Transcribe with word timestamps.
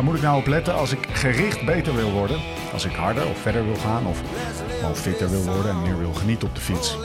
Waar 0.00 0.08
moet 0.08 0.18
ik 0.18 0.24
nou 0.24 0.38
op 0.38 0.46
letten 0.46 0.74
als 0.74 0.92
ik 0.92 1.06
gericht 1.12 1.64
beter 1.64 1.94
wil 1.94 2.10
worden? 2.10 2.40
Als 2.72 2.84
ik 2.84 2.92
harder 2.92 3.28
of 3.28 3.38
verder 3.38 3.64
wil 3.64 3.76
gaan 3.76 4.06
of 4.06 4.22
gewoon 4.78 4.96
fitter 4.96 5.30
wil 5.30 5.42
worden 5.42 5.70
en 5.70 5.82
meer 5.82 5.98
wil 5.98 6.12
genieten 6.12 6.48
op 6.48 6.54
de 6.54 6.60
fiets? 6.60 6.96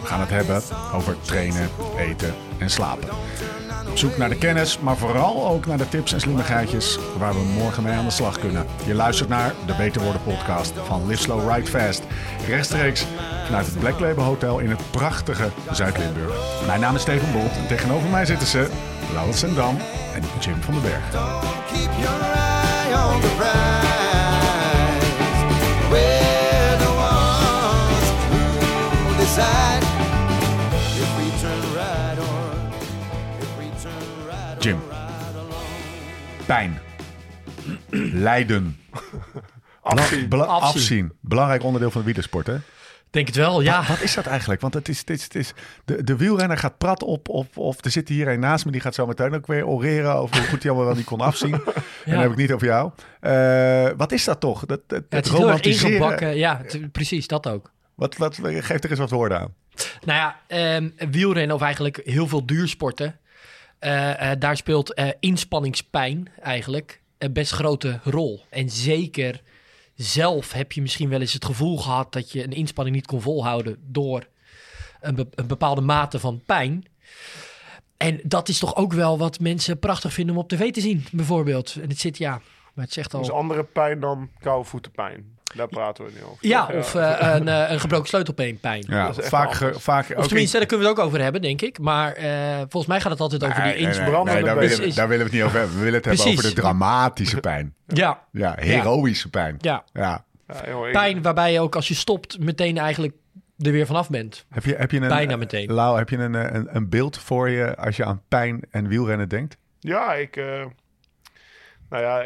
We 0.00 0.06
gaan 0.06 0.20
het 0.20 0.30
hebben 0.30 0.62
over 0.94 1.16
trainen, 1.20 1.68
eten 1.98 2.34
en 2.58 2.70
slapen. 2.70 3.08
Op 3.88 3.96
zoek 3.96 4.16
naar 4.16 4.28
de 4.28 4.38
kennis, 4.38 4.78
maar 4.78 4.96
vooral 4.96 5.48
ook 5.48 5.66
naar 5.66 5.78
de 5.78 5.88
tips 5.88 6.12
en 6.12 6.20
slimmigheidjes 6.20 6.98
waar 7.18 7.32
we 7.32 7.52
morgen 7.58 7.82
mee 7.82 7.92
aan 7.92 8.04
de 8.04 8.10
slag 8.10 8.38
kunnen. 8.38 8.66
Je 8.84 8.94
luistert 8.94 9.28
naar 9.28 9.54
de 9.66 9.74
Beter 9.74 10.02
Worden 10.02 10.22
podcast 10.22 10.72
van 10.84 11.06
Live 11.06 11.22
Slow 11.22 11.52
Ride 11.52 11.70
Fast. 11.70 12.02
Rechtstreeks 12.46 13.06
vanuit 13.44 13.66
het 13.66 13.78
Black 13.78 14.00
Label 14.00 14.24
Hotel 14.24 14.58
in 14.58 14.70
het 14.70 14.90
prachtige 14.90 15.48
Zuid-Limburg. 15.70 16.66
Mijn 16.66 16.80
naam 16.80 16.94
is 16.94 17.00
Steven 17.00 17.32
Bolt 17.32 17.56
en 17.56 17.66
tegenover 17.66 18.08
mij 18.08 18.24
zitten 18.24 18.46
ze 18.46 18.68
Laurens 19.12 19.38
Sendam 19.38 19.76
en 20.14 20.22
Jim 20.40 20.62
van 20.62 20.74
den 20.74 20.82
Berg. 20.82 21.02
Keep 21.72 21.90
your 22.00 22.20
eye 22.20 22.94
on 22.94 23.20
the 23.20 23.28
prize. 23.36 25.04
We're 25.90 26.76
the 26.78 26.92
ones 26.96 28.06
who 28.30 29.16
decide 29.16 29.82
if 31.02 31.10
we 31.16 31.26
turn 31.40 31.62
right 31.74 32.18
or 32.18 32.52
if 33.40 33.48
we 33.58 33.66
turn 33.82 34.26
right 34.28 34.62
Jim. 34.62 34.78
Pijn. 36.46 36.78
Lijden. 38.12 38.76
Afzien. 39.82 40.28
Bela- 40.28 40.44
Afzien. 40.44 40.68
afzien. 40.80 41.12
Belangrijk 41.20 41.62
onderdeel 41.64 41.90
van 41.90 42.00
de 42.00 42.06
wielersport, 42.06 42.46
hè? 42.46 42.56
Denk 43.10 43.26
het 43.26 43.36
wel, 43.36 43.60
ja. 43.60 43.78
Wat, 43.78 43.88
wat 43.88 44.00
is 44.00 44.14
dat 44.14 44.26
eigenlijk? 44.26 44.60
Want 44.60 44.74
het 44.74 44.88
is, 44.88 44.98
het 44.98 45.10
is, 45.10 45.22
het 45.24 45.34
is, 45.34 45.52
de, 45.84 46.04
de 46.04 46.16
wielrenner 46.16 46.58
gaat 46.58 46.78
prat 46.78 47.02
op, 47.02 47.28
op, 47.28 47.56
of 47.56 47.84
er 47.84 47.90
zit 47.90 48.08
hier 48.08 48.28
een 48.28 48.40
naast 48.40 48.64
me, 48.64 48.70
die 48.72 48.80
gaat 48.80 48.94
zo 48.94 49.06
meteen 49.06 49.34
ook 49.34 49.46
weer 49.46 49.66
oreren 49.66 50.14
over 50.14 50.36
hoe 50.36 50.46
goed 50.46 50.62
hij 50.62 50.70
allemaal 50.70 50.88
wel 50.88 50.96
niet 50.98 51.06
kon 51.06 51.20
afzien. 51.20 51.54
En 52.04 52.12
dan 52.12 52.20
heb 52.20 52.30
ik 52.30 52.36
niet 52.36 52.52
over 52.52 52.66
jou. 52.66 52.90
Eh, 53.20 53.90
wat 53.96 54.12
is 54.12 54.24
dat 54.24 54.40
toch? 54.40 54.66
Dat, 54.66 54.80
dat, 54.88 55.02
Ja, 55.08 55.46
het 55.54 55.66
is 55.66 55.82
ingebakken. 55.82 56.36
Ja, 56.36 56.60
het- 56.62 56.92
precies, 56.92 57.26
dat 57.26 57.48
ook. 57.48 57.70
Wat, 57.94 58.16
wat, 58.16 58.38
geef 58.42 58.82
er 58.84 58.90
eens 58.90 58.98
wat 58.98 59.10
woorden 59.10 59.40
aan. 59.40 59.54
Nou 60.04 60.18
ja, 60.18 60.36
ehm, 60.46 60.88
wielrennen 61.10 61.56
of 61.56 61.62
eigenlijk 61.62 62.00
heel 62.04 62.26
veel 62.28 62.46
duursporten. 62.46 63.18
eh, 63.78 64.30
daar 64.38 64.56
speelt 64.56 65.00
inspanningspijn 65.20 66.28
eigenlijk 66.42 67.00
een 67.18 67.32
best 67.32 67.52
grote 67.52 68.00
rol. 68.04 68.44
En 68.50 68.70
zeker 68.70 69.42
zelf 69.96 70.52
heb 70.52 70.72
je 70.72 70.82
misschien 70.82 71.08
wel 71.08 71.20
eens 71.20 71.32
het 71.32 71.44
gevoel 71.44 71.78
gehad 71.78 72.12
dat 72.12 72.32
je 72.32 72.44
een 72.44 72.52
inspanning 72.52 72.96
niet 72.96 73.06
kon 73.06 73.20
volhouden 73.20 73.76
door 73.80 74.26
een, 75.00 75.28
een 75.34 75.46
bepaalde 75.46 75.80
mate 75.80 76.18
van 76.18 76.42
pijn. 76.46 76.84
En 77.96 78.20
dat 78.22 78.48
is 78.48 78.58
toch 78.58 78.76
ook 78.76 78.92
wel 78.92 79.18
wat 79.18 79.40
mensen 79.40 79.78
prachtig 79.78 80.12
vinden 80.12 80.34
om 80.34 80.40
op 80.40 80.48
tv 80.48 80.72
te 80.72 80.80
zien, 80.80 81.04
bijvoorbeeld. 81.12 81.76
En 81.82 81.88
het 81.88 81.98
zit, 81.98 82.18
ja, 82.18 82.40
maar 82.74 82.84
het 82.84 82.92
zegt 82.92 83.14
al... 83.14 83.20
Dus 83.20 83.30
andere 83.30 83.64
pijn 83.64 84.00
dan 84.00 84.30
koude 84.38 84.68
voetenpijn. 84.68 85.35
Daar 85.54 85.68
praten 85.68 86.04
we 86.04 86.10
nu 86.14 86.22
over. 86.22 86.36
Ja, 86.48 86.68
of 86.74 86.94
eh, 86.94 87.16
een, 87.34 87.48
eh, 87.48 87.70
een 87.70 87.80
gebroken 87.80 88.08
sleutelbeen-pijn. 88.08 88.84
Ja, 88.88 89.02
Dat 89.06 89.10
is 89.10 89.18
echt 89.18 89.28
vaak, 89.28 89.52
ge- 89.52 89.74
vaak 89.80 90.12
Of 90.16 90.26
tenminste, 90.26 90.56
daar 90.58 90.66
kunnen 90.66 90.86
we 90.86 90.92
het 90.92 91.00
ook 91.00 91.06
over 91.06 91.20
hebben, 91.22 91.40
denk 91.42 91.62
ik. 91.62 91.78
Maar 91.78 92.12
eh, 92.12 92.56
volgens 92.56 92.86
mij 92.86 93.00
gaat 93.00 93.10
het 93.10 93.20
altijd 93.20 93.42
over 93.44 93.54
die 93.54 93.62
Nee, 93.62 93.72
nee, 93.74 93.84
nee, 93.84 94.42
daar, 94.42 94.56
willen 94.58 94.78
we, 94.80 94.94
daar 94.94 95.08
willen 95.08 95.24
we 95.24 95.30
het 95.30 95.32
niet 95.32 95.42
over 95.42 95.58
hebben. 95.58 95.76
We 95.76 95.82
willen 95.82 95.94
het 95.98 96.04
hebben 96.04 96.26
over 96.26 96.42
de 96.42 96.52
dramatische 96.52 97.40
pijn. 97.40 97.74
Ja, 97.86 98.20
Ja, 98.32 98.54
heroïsche 98.58 99.30
pijn. 99.30 99.56
ja. 99.60 99.84
Ja. 99.92 100.24
Ja, 100.48 100.62
joh, 100.68 100.86
ik- 100.86 100.92
Pijn 100.92 101.22
waarbij 101.22 101.52
je 101.52 101.60
ook 101.60 101.74
als 101.76 101.88
je 101.88 101.94
stopt 101.94 102.38
meteen 102.38 102.78
eigenlijk 102.78 103.14
er 103.58 103.72
weer 103.72 103.86
vanaf 103.86 104.10
bent. 104.10 104.44
Heb 104.50 104.64
je, 104.64 104.74
heb 104.76 104.90
je 104.90 105.00
een, 105.00 105.08
Bijna 105.08 105.36
meteen. 105.36 105.72
Lau, 105.72 105.98
heb 105.98 106.08
je 106.08 106.16
een, 106.16 106.34
een, 106.54 106.68
een 106.76 106.88
beeld 106.88 107.18
voor 107.18 107.48
je 107.50 107.76
als 107.76 107.96
je 107.96 108.04
aan 108.04 108.22
pijn 108.28 108.60
en 108.70 108.88
wielrennen 108.88 109.28
denkt? 109.28 109.56
Ja, 109.80 110.14
ik... 110.14 110.36
eh, 110.36 110.64
nou 111.90 112.02
ja, 112.02 112.24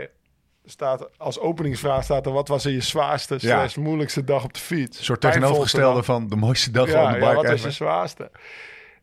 staat, 0.70 1.18
als 1.18 1.38
openingsvraag 1.38 2.04
staat 2.04 2.26
er... 2.26 2.32
Wat 2.32 2.48
was 2.48 2.64
er 2.64 2.72
je 2.72 2.80
zwaarste 2.80 3.38
slash 3.38 3.76
moeilijkste 3.76 4.24
dag 4.24 4.44
op 4.44 4.54
de 4.54 4.60
fiets? 4.60 4.98
Een 4.98 5.04
soort 5.04 5.20
tegenovergestelde 5.20 6.02
van 6.02 6.28
de 6.28 6.36
mooiste 6.36 6.70
dag 6.70 6.86
Ja, 6.86 7.02
van 7.02 7.12
de 7.12 7.18
ja, 7.18 7.24
bike 7.24 7.34
wat 7.34 7.44
is 7.44 7.50
ever. 7.50 7.66
je 7.66 7.74
zwaarste? 7.74 8.30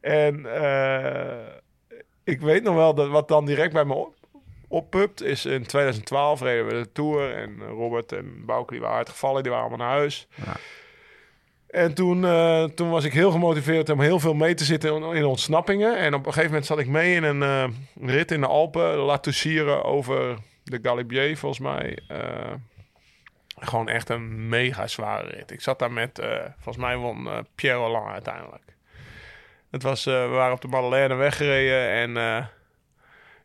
En 0.01 0.61
eh, 0.61 1.37
ik 2.23 2.41
weet 2.41 2.63
nog 2.63 2.75
wel 2.75 2.93
dat 2.93 3.09
wat 3.09 3.27
dan 3.27 3.45
direct 3.45 3.73
bij 3.73 3.85
me 3.85 3.93
op, 3.93 4.15
oppupt 4.67 5.21
is 5.23 5.45
in 5.45 5.65
2012 5.65 6.41
reden 6.41 6.65
we 6.65 6.73
de 6.73 6.91
Tour 6.91 7.35
en 7.35 7.59
Robert 7.67 8.11
en 8.11 8.45
Bouke 8.45 8.71
die 8.73 8.81
waren 8.81 8.97
uitgevallen, 8.97 9.43
die 9.43 9.51
waren 9.51 9.67
allemaal 9.67 9.87
naar 9.87 9.97
huis. 9.97 10.27
Ja. 10.45 10.55
En 11.67 11.93
toen, 11.93 12.25
eh, 12.25 12.63
toen 12.63 12.89
was 12.89 13.03
ik 13.03 13.13
heel 13.13 13.31
gemotiveerd 13.31 13.89
om 13.89 13.99
heel 13.99 14.19
veel 14.19 14.33
mee 14.33 14.53
te 14.53 14.63
zitten 14.63 14.95
in, 14.95 15.15
in 15.15 15.25
ontsnappingen. 15.25 15.97
En 15.97 16.13
op 16.13 16.19
een 16.19 16.25
gegeven 16.25 16.49
moment 16.49 16.65
zat 16.65 16.79
ik 16.79 16.87
mee 16.87 17.15
in 17.15 17.23
een 17.23 17.43
eh, 17.43 17.63
rit 18.09 18.31
in 18.31 18.41
de 18.41 18.47
Alpen, 18.47 18.95
La 18.95 19.19
over 19.81 20.37
de 20.71 20.79
Galibier 20.81 21.37
volgens 21.37 21.61
mij. 21.61 21.99
Eh, 22.07 22.53
gewoon 23.59 23.89
echt 23.89 24.09
een 24.09 24.49
mega 24.49 24.87
zware 24.87 25.29
rit. 25.29 25.51
Ik 25.51 25.61
zat 25.61 25.79
daar 25.79 25.91
met, 25.91 26.19
eh, 26.19 26.43
volgens 26.59 26.85
mij 26.85 26.97
won 26.97 27.27
eh, 27.27 27.37
Pierre 27.55 27.79
Roland 27.79 28.11
uiteindelijk. 28.11 28.63
Het 29.71 29.83
was, 29.83 30.03
we 30.03 30.27
waren 30.31 30.53
op 30.53 30.61
de 30.61 30.67
Madeleine 30.67 31.15
weggereden 31.15 31.89
en 31.89 32.49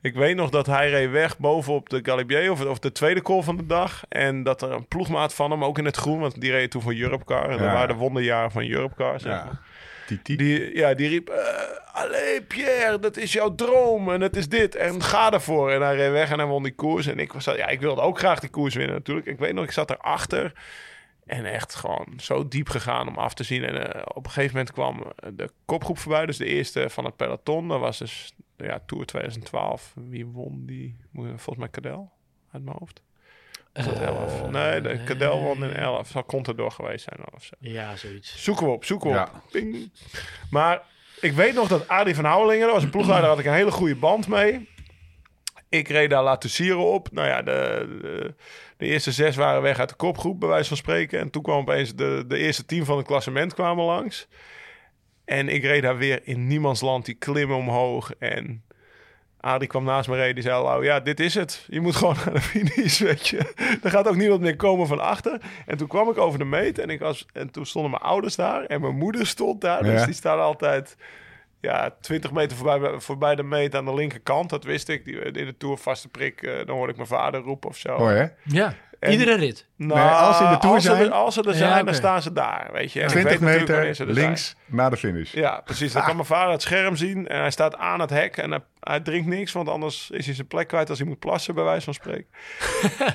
ik 0.00 0.14
weet 0.14 0.36
nog 0.36 0.50
dat 0.50 0.66
hij 0.66 0.90
reed 0.90 1.10
weg 1.10 1.38
bovenop 1.38 1.88
de 1.88 2.00
Galibier 2.02 2.50
of, 2.50 2.64
of 2.64 2.78
de 2.78 2.92
tweede 2.92 3.22
call 3.22 3.42
van 3.42 3.56
de 3.56 3.66
dag. 3.66 4.04
En 4.08 4.42
dat 4.42 4.62
er 4.62 4.70
een 4.70 4.86
ploegmaat 4.86 5.34
van 5.34 5.50
hem, 5.50 5.64
ook 5.64 5.78
in 5.78 5.84
het 5.84 5.96
groen, 5.96 6.20
want 6.20 6.40
die 6.40 6.50
reed 6.50 6.70
toen 6.70 6.82
voor 6.82 6.94
Europcar. 6.94 7.44
En 7.44 7.58
dat 7.58 7.72
waren 7.72 7.88
de 7.88 7.94
wonderjaren 7.94 8.50
van 8.50 8.64
Europcar, 8.64 9.20
zeg 9.20 9.32
maar. 9.32 9.52
Ja. 9.52 9.60
Die, 10.22 10.76
ja, 10.76 10.94
die 10.94 11.08
riep, 11.08 11.28
eh 11.28 11.72
allee 11.92 12.42
Pierre, 12.42 12.98
dat 12.98 13.16
is 13.16 13.32
jouw 13.32 13.54
droom 13.54 14.10
en 14.10 14.20
het 14.20 14.36
is 14.36 14.48
dit 14.48 14.74
en 14.74 15.02
ga 15.02 15.32
ervoor. 15.32 15.70
En 15.70 15.82
hij 15.82 15.96
reed 15.96 16.10
weg 16.10 16.30
en 16.30 16.38
hij 16.38 16.46
won 16.46 16.62
die 16.62 16.74
koers. 16.74 17.06
En 17.06 17.18
ik, 17.18 17.32
was, 17.32 17.44
ja, 17.44 17.68
ik 17.68 17.80
wilde 17.80 18.00
ook 18.00 18.18
graag 18.18 18.40
die 18.40 18.50
koers 18.50 18.74
winnen 18.74 18.94
natuurlijk. 18.94 19.26
Ik 19.26 19.38
weet 19.38 19.54
nog, 19.54 19.64
ik 19.64 19.70
zat 19.70 19.90
erachter 19.90 20.52
en 21.26 21.44
echt 21.44 21.74
gewoon 21.74 22.06
zo 22.16 22.48
diep 22.48 22.68
gegaan 22.68 23.08
om 23.08 23.18
af 23.18 23.34
te 23.34 23.44
zien. 23.44 23.64
En 23.64 23.94
eh, 23.94 24.02
op 24.04 24.24
een 24.24 24.30
gegeven 24.30 24.56
moment 24.56 24.72
kwam 24.72 25.12
de 25.34 25.50
kopgroep 25.64 25.98
voorbij, 25.98 26.26
dus 26.26 26.36
de 26.36 26.46
eerste 26.46 26.90
van 26.90 27.04
het 27.04 27.16
peloton. 27.16 27.69
Dat 27.69 27.80
was 27.80 27.98
dus 27.98 28.34
ja, 28.56 28.80
Tour 28.86 29.06
2012. 29.06 29.94
Wie 30.08 30.26
won 30.26 30.66
die? 30.66 30.96
Volgens 31.14 31.56
mij 31.56 31.69
Cadel, 31.69 32.12
uit 32.50 32.64
mijn 32.64 32.76
hoofd. 32.78 33.02
Het 33.72 34.00
11? 34.00 34.50
nee, 34.50 34.80
de 34.80 35.02
Cadel 35.04 35.40
won 35.42 35.64
in 35.64 35.74
11. 35.74 36.08
Zal 36.08 36.24
Contador 36.24 36.70
geweest 36.70 37.04
zijn 37.04 37.34
of 37.34 37.44
zo. 37.44 37.54
Ja, 37.58 37.96
zoiets. 37.96 38.42
Zoeken 38.42 38.66
we 38.66 38.72
op, 38.72 38.84
zoeken 38.84 39.10
we 39.10 39.16
Ja. 39.16 39.30
op. 39.34 39.50
Ping. 39.50 39.90
Maar 40.50 40.82
ik 41.20 41.32
weet 41.32 41.54
nog 41.54 41.68
dat 41.68 41.88
Adi 41.88 42.14
van 42.14 42.24
Houwelingen, 42.24 42.66
dat 42.66 42.74
was 42.74 42.84
een 42.84 42.90
ploegleider, 42.96 43.28
had 43.28 43.38
ik 43.38 43.44
een 43.44 43.52
hele 43.52 43.70
goede 43.70 43.96
band 43.96 44.28
mee. 44.28 44.68
Ik 45.68 45.88
reed 45.88 46.10
daar 46.10 46.22
La 46.22 46.36
Toussieren 46.36 46.92
op. 46.92 47.08
Nou 47.12 47.28
ja, 47.28 47.42
de, 47.42 47.86
de, 48.02 48.34
de 48.76 48.86
eerste 48.86 49.12
zes 49.12 49.36
waren 49.36 49.62
weg 49.62 49.78
uit 49.78 49.88
de 49.88 49.94
kopgroep, 49.94 50.40
bij 50.40 50.48
wijze 50.48 50.68
van 50.68 50.76
spreken. 50.76 51.18
En 51.20 51.30
toen 51.30 51.42
kwam 51.42 51.58
opeens 51.58 51.94
de, 51.94 52.24
de 52.28 52.36
eerste 52.38 52.64
team 52.64 52.84
van 52.84 52.96
het 52.96 53.06
klassement 53.06 53.54
kwamen 53.54 53.84
langs. 53.84 54.28
En 55.25 55.48
ik 55.48 55.62
reed 55.62 55.82
daar 55.82 55.96
weer 55.96 56.20
in 56.25 56.46
niemands 56.46 56.80
land, 56.80 57.04
die 57.04 57.14
klimmen 57.14 57.56
omhoog. 57.56 58.12
En 58.18 58.64
Adi 59.44 59.66
kwam 59.66 59.84
naast 59.84 60.08
me 60.08 60.16
reden, 60.16 60.34
die 60.34 60.42
zei, 60.44 60.62
"Lau, 60.62 60.84
ja, 60.84 61.00
dit 61.00 61.20
is 61.20 61.34
het. 61.34 61.64
Je 61.68 61.80
moet 61.80 61.96
gewoon 61.96 62.16
naar 62.24 62.34
de 62.34 62.40
finish, 62.52 63.00
weet 63.00 63.28
je. 63.28 63.52
Er 63.82 63.90
gaat 63.90 64.08
ook 64.08 64.16
niemand 64.16 64.40
meer 64.40 64.56
komen 64.56 64.86
van 64.86 65.00
achter. 65.00 65.40
En 65.66 65.76
toen 65.76 65.88
kwam 65.88 66.10
ik 66.10 66.18
over 66.18 66.38
de 66.38 66.44
meet 66.44 66.78
en, 66.78 66.90
ik 66.90 67.00
was, 67.00 67.26
en 67.32 67.50
toen 67.50 67.66
stonden 67.66 67.90
mijn 67.90 68.02
ouders 68.02 68.36
daar 68.36 68.64
en 68.64 68.80
mijn 68.80 68.96
moeder 68.96 69.26
stond 69.26 69.60
daar. 69.60 69.82
Dus 69.82 70.04
die 70.04 70.14
staan 70.14 70.40
altijd 70.40 70.96
ja, 71.60 71.94
20 72.00 72.32
meter 72.32 72.56
voorbij, 72.56 73.00
voorbij 73.00 73.34
de 73.34 73.42
meet 73.42 73.74
aan 73.74 73.84
de 73.84 73.94
linkerkant. 73.94 74.50
Dat 74.50 74.64
wist 74.64 74.88
ik. 74.88 75.04
Die, 75.04 75.14
in 75.20 75.32
de 75.32 75.56
Tour 75.56 75.76
vaste 75.78 76.08
prik, 76.08 76.42
eh, 76.42 76.66
dan 76.66 76.76
hoorde 76.76 76.90
ik 76.90 76.96
mijn 76.96 77.08
vader 77.08 77.40
roepen 77.40 77.68
of 77.68 77.76
zo. 77.76 77.98
Mooi 77.98 78.16
hè? 78.16 78.26
Ja, 78.44 78.74
En- 78.98 79.10
iedere 79.12 79.34
rit. 79.36 79.66
Nou, 79.87 80.00
Nee, 80.00 80.08
als 80.08 80.37
ze 80.37 80.44
in 80.44 80.50
de 80.50 80.58
Tour 80.58 80.75
als 80.75 80.84
ze 80.84 80.90
zijn- 80.90 81.02
er, 81.05 81.11
als 81.12 81.34
ze 81.34 81.40
er 81.43 81.49
Ja, 81.49 81.55
zijn, 81.56 81.84
dan 81.84 81.94
staan 81.94 82.23
ze 82.23 82.32
daar, 82.32 82.69
weet 82.73 82.93
je. 82.93 83.00
En 83.00 83.06
ik 83.06 83.11
20 83.12 83.31
weet 83.32 83.40
natuurlijk 83.40 83.69
wanneer 83.69 83.87
meter 83.88 83.94
ze 83.94 84.05
er 84.05 84.14
zijn. 84.14 84.26
links 84.26 84.56
naar 84.67 84.90
de 84.90 84.96
finish. 84.96 85.32
Ja, 85.32 85.61
precies. 85.64 85.93
Dan 85.93 86.02
kan 86.05 86.14
mijn 86.14 86.26
vader 86.26 86.52
het 86.52 86.62
scherm 86.62 86.96
zien 86.96 87.29
en 87.29 87.40
hij 87.40 87.50
staat 87.50 87.76
aan 87.76 88.00
het 88.00 88.11
hek 88.11 88.37
en 88.37 88.50
hij, 88.50 88.61
hij 88.81 89.00
drinkt 89.00 89.26
niks, 89.29 89.52
want 89.52 89.69
anders 89.69 90.11
is 90.11 90.26
hij 90.26 90.34
zijn 90.34 90.46
plek 90.46 90.69
kwijt 90.69 90.88
als 90.88 90.99
hij 90.99 91.08
moet 91.08 91.19
plassen, 91.19 91.55
bij 91.55 91.64
wijze 91.64 91.84
van 91.84 91.94
spreken. 91.94 92.26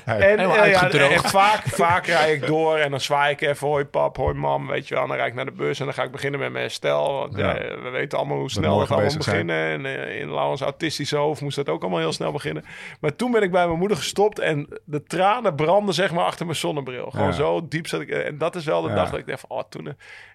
En, 0.06 0.40
eh, 0.40 0.72
ja, 0.72 0.90
en 0.90 1.19
vaak, 1.24 1.62
vaak 1.68 2.06
rijd 2.06 2.42
ik 2.42 2.48
door 2.48 2.78
en 2.78 2.92
dan 2.92 3.02
zwaai 3.02 3.31
ik 3.31 3.42
even, 3.42 3.68
hoi 3.68 3.86
pap, 3.86 4.18
hoi 4.18 4.34
mam, 4.34 4.68
weet 4.68 4.88
je 4.88 4.94
wel. 4.94 5.04
En 5.04 5.10
dan 5.10 5.18
rijd 5.18 5.30
ik 5.30 5.36
naar 5.36 5.46
de 5.46 5.52
bus 5.52 5.80
en 5.80 5.86
dan 5.86 5.94
ga 5.94 6.04
ik 6.04 6.12
beginnen 6.12 6.40
met 6.40 6.50
mijn 6.52 6.63
herstel. 6.63 7.13
Want 7.13 7.38
Ja. 7.38 7.56
eh, 7.58 7.81
we 7.84 7.90
weten 7.90 8.18
allemaal 8.18 8.38
hoe 8.38 8.52
snel 8.52 8.78
bezig 8.88 9.24
zijn. 9.24 9.46
beginnen. 9.46 9.86
En 9.86 9.86
eh, 10.08 10.20
in 10.20 10.34
Laurens 10.34 10.62
autistische 10.62 11.16
hoofd 11.16 11.42
moest 11.42 11.56
dat 11.56 11.70
ook 11.70 11.81
allemaal 11.81 12.00
heel 12.00 12.13
snel 12.13 12.31
beginnen. 12.31 12.66
Maar 13.00 13.16
toen 13.16 13.31
ben 13.31 13.42
ik 13.42 13.52
bij 13.52 13.66
mijn 13.68 13.80
moeder 13.80 13.98
gestopt 13.98 14.40
en 14.40 14.68
de 14.86 15.04
tranen 15.04 15.56
brandden 15.56 15.94
zeg 15.94 16.12
maar 16.12 16.24
achter 16.25 16.46
mijn 16.46 16.56
zonnebril. 16.59 17.09
Gewoon 17.12 17.25
Ja. 17.27 17.31
zo 17.33 17.68
diep 17.68 17.88
zat 17.88 18.01
ik. 18.01 18.09
eh, 18.09 18.25
En 18.25 18.38
dat 18.38 18.56
is 18.56 18.65
wel 18.65 18.81
de 18.81 18.89
Ja. 18.89 18.95
dag 18.95 19.09
dat 19.09 19.19
ik 19.19 19.27
dacht 19.27 19.39
van, 19.39 19.50
oh, 19.57 19.63
toen, 19.69 19.88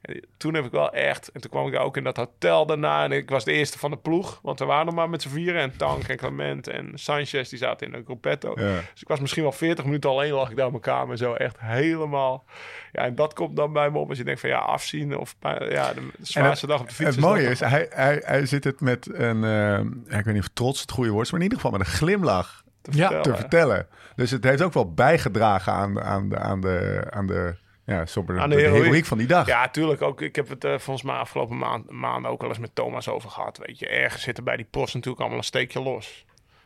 eh, 0.02 0.20
toen 0.36 0.54
heb 0.54 0.64
ik 0.64 0.70
wel 0.70 0.92
echt... 0.92 1.28
En 1.32 1.40
toen 1.40 1.50
kwam 1.50 1.66
ik 1.66 1.78
ook 1.80 1.96
in 1.96 2.04
dat 2.04 2.16
hotel 2.16 2.66
daarna 2.66 3.04
en 3.04 3.12
ik 3.12 3.30
was 3.30 3.44
de 3.44 3.52
eerste 3.52 3.78
van 3.78 3.90
de 3.90 3.96
ploeg. 3.96 4.38
Want 4.42 4.58
we 4.58 4.64
waren 4.64 4.86
nog 4.86 4.94
maar 4.94 5.10
met 5.10 5.22
z'n 5.22 5.28
vieren 5.28 5.60
en 5.60 5.76
Tank 5.76 6.02
en 6.08 6.16
Clement 6.16 6.68
en 6.68 6.90
Sanchez, 6.94 7.48
die 7.48 7.58
zaten 7.58 7.86
in 7.86 7.94
een 7.94 8.04
gruppetto. 8.04 8.52
Ja. 8.56 8.74
Dus 8.92 9.02
ik 9.02 9.08
was 9.08 9.20
misschien 9.20 9.42
wel 9.42 9.52
40 9.52 9.84
minuten 9.84 10.10
alleen 10.10 10.32
lag 10.32 10.50
ik 10.50 10.56
daar 10.56 10.64
in 10.66 10.70
mijn 10.72 10.82
kamer 10.84 11.16
zo 11.16 11.32
echt 11.34 11.56
helemaal. 11.60 12.44
Ja, 12.92 13.02
en 13.04 13.14
dat 13.14 13.34
komt 13.34 13.56
dan 13.56 13.72
bij 13.72 13.90
me 13.90 13.98
op 13.98 14.08
als 14.08 14.18
je 14.18 14.24
denkt 14.24 14.40
van 14.40 14.48
ja, 14.50 14.58
afzien 14.58 15.16
of 15.18 15.34
ja, 15.40 15.92
de 15.94 16.08
zwaarste 16.20 16.66
dag 16.66 16.80
op 16.80 16.88
de 16.88 16.94
fiets. 16.94 17.10
Het 17.16 17.24
mooie 17.24 17.50
is, 17.50 17.60
hij, 17.60 17.86
hij, 17.90 18.22
hij 18.24 18.46
zit 18.46 18.64
het 18.64 18.80
met 18.80 19.08
een, 19.12 19.44
eh, 19.44 20.18
ik 20.18 20.24
weet 20.24 20.34
niet 20.34 20.42
of 20.42 20.50
trots 20.52 20.80
het 20.80 20.90
goede 20.90 21.10
woord 21.10 21.24
is, 21.24 21.30
maar 21.32 21.40
in 21.40 21.46
ieder 21.46 21.60
geval 21.62 21.78
met 21.78 21.86
een 21.86 21.92
glimlach 21.94 22.61
te 22.82 22.90
Ja. 22.96 23.06
vertellen. 23.08 23.22
te 23.22 23.36
vertellen. 23.40 23.86
Dus 24.16 24.30
het 24.30 24.44
heeft 24.44 24.62
ook 24.62 24.72
wel 24.72 24.92
bijgedragen 24.92 25.72
aan, 25.72 25.94
de- 25.94 26.00
aan 26.02 26.28
de, 26.28 26.38
aan 26.38 26.60
de, 26.60 27.02
aan 27.10 27.26
de, 27.26 27.54
ja, 27.84 27.98
Aan 27.98 28.04
de, 28.24 28.56
de 28.56 28.60
heroïek. 28.62 28.82
heroïek 28.82 29.04
van 29.04 29.18
die 29.18 29.26
dag. 29.26 29.46
Ja, 29.46 29.68
tuurlijk 29.68 30.02
ook. 30.02 30.20
Ik 30.20 30.36
heb 30.36 30.48
het 30.48 30.64
eh, 30.64 30.70
volgens 30.78 31.02
mij 31.02 31.16
afgelopen 31.16 31.58
maand, 31.58 31.90
maanden 31.90 32.30
ook 32.30 32.40
wel 32.40 32.50
eens 32.50 32.58
met 32.58 32.74
Thomas 32.74 33.08
over 33.08 33.30
gehad. 33.30 33.58
Weet 33.66 33.78
je, 33.78 33.88
ergens 33.88 34.22
zit 34.22 34.36
er 34.36 34.42
bij 34.44 34.56
die 34.56 34.66
post 34.70 34.94
natuurlijk 34.94 35.20
allemaal 35.20 35.38
een 35.38 35.44
steekje 35.44 35.80
los. 35.82 36.24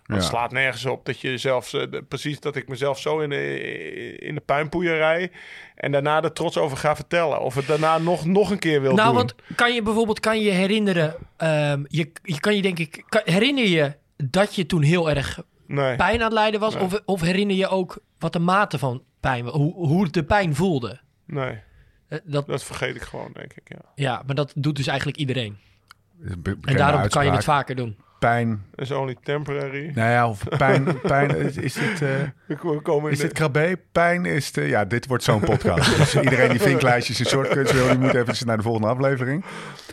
Ja. 0.09 0.21
slaat 0.21 0.53
nergens 0.53 0.85
op 0.85 1.07
dat 1.07 1.21
je 1.21 1.39
zelfs, 1.39 1.73
eh, 1.73 1.91
de- 1.91 2.03
precies 2.03 2.41
dat 2.41 2.57
ik 2.57 2.69
mezelf 2.69 2.99
zo 2.99 3.19
in 3.19 3.29
de, 3.31 3.59
in 4.19 4.35
de 4.35 4.41
puinpoeier 4.41 4.97
rij. 4.97 5.31
En 5.75 5.93
daarna 5.93 6.23
er 6.23 6.33
trots 6.33 6.57
over 6.59 6.77
ga 6.77 6.95
vertellen. 6.97 7.41
Of 7.41 7.55
het 7.55 7.67
daarna 7.67 7.99
nog, 7.99 8.25
nog 8.25 8.51
een 8.51 8.59
keer 8.59 8.81
wil 8.81 8.95
Nou, 8.95 9.07
doen. 9.09 9.17
want 9.17 9.35
kan 9.55 9.75
je 9.75 9.83
bijvoorbeeld 9.83 10.21
kan 10.21 10.41
je 10.41 10.51
herinneren... 10.51 11.15
ehm, 11.37 11.85
je, 11.89 12.13
je 12.23 12.41
kan 12.41 12.57
je 12.57 12.63
denk 12.63 12.79
ik... 12.79 13.05
Kan, 13.09 13.21
herinner 13.25 13.67
je 13.69 13.93
dat 14.17 14.55
je 14.55 14.67
toen 14.67 14.83
heel 14.83 15.11
erg 15.11 15.43
nee. 15.67 15.97
pijn 15.97 16.15
aan 16.19 16.25
het 16.25 16.33
lijden 16.33 16.61
was? 16.61 16.75
Nee. 16.75 16.83
Of, 16.83 17.01
of 17.05 17.21
herinner 17.21 17.57
je 17.57 17.69
ook 17.69 17.99
wat 18.19 18.33
de 18.33 18.39
mate 18.39 18.79
van 18.79 19.03
pijn... 19.21 19.45
wa- 19.45 19.51
Hoe, 19.51 19.75
hoe 19.75 20.11
de 20.11 20.25
pijn 20.25 20.55
voelde? 20.55 21.01
nee, 21.27 21.59
Eh, 22.09 22.19
Dat, 22.25 22.47
dat 22.47 22.65
vergeet 22.65 22.97
ik 22.97 23.03
gewoon, 23.03 23.31
denk 23.33 23.53
ik. 23.53 23.69
Ja. 23.69 23.79
ja, 23.95 24.23
maar 24.27 24.35
dat 24.35 24.53
doet 24.57 24.77
dus 24.77 24.87
eigenlijk 24.87 25.19
iedereen. 25.19 25.57
En 26.65 26.77
daarom 26.77 27.09
kan 27.09 27.25
je 27.25 27.31
het 27.31 27.45
vaker 27.45 27.77
doen. 27.77 27.97
Pijn. 28.27 28.63
Is 28.75 28.91
only 28.91 29.17
temporary. 29.23 29.91
Nou 29.95 30.11
ja, 30.11 30.29
of 30.29 30.43
pijn. 30.59 31.01
pijn 31.01 31.37
is, 31.37 31.57
is 31.57 31.75
dit, 31.75 32.03
eh, 32.03 32.09
We 32.47 32.81
komen 32.83 33.05
in 33.07 33.11
is 33.11 33.19
de- 33.19 33.25
dit 33.27 33.33
krabbe? 33.33 33.79
Pijn 33.93 34.25
is 34.25 34.53
de... 34.53 34.63
Ja, 34.63 34.85
dit 34.85 35.07
wordt 35.07 35.25
zo'n 35.25 35.41
podcast. 35.41 35.97
dus 35.97 36.15
iedereen 36.15 36.51
die 36.51 36.61
vinklijstjes 36.61 37.19
en 37.21 37.27
shortcuts 37.27 37.73
wil, 37.73 37.89
die 37.89 37.99
moet 37.99 38.15
even 38.15 38.47
naar 38.47 38.57
de 38.57 38.63
volgende 38.63 38.89
aflevering. 38.89 39.45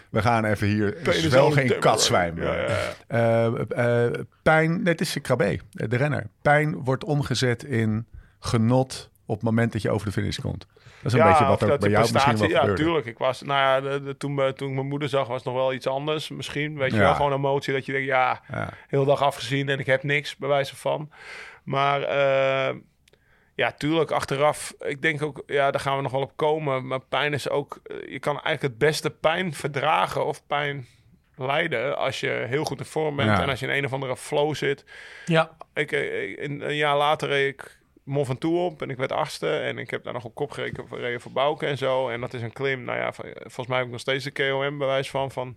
We 0.09 0.21
gaan 0.21 0.45
even 0.45 0.67
hier 0.67 0.91
Pain 1.03 1.17
is 1.17 1.23
in 1.23 1.29
temporary. 1.29 1.79
katzwijm. 1.79 2.41
Ja, 2.41 2.55
ja, 2.55 2.67
ja. 2.67 2.77
Eh, 3.07 4.05
eh, 4.05 4.11
pijn, 4.43 4.83
net 4.83 5.01
is 5.01 5.17
krabbe, 5.21 5.59
de 5.71 5.95
renner. 5.95 6.23
Pijn 6.41 6.83
wordt 6.83 7.03
omgezet 7.03 7.63
in 7.63 8.05
genot 8.39 9.09
op 9.33 9.39
het 9.39 9.49
moment 9.49 9.71
dat 9.71 9.81
je 9.81 9.89
over 9.91 10.05
de 10.07 10.13
finish 10.13 10.37
komt. 10.39 10.67
Dat 11.01 11.13
is 11.13 11.19
een 11.19 11.27
beetje 11.27 11.45
wat 11.45 11.63
ook 11.63 11.69
bij 11.69 11.77
de 11.77 11.89
jou 11.89 12.01
misschien 12.11 12.37
wel 12.37 12.47
prestatie- 12.47 12.69
Ja, 12.69 12.75
tuurlijk. 12.75 13.05
Ik 13.05 13.17
was, 13.17 13.41
nou 13.41 13.59
ja, 13.59 13.81
de- 13.91 14.03
de- 14.03 14.17
toen, 14.17 14.35
we- 14.35 14.53
toen 14.53 14.67
ik 14.69 14.73
mijn 14.75 14.87
moeder 14.87 15.09
zag, 15.09 15.27
was 15.27 15.35
het 15.35 15.45
nog 15.45 15.53
wel 15.55 15.73
iets 15.73 15.87
anders. 15.87 16.29
Misschien, 16.29 16.77
weet 16.77 16.91
je 16.91 16.97
Ja. 16.97 17.03
wel, 17.03 17.15
gewoon 17.15 17.33
emotie 17.33 17.73
dat 17.73 17.85
je 17.85 17.91
denkt, 17.91 18.07
ja, 18.07 18.41
Ja. 18.51 18.69
heel 18.87 19.05
dag 19.05 19.21
afgezien 19.21 19.69
en 19.69 19.79
ik 19.79 19.85
heb 19.85 20.03
niks, 20.03 20.35
bij 20.35 20.49
wijze 20.49 20.75
van. 20.75 21.11
Maar 21.63 22.01
eh, 22.03 22.75
ja, 23.55 23.71
tuurlijk, 23.71 24.11
achteraf, 24.11 24.73
ik 24.79 25.01
denk 25.01 25.21
ook, 25.21 25.43
ja, 25.45 25.71
daar 25.71 25.81
gaan 25.81 25.95
we 25.95 26.01
nog 26.03 26.11
wel 26.11 26.21
op 26.21 26.31
komen. 26.37 26.87
Maar 26.87 26.99
pijn 26.99 27.33
is 27.33 27.49
ook, 27.49 27.79
eh, 27.83 27.95
je 28.11 28.19
kan 28.19 28.33
eigenlijk 28.33 28.61
het 28.61 28.77
beste 28.77 29.09
pijn 29.09 29.53
verdragen 29.53 30.25
of 30.25 30.45
pijn 30.47 30.87
lijden 31.35 31.97
als 31.97 32.19
je 32.19 32.45
heel 32.47 32.63
goed 32.63 32.79
in 32.79 32.85
vorm 32.85 33.15
bent 33.15 33.29
Ja. 33.29 33.41
en 33.41 33.49
als 33.49 33.59
je 33.59 33.67
in 33.67 33.73
een 33.77 33.85
of 33.85 33.93
andere 33.93 34.17
flow 34.17 34.55
zit. 34.55 34.85
Ja, 35.25 35.51
Ik, 35.73 35.91
ik- 35.91 36.39
een, 36.39 36.61
een 36.69 36.75
jaar 36.75 36.97
later 36.97 37.27
reed 37.27 37.53
ik 37.53 37.79
Mont 38.03 38.25
Ventoux 38.27 38.57
op 38.73 38.81
en 38.81 38.89
ik 38.89 38.97
werd 38.97 39.11
achtste. 39.11 39.57
En 39.57 39.77
ik 39.77 39.89
heb 39.89 40.03
daar 40.03 40.13
nog 40.13 40.23
op 40.25 40.35
kop 40.35 40.51
gereden 40.51 40.87
voor, 40.87 40.99
voor 41.21 41.31
Bouke 41.31 41.65
en 41.65 41.77
zo. 41.77 42.09
En 42.09 42.21
dat 42.21 42.33
is 42.33 42.41
een 42.41 42.53
klim, 42.53 42.83
nou 42.83 42.97
ja, 42.97 43.13
van- 43.13 43.25
volgens 43.35 43.67
mij 43.67 43.77
heb 43.77 43.85
ik 43.85 43.91
nog 43.91 44.01
steeds 44.01 44.23
de 44.23 44.31
KOM-bewijs 44.31 45.09
van, 45.09 45.31
van, 45.31 45.55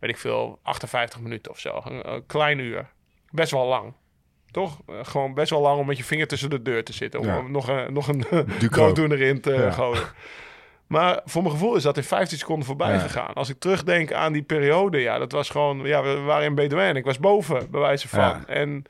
weet 0.00 0.10
ik 0.10 0.18
veel, 0.18 0.58
58 0.62 1.20
minuten 1.20 1.52
of 1.52 1.58
zo. 1.58 1.80
Een, 1.84 2.12
een 2.12 2.26
klein 2.26 2.58
uur. 2.58 2.88
Best 3.30 3.50
wel 3.50 3.66
lang. 3.66 3.92
Toch? 4.50 4.78
Eh, 4.88 4.94
Gewoon 5.02 5.34
best 5.34 5.50
wel 5.50 5.60
lang 5.60 5.78
om 5.80 5.86
met 5.86 5.96
je 5.96 6.04
vinger 6.04 6.26
tussen 6.28 6.50
de 6.50 6.62
deur 6.62 6.84
te 6.84 6.92
zitten. 6.92 7.20
Om 7.20 7.26
Ja. 7.26 7.40
nog 7.40 7.68
een, 7.68 7.92
nog 7.92 8.08
een 8.08 8.24
dooddoener 8.70 9.20
in 9.20 9.40
te 9.40 9.52
Ja. 9.52 9.70
gooien. 9.70 10.02
Maar 10.86 11.20
voor 11.24 11.42
mijn 11.42 11.54
gevoel 11.54 11.76
is 11.76 11.82
dat 11.82 11.96
in 11.96 12.02
15 12.04 12.38
seconden 12.38 12.66
voorbij 12.66 12.92
Ja. 12.92 12.98
gegaan. 12.98 13.32
Als 13.34 13.48
ik 13.48 13.58
terugdenk 13.58 14.12
aan 14.12 14.32
die 14.32 14.42
periode, 14.42 14.98
ja, 15.00 15.18
dat 15.18 15.32
was 15.32 15.48
gewoon, 15.50 15.78
ja, 15.86 16.02
we 16.02 16.20
waren 16.20 16.44
in 16.46 16.54
Bedouin. 16.54 16.96
Ik 16.96 17.04
was 17.04 17.18
boven, 17.18 17.70
bij 17.70 17.80
wijze 17.80 18.08
van. 18.08 18.46
En 18.46 18.84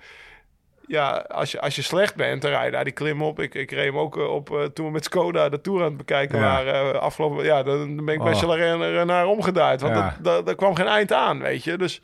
ja, 0.93 1.11
als 1.29 1.51
je, 1.53 1.61
als 1.61 1.77
je 1.77 1.83
slecht 1.83 2.15
bent, 2.15 2.43
dan 2.43 2.51
rij 2.51 2.65
je 2.65 2.71
daar 2.71 2.85
die 2.85 2.93
klim 2.93 3.23
op. 3.23 3.41
Ik, 3.41 3.55
ik 3.55 3.71
reed 3.71 3.85
hem 3.87 3.99
ook 3.99 4.17
eh, 4.19 4.35
op 4.35 4.51
eh, 4.51 4.63
toen 4.65 4.87
we 4.87 4.93
met 4.93 5.05
Skoda 5.05 5.49
de 5.49 5.61
Tour 5.61 5.81
aan 5.81 5.87
het 5.89 5.97
bekijken 5.97 6.39
Ja. 6.39 6.45
waren. 6.45 6.95
eh, 6.95 7.01
afgelopen, 7.01 7.45
ja, 7.45 7.63
dan 7.63 8.05
ben 8.05 8.15
ik 8.15 8.23
bij 8.23 8.33
Oh. 8.33 8.39
Chalaret 8.39 9.07
naar 9.07 9.27
omgedraaid. 9.27 9.81
Want 9.81 9.95
Ja. 9.95 10.03
dat, 10.03 10.25
dat, 10.25 10.47
daar 10.47 10.55
kwam 10.55 10.75
geen 10.75 10.87
eind 10.87 11.13
aan, 11.13 11.39
weet 11.41 11.65
je. 11.65 11.77
Dus 11.77 12.03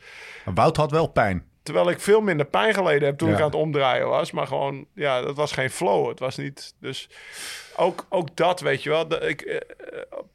Wout 0.55 0.76
had 0.76 0.90
wel 0.90 1.06
pijn. 1.06 1.44
Terwijl 1.69 1.91
ik 1.91 2.00
veel 2.00 2.20
minder 2.20 2.47
pijn 2.47 2.75
geleden 2.75 3.09
heb 3.09 3.19
toen 3.19 3.29
Ja. 3.29 3.35
ik 3.35 3.41
aan 3.41 3.47
het 3.47 3.55
omdraaien 3.55 4.09
was. 4.09 4.31
Maar 4.31 4.47
gewoon, 4.47 4.87
ja, 4.94 5.20
dat 5.20 5.37
was 5.37 5.53
geen 5.53 5.70
flow. 5.70 6.09
Het 6.09 6.19
was 6.19 6.37
niet, 6.37 6.75
dus 6.81 7.09
ook, 7.76 8.06
ook 8.09 8.37
dat, 8.37 8.61
weet 8.61 8.82
je 8.82 8.91
wel. 8.91 9.09
De, 9.09 9.17
ik, 9.17 9.41
eh, 9.41 9.56
eh, 9.56 9.62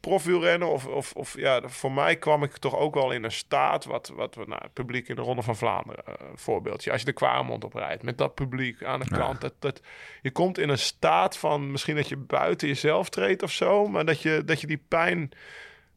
profielrennen 0.00 0.68
of, 0.68 0.86
of, 0.86 1.12
of 1.12 1.38
ja, 1.38 1.60
voor 1.68 1.92
mij 1.92 2.16
kwam 2.16 2.42
ik 2.42 2.56
toch 2.56 2.76
ook 2.76 2.94
wel 2.94 3.10
in 3.10 3.24
een 3.24 3.32
staat, 3.32 3.84
wat, 3.84 4.12
wat 4.14 4.34
we, 4.34 4.44
nou, 4.46 4.62
het 4.62 4.72
publiek 4.72 5.08
in 5.08 5.16
de 5.16 5.22
Ronde 5.22 5.42
van 5.42 5.56
Vlaanderen, 5.56 6.04
eh, 6.06 6.14
voorbeeldje. 6.34 6.90
Als 6.90 7.00
je 7.00 7.06
de 7.06 7.12
Kwaremond 7.12 7.64
oprijdt, 7.64 8.02
met 8.02 8.18
dat 8.18 8.34
publiek 8.34 8.84
aan 8.84 9.00
de 9.00 9.08
kant. 9.08 9.40
Dat, 9.40 9.54
dat, 9.58 9.80
je 10.22 10.30
komt 10.30 10.58
in 10.58 10.68
een 10.68 10.78
staat 10.78 11.36
van 11.36 11.70
misschien 11.70 11.96
dat 11.96 12.08
je 12.08 12.16
buiten 12.16 12.68
jezelf 12.68 13.08
treedt 13.08 13.42
of 13.42 13.50
zo, 13.50 13.86
maar 13.86 14.04
dat 14.04 14.20
je, 14.20 14.42
dat 14.44 14.60
je 14.60 14.66
die 14.66 14.84
pijn 14.88 15.32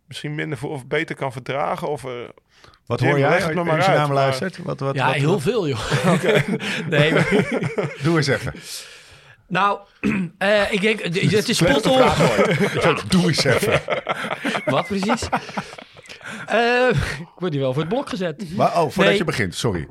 misschien 0.07 0.35
minder 0.35 0.57
voor, 0.57 0.69
of 0.71 0.87
beter 0.87 1.15
kan 1.15 1.31
verdragen. 1.31 1.87
Of, 1.89 2.03
eh, 2.03 2.11
Wat 2.85 2.99
Jim, 2.99 3.09
hoor 3.09 3.19
jij 3.19 3.29
leg 3.29 3.37
het 3.37 3.47
als 3.47 3.55
je 3.57 3.63
maar 3.63 3.77
naar 3.77 3.89
me 4.01 4.05
maar- 4.07 4.13
luistert? 4.13 4.57
Wat, 4.57 4.79
wat, 4.79 4.95
ja 4.95 5.05
wat- 5.05 5.15
heel 5.15 5.31
wat- 5.31 5.41
veel, 5.41 5.67
joh. 5.67 5.91
nee, 6.89 7.13
maar- 7.13 7.29
Doe 8.03 8.17
eens 8.17 8.27
even. 8.27 8.53
nou, 9.47 9.79
eh, 10.37 10.71
ik 10.71 10.81
denk, 10.81 11.01
het 11.03 11.49
is 11.49 11.57
spot 11.57 11.85
on. 11.85 12.01
Doe 13.07 13.23
eens 13.27 13.43
even. 13.43 13.81
Wat 14.65 14.87
precies? 14.87 15.29
Eh, 16.47 16.89
ik 17.19 17.27
word 17.37 17.51
hier 17.53 17.61
wel 17.61 17.73
voor 17.73 17.81
het 17.81 17.91
blok 17.91 18.09
gezet. 18.09 18.55
Maar, 18.55 18.67
oh, 18.67 18.73
voordat 18.81 19.05
Nee. 19.05 19.17
je 19.17 19.23
begint, 19.23 19.55
sorry. 19.55 19.87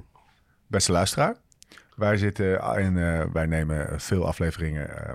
Beste 0.66 0.92
luisteraar. 0.92 1.36
Wij 1.96 2.16
zitten 2.16 2.60
in, 2.78 2.98
eh, 2.98 3.24
wij 3.32 3.46
nemen 3.46 4.00
veel 4.00 4.26
afleveringen 4.26 5.06
eh, 5.06 5.12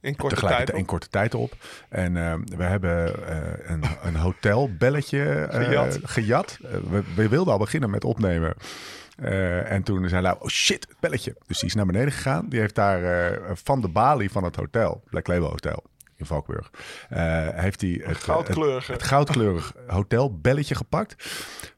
in 0.00 0.16
korte 0.16 0.34
tegelijkertijd 0.34 0.66
tijd. 0.66 0.78
in 0.78 0.86
korte 0.86 1.08
tijd 1.08 1.34
op. 1.34 1.56
En 1.88 2.16
eh, 2.16 2.34
we 2.56 2.64
hebben 2.64 3.26
eh, 3.28 3.70
een, 3.70 3.82
een 4.02 4.16
hotelbelletje 4.16 5.34
eh, 5.34 5.64
Gejat. 5.64 5.98
gejat. 6.02 6.58
Eh, 6.62 6.70
we, 6.90 7.02
we 7.14 7.28
wilden 7.28 7.52
al 7.52 7.58
beginnen 7.58 7.90
met 7.90 8.04
opnemen. 8.04 8.54
En 9.64 9.82
toen 9.82 10.08
zei 10.08 10.22
Lau, 10.22 10.36
oh 10.40 10.48
shit, 10.48 10.86
het 10.88 11.00
belletje. 11.00 11.36
Dus 11.46 11.58
die 11.58 11.68
is 11.68 11.74
naar 11.74 11.86
beneden 11.86 12.12
gegaan. 12.12 12.48
Die 12.48 12.60
heeft 12.60 12.74
daar 12.74 13.38
van 13.52 13.80
de 13.80 13.88
balie 13.88 14.30
van 14.30 14.44
het 14.44 14.56
hotel, 14.56 15.02
Black 15.10 15.26
Label 15.26 15.48
Hotel 15.48 15.82
in 16.16 16.26
Valkburg, 16.26 16.70
heeft 17.54 17.80
hij 17.80 18.00
het, 18.04 18.16
Goudkleurige. 18.16 18.92
het, 18.92 19.00
het 19.00 19.10
goudkleurig 19.10 19.72
hotelbelletje 19.86 20.74
gepakt. 20.74 21.24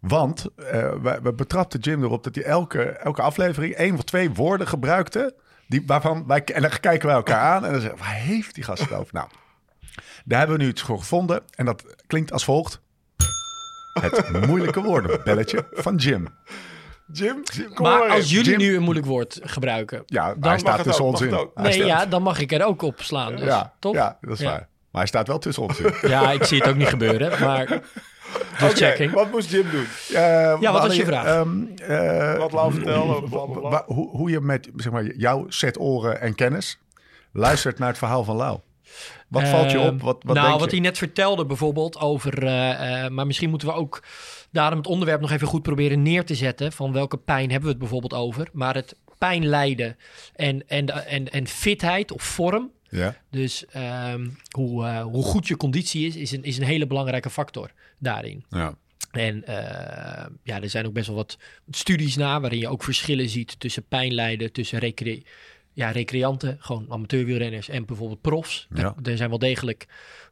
Want 0.01 0.47
we, 0.57 1.19
we 1.23 1.33
betrapten 1.33 1.81
Jim 1.81 2.03
erop 2.03 2.25
dat 2.25 2.35
hij 2.35 2.45
elke, 2.45 2.83
elke 2.83 3.23
aflevering 3.23 3.75
één 3.75 3.95
of 3.95 4.03
twee 4.03 4.31
woorden 4.31 4.67
gebruikte. 4.69 5.35
Die, 5.71 5.83
waarvan 5.87 6.27
wij, 6.27 6.45
en 6.45 6.63
dan 6.63 6.71
kijken 6.81 7.07
wij 7.07 7.17
elkaar 7.17 7.41
aan 7.41 7.65
en 7.65 7.73
dan 7.73 7.81
zeggen 7.81 7.99
we, 7.99 8.05
waar 8.05 8.15
heeft 8.15 8.55
die 8.55 8.65
gast 8.65 8.83
het 8.83 8.93
over? 8.93 9.15
Nou, 9.15 9.29
daar 10.25 10.39
hebben 10.39 10.57
we 10.59 10.63
nu 10.63 10.69
iets 10.71 10.83
voor 10.83 10.99
gevonden. 10.99 11.43
En 11.55 11.65
dat 11.65 11.85
klinkt 12.07 12.33
als 12.33 12.45
volgt. 12.45 12.81
Het 14.01 14.47
moeilijke 14.47 14.83
woordenbelletje 14.83 15.67
van 15.73 15.97
Jim. 15.97 16.29
Jim, 17.13 17.43
kom 17.75 17.87
Maar 17.87 18.05
in. 18.07 18.11
als 18.11 18.31
jullie 18.31 18.51
Jim- 18.51 18.59
nu 18.59 18.77
een 18.77 18.83
moeilijk 18.83 19.07
woord 19.07 19.41
gebruiken. 19.43 20.03
Ja, 20.07 20.25
Dan 20.27 20.37
hij 20.41 20.51
mag 20.51 20.59
staat 20.59 20.77
het 20.77 20.87
tussen 20.87 21.05
ook, 21.05 21.11
ons 21.11 21.21
in. 21.21 21.31
Nee, 21.55 21.73
staat- 21.73 21.87
ja, 21.87 22.07
dan 22.07 22.23
mag 22.23 22.39
ik 22.41 22.53
er 22.53 22.65
ook 22.65 22.83
op 22.83 23.03
slaan. 23.03 23.37
Dus, 23.37 23.45
ja, 23.45 23.73
toch? 23.79 23.95
ja, 23.95 24.19
dat 24.21 24.31
is 24.33 24.39
Ja. 24.41 24.45
waar. 24.51 24.59
Maar 24.91 25.01
hij 25.01 25.07
staat 25.07 25.27
wel 25.27 25.39
tussen 25.39 25.63
ons 25.63 25.79
in. 25.81 25.95
Ja, 26.09 26.31
ik 26.33 26.45
zie 26.45 26.59
het 26.59 26.69
ook 26.69 26.77
niet 26.77 26.89
gebeuren, 26.89 27.41
maar 27.41 27.81
Oké, 28.63 28.75
checking. 28.75 29.13
wat 29.13 29.31
moest 29.31 29.51
Jim 29.51 29.71
doen? 29.71 29.87
ja, 30.61 30.73
wat 30.73 30.83
was 30.83 30.97
je 30.97 31.05
vraag? 31.05 31.25
ehm, 31.27 32.39
Wat 32.39 32.53
Lau. 32.53 33.61
Wa- 33.61 33.85
hoe, 33.87 34.09
hoe 34.11 34.31
je 34.31 34.41
met 34.41 34.69
zeg 34.77 34.93
maar, 34.93 35.05
jouw 35.17 35.45
set 35.49 35.79
oren 35.81 36.21
en 36.21 36.35
kennis 36.35 36.79
luistert 37.33 37.79
naar 37.79 37.89
het 37.89 37.99
verhaal 37.99 38.25
van 38.25 38.37
Lau. 38.37 38.59
Wat 39.29 39.49
valt 39.49 39.71
je 39.71 39.79
Ehm, 39.79 39.87
op? 39.87 40.01
Wat, 40.03 40.23
wat 40.25 40.35
nou, 40.35 40.49
denk 40.49 40.61
wat 40.61 40.71
je? 40.71 40.77
hij 40.77 40.85
net 40.87 40.99
vertelde 40.99 41.47
bijvoorbeeld 41.47 41.99
over... 41.99 42.47
eh, 42.47 43.05
eh, 43.05 43.11
maar 43.11 43.27
misschien 43.27 43.51
moeten 43.51 43.69
we 43.69 43.75
ook 43.75 44.03
daarom 44.51 44.79
het 44.79 44.87
onderwerp 44.87 45.21
nog 45.21 45.31
even 45.31 45.47
goed 45.47 45.63
proberen 45.63 46.03
neer 46.03 46.25
te 46.25 46.35
zetten. 46.35 46.73
Van 46.73 46.93
welke 46.93 47.17
pijn 47.17 47.45
hebben 47.51 47.63
we 47.63 47.69
het 47.69 47.79
bijvoorbeeld 47.79 48.15
over. 48.15 48.49
Maar 48.53 48.75
het 48.75 48.95
pijn 49.19 49.47
lijden 49.47 49.97
en, 50.35 50.69
en, 50.69 51.07
en, 51.07 51.29
en 51.31 51.47
fitheid 51.47 52.13
of 52.13 52.23
vorm... 52.23 52.71
Ja, 52.93 53.17
Dus 53.31 53.65
ehm, 53.67 54.29
hoe, 54.51 54.85
eh, 54.87 55.03
hoe 55.03 55.23
goed 55.25 55.49
je 55.49 55.57
conditie 55.57 56.07
is, 56.07 56.17
is 56.17 56.31
een, 56.33 56.43
is 56.43 56.59
een 56.59 56.65
hele 56.65 56.87
belangrijke 56.87 57.31
factor 57.31 57.71
daarin. 58.01 58.45
ja. 58.49 58.75
En 59.11 59.45
eh, 59.45 60.27
ja, 60.43 60.61
er 60.63 60.71
zijn 60.71 60.87
ook 60.87 60.93
best 60.93 61.07
wel 61.07 61.17
wat 61.17 61.39
studies 61.71 62.17
naar 62.17 62.41
waarin 62.41 62.59
je 62.59 62.69
ook 62.69 62.85
verschillen 62.85 63.29
ziet 63.29 63.61
tussen 63.61 63.85
pijnlijden, 63.89 64.53
tussen 64.53 64.79
recre 64.79 65.23
ja, 65.73 65.91
recreanten, 65.91 66.57
gewoon 66.61 66.87
amateurwielrenners 66.89 67.69
en 67.69 67.85
bijvoorbeeld 67.85 68.21
profs. 68.21 68.67
Ja. 68.75 68.95
Er 69.03 69.17
zijn 69.17 69.29
wel 69.29 69.39
degelijk, 69.39 69.87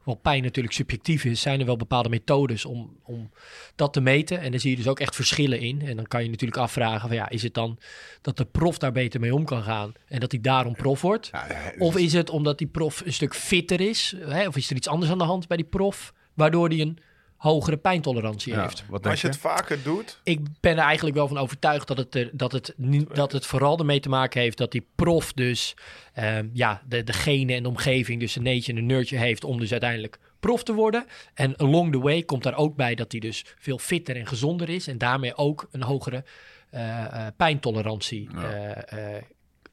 wel 0.05 0.15
pijn 0.15 0.43
natuurlijk 0.43 0.75
subjectief 0.75 1.25
is, 1.25 1.41
zijn 1.41 1.59
er 1.59 1.65
wel 1.65 1.77
bepaalde 1.77 2.09
methodes 2.09 2.65
om, 2.65 2.97
om 3.03 3.31
dat 3.75 3.93
te 3.93 4.01
meten. 4.01 4.39
En 4.39 4.51
daar 4.51 4.59
zie 4.59 4.69
je 4.69 4.75
dus 4.75 4.87
ook 4.87 4.99
echt 4.99 5.15
verschillen 5.15 5.59
in. 5.59 5.81
En 5.81 5.95
dan 5.95 6.05
kan 6.05 6.23
je 6.23 6.29
natuurlijk 6.29 6.61
afvragen 6.61 7.07
van 7.07 7.17
ja, 7.17 7.29
is 7.29 7.43
het 7.43 7.53
dan 7.53 7.79
dat 8.21 8.37
de 8.37 8.45
prof 8.45 8.77
daar 8.77 8.91
beter 8.91 9.19
mee 9.19 9.33
om 9.33 9.45
kan 9.45 9.63
gaan 9.63 9.93
en 10.07 10.19
dat 10.19 10.31
hij 10.31 10.41
daarom 10.41 10.75
prof 10.75 11.01
wordt? 11.01 11.29
Ja, 11.31 11.47
ja, 11.49 11.73
Of 11.77 11.97
is 11.97 12.13
het 12.13 12.29
omdat 12.29 12.57
die 12.57 12.67
prof 12.67 13.01
een 13.05 13.13
stuk 13.13 13.35
fitter 13.35 13.81
is? 13.81 14.15
Hè? 14.17 14.47
Of 14.47 14.55
is 14.55 14.69
er 14.69 14.75
iets 14.75 14.87
anders 14.87 15.11
aan 15.11 15.17
de 15.17 15.23
hand 15.23 15.47
bij 15.47 15.57
die 15.57 15.65
prof, 15.65 16.13
waardoor 16.33 16.67
hij 16.67 16.79
een 16.79 16.99
hogere 17.39 17.77
pijntolerantie 17.77 18.53
ja, 18.53 18.61
heeft? 18.61 18.83
wat 18.89 19.07
als 19.07 19.21
je 19.21 19.27
je? 19.27 19.33
het 19.33 19.41
vaker 19.41 19.83
doet, 19.83 20.19
Ik 20.23 20.39
ben 20.59 20.77
er 20.77 20.83
eigenlijk 20.83 21.15
wel 21.15 21.27
van 21.27 21.37
overtuigd 21.37 21.87
dat 21.87 21.97
het, 21.97 22.15
er, 22.15 22.29
dat 22.33 22.51
het, 22.51 22.73
niet, 22.77 23.15
dat 23.15 23.31
het 23.31 23.45
vooral 23.45 23.77
ermee 23.77 23.99
te 23.99 24.09
maken 24.09 24.41
heeft 24.41 24.57
dat 24.57 24.71
die 24.71 24.87
prof 24.95 25.33
dus 25.33 25.75
ehm, 26.13 26.47
ja, 26.53 26.81
de, 26.87 27.03
de 27.03 27.13
genen 27.13 27.55
en 27.55 27.63
de 27.63 27.69
omgeving, 27.69 28.19
dus 28.19 28.35
een 28.35 28.43
neetje 28.43 28.71
en 28.71 28.77
een 28.77 28.85
nurtje 28.85 29.17
heeft 29.17 29.43
om 29.43 29.59
dus 29.59 29.71
uiteindelijk 29.71 30.19
prof 30.39 30.63
te 30.63 30.73
worden. 30.73 31.05
En 31.33 31.57
along 31.57 31.91
the 31.91 31.99
way 31.99 32.23
komt 32.23 32.43
daar 32.43 32.57
ook 32.57 32.75
bij 32.75 32.95
dat 32.95 33.11
hij 33.11 33.21
dus 33.21 33.45
veel 33.57 33.77
fitter 33.77 34.15
en 34.15 34.27
gezonder 34.27 34.69
is 34.69 34.87
en 34.87 34.97
daarmee 34.97 35.35
ook 35.35 35.67
een 35.71 35.83
hogere 35.83 36.23
eh, 36.69 37.05
eh, 37.05 37.27
pijntolerantie 37.37 38.29
eh, 38.35 39.15
eh, 39.15 39.23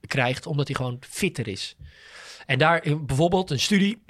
krijgt, 0.07 0.47
omdat 0.47 0.67
hij 0.67 0.77
gewoon 0.77 0.97
fitter 1.01 1.49
is. 1.49 1.77
En 2.47 2.59
daar 2.59 2.83
bijvoorbeeld 3.07 3.51
een 3.51 3.61
studie. 3.61 4.03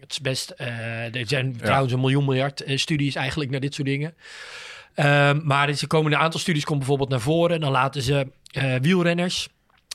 Het 0.00 0.10
is 0.10 0.20
best. 0.20 0.50
eh, 0.50 1.14
er 1.14 1.26
zijn 1.26 1.56
trouwens 1.56 1.92
een 1.92 2.00
miljoen 2.00 2.24
miljard 2.24 2.62
eh, 2.62 2.76
studies 2.76 3.14
eigenlijk 3.14 3.50
naar 3.50 3.60
dit 3.60 3.74
soort 3.74 3.86
dingen. 3.86 4.14
Ehm, 4.94 5.40
maar 5.44 5.68
er 5.68 5.86
komen 5.86 6.12
een 6.12 6.18
aantal 6.18 6.40
studies 6.40 6.64
komt 6.64 6.78
bijvoorbeeld 6.78 7.08
naar 7.08 7.20
voren. 7.20 7.60
Dan 7.60 7.70
laten 7.70 8.02
ze 8.02 8.26
eh, 8.50 8.74
wielrenners, 8.80 9.48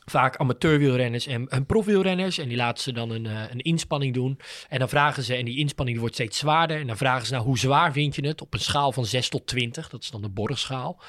vaak 0.06 0.38
amateurwielrenners 0.38 1.28
en, 1.28 1.48
en 1.48 1.66
profwielrenners. 1.66 2.38
En 2.38 2.48
die 2.48 2.58
laten 2.58 2.84
ze 2.84 2.92
dan 2.92 3.10
een, 3.10 3.26
een 3.26 3.60
inspanning 3.60 4.14
doen. 4.14 4.40
En 4.70 4.80
dan 4.80 4.90
vragen 4.90 5.24
ze, 5.24 5.36
en 5.36 5.46
die 5.46 5.58
inspanning 5.58 6.00
wordt 6.00 6.14
steeds 6.14 6.38
zwaarder. 6.38 6.80
En 6.80 6.88
dan 6.88 6.98
vragen 6.98 7.26
ze 7.26 7.34
nou, 7.34 7.46
hoe 7.46 7.60
zwaar 7.60 7.92
vind 7.92 8.16
je 8.16 8.28
het? 8.28 8.42
Op 8.42 8.54
een 8.54 8.60
schaal 8.60 8.92
van 8.92 9.06
6 9.06 9.30
tot 9.30 9.48
20. 9.48 9.90
Dat 9.90 10.04
is 10.04 10.12
dan 10.12 10.22
de 10.22 10.30
borgschaal. 10.30 11.02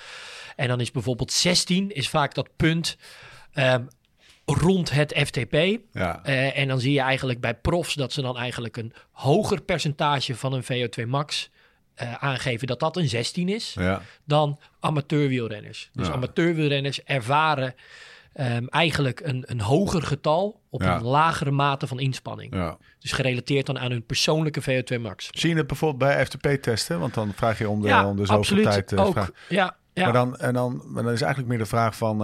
En 0.56 0.68
dan 0.68 0.80
is 0.80 0.90
bijvoorbeeld 0.90 1.32
16 1.32 1.90
is 1.94 2.08
vaak 2.08 2.34
dat 2.34 2.48
punt 2.56 2.96
ehm, 3.52 3.82
rond 4.44 4.90
het 4.90 5.12
FTP. 5.26 5.54
Ja, 5.92 6.20
Eh, 6.24 6.58
en 6.58 6.68
dan 6.68 6.80
zie 6.80 6.92
je 6.92 7.00
eigenlijk 7.00 7.40
bij 7.40 7.54
profs 7.54 7.94
dat 7.94 8.12
ze 8.12 8.22
dan 8.22 8.36
eigenlijk 8.36 8.76
een 8.76 8.92
hoger 9.10 9.60
percentage 9.62 10.34
van 10.36 10.52
een 10.52 10.62
VO2 10.64 11.06
max 11.06 11.50
eh, 11.94 12.12
aangeven 12.14 12.66
dat 12.66 12.80
dat 12.80 12.96
een 12.96 13.08
16 13.08 13.48
is 13.48 13.74
ja, 13.78 14.02
dan 14.24 14.58
amateurwielrenners. 14.80 15.90
Dus 15.92 16.06
Ja. 16.06 16.12
amateurwielrenners 16.12 17.02
ervaren 17.02 17.74
ehm, 18.32 18.66
eigenlijk 18.66 19.20
een, 19.20 19.42
een 19.46 19.60
hoger 19.60 20.02
getal 20.02 20.60
op 20.70 20.82
Ja. 20.82 20.96
een 20.96 21.02
lagere 21.04 21.50
mate 21.50 21.86
van 21.86 22.00
inspanning. 22.00 22.54
ja. 22.54 22.76
Dus 22.98 23.12
gerelateerd 23.12 23.66
dan 23.66 23.78
aan 23.78 23.90
hun 23.90 24.06
persoonlijke 24.06 24.62
VO2 24.62 24.98
max. 25.00 25.28
Zie 25.30 25.50
je 25.50 25.56
het 25.56 25.66
bijvoorbeeld 25.66 26.12
bij 26.12 26.26
FTP-testen? 26.26 27.00
Want 27.00 27.14
dan 27.14 27.32
vraag 27.34 27.58
je 27.58 27.68
om 27.68 27.80
de, 27.82 27.94
om 28.04 28.16
de 28.16 28.20
zoveel 28.26 28.36
absoluut. 28.38 28.64
tijd... 28.64 28.96
ook. 28.96 29.14
Ja, 29.48 29.76
ja. 29.94 30.04
Maar, 30.04 30.12
dan, 30.12 30.36
en 30.36 30.54
dan, 30.54 30.82
maar 30.86 31.02
dan 31.02 31.12
is 31.12 31.20
eigenlijk 31.20 31.50
meer 31.50 31.58
de 31.62 31.66
vraag 31.66 31.96
van... 31.96 32.22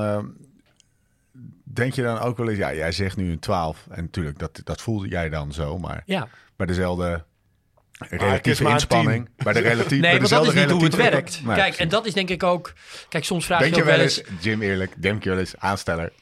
denk 1.75 1.93
je 1.95 2.03
dan 2.03 2.19
ook 2.19 2.37
wel 2.37 2.49
eens... 2.49 2.59
Ja, 2.59 2.75
jij 2.75 2.93
zegt 2.93 3.17
nu 3.17 3.31
een 3.31 3.39
12. 3.39 3.87
En 3.91 4.03
natuurlijk, 4.03 4.39
dat, 4.39 4.61
dat 4.65 4.81
voelde 4.83 5.09
jij 5.09 5.29
dan 5.29 5.53
zo. 5.53 5.79
Maar 5.79 6.03
ja. 6.07 6.29
bij 6.57 6.67
dezelfde 6.67 7.25
relatieve 7.99 8.63
maar 8.63 8.73
inspanning... 8.73 9.29
Bij 9.37 9.53
de 9.53 9.59
relatief, 9.61 9.91
Nee, 9.91 10.01
bij 10.01 10.19
want 10.19 10.29
dat 10.29 10.47
is 10.47 10.55
niet 10.55 10.71
hoe 10.71 10.85
het 10.85 10.95
relatieve- 10.95 11.11
werkt. 11.11 11.33
Nee, 11.45 11.45
Kijk, 11.55 11.59
precies. 11.59 11.79
en 11.79 11.89
dat 11.89 12.07
is 12.07 12.13
denk 12.13 12.29
ik 12.31 12.43
ook... 12.43 12.73
Kijk, 13.09 13.25
soms 13.25 13.45
vraag 13.45 13.61
Denk 13.61 13.75
je 13.75 13.85
wel 13.85 13.95
wel 13.95 14.03
eens... 14.03 14.23
eens, 14.25 14.43
Jim 14.45 14.63
eerlijk, 14.63 15.03
denk 15.03 15.23
je 15.25 15.31
wel 15.31 15.39
eens 15.39 15.57
aansteller? 15.57 16.13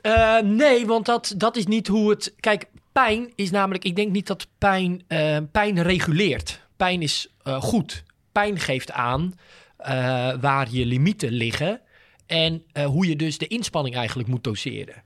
Eh, 0.00 0.38
nee, 0.38 0.86
want 0.86 1.06
dat, 1.06 1.34
dat 1.36 1.56
is 1.56 1.66
niet 1.66 1.86
hoe 1.86 2.10
het. 2.10 2.34
Kijk, 2.40 2.64
pijn 2.92 3.32
is 3.34 3.50
namelijk. 3.50 3.84
Ik 3.84 3.96
denk 3.96 4.12
niet 4.12 4.26
dat 4.26 4.46
pijn. 4.58 5.02
eh, 5.06 5.36
pijn 5.52 5.82
reguleert. 5.82 6.60
Pijn 6.76 7.02
is 7.02 7.28
eh, 7.42 7.60
goed. 7.62 8.02
Pijn 8.32 8.58
geeft 8.58 8.92
aan 8.92 9.34
eh, 9.76 9.92
waar 10.40 10.66
je 10.70 10.86
limieten 10.86 11.30
liggen. 11.32 11.80
En 12.30 12.64
eh, 12.72 12.84
hoe 12.84 13.06
je 13.06 13.16
dus 13.16 13.38
de 13.38 13.46
inspanning 13.46 13.96
eigenlijk 13.96 14.28
moet 14.28 14.44
doseren. 14.44 15.02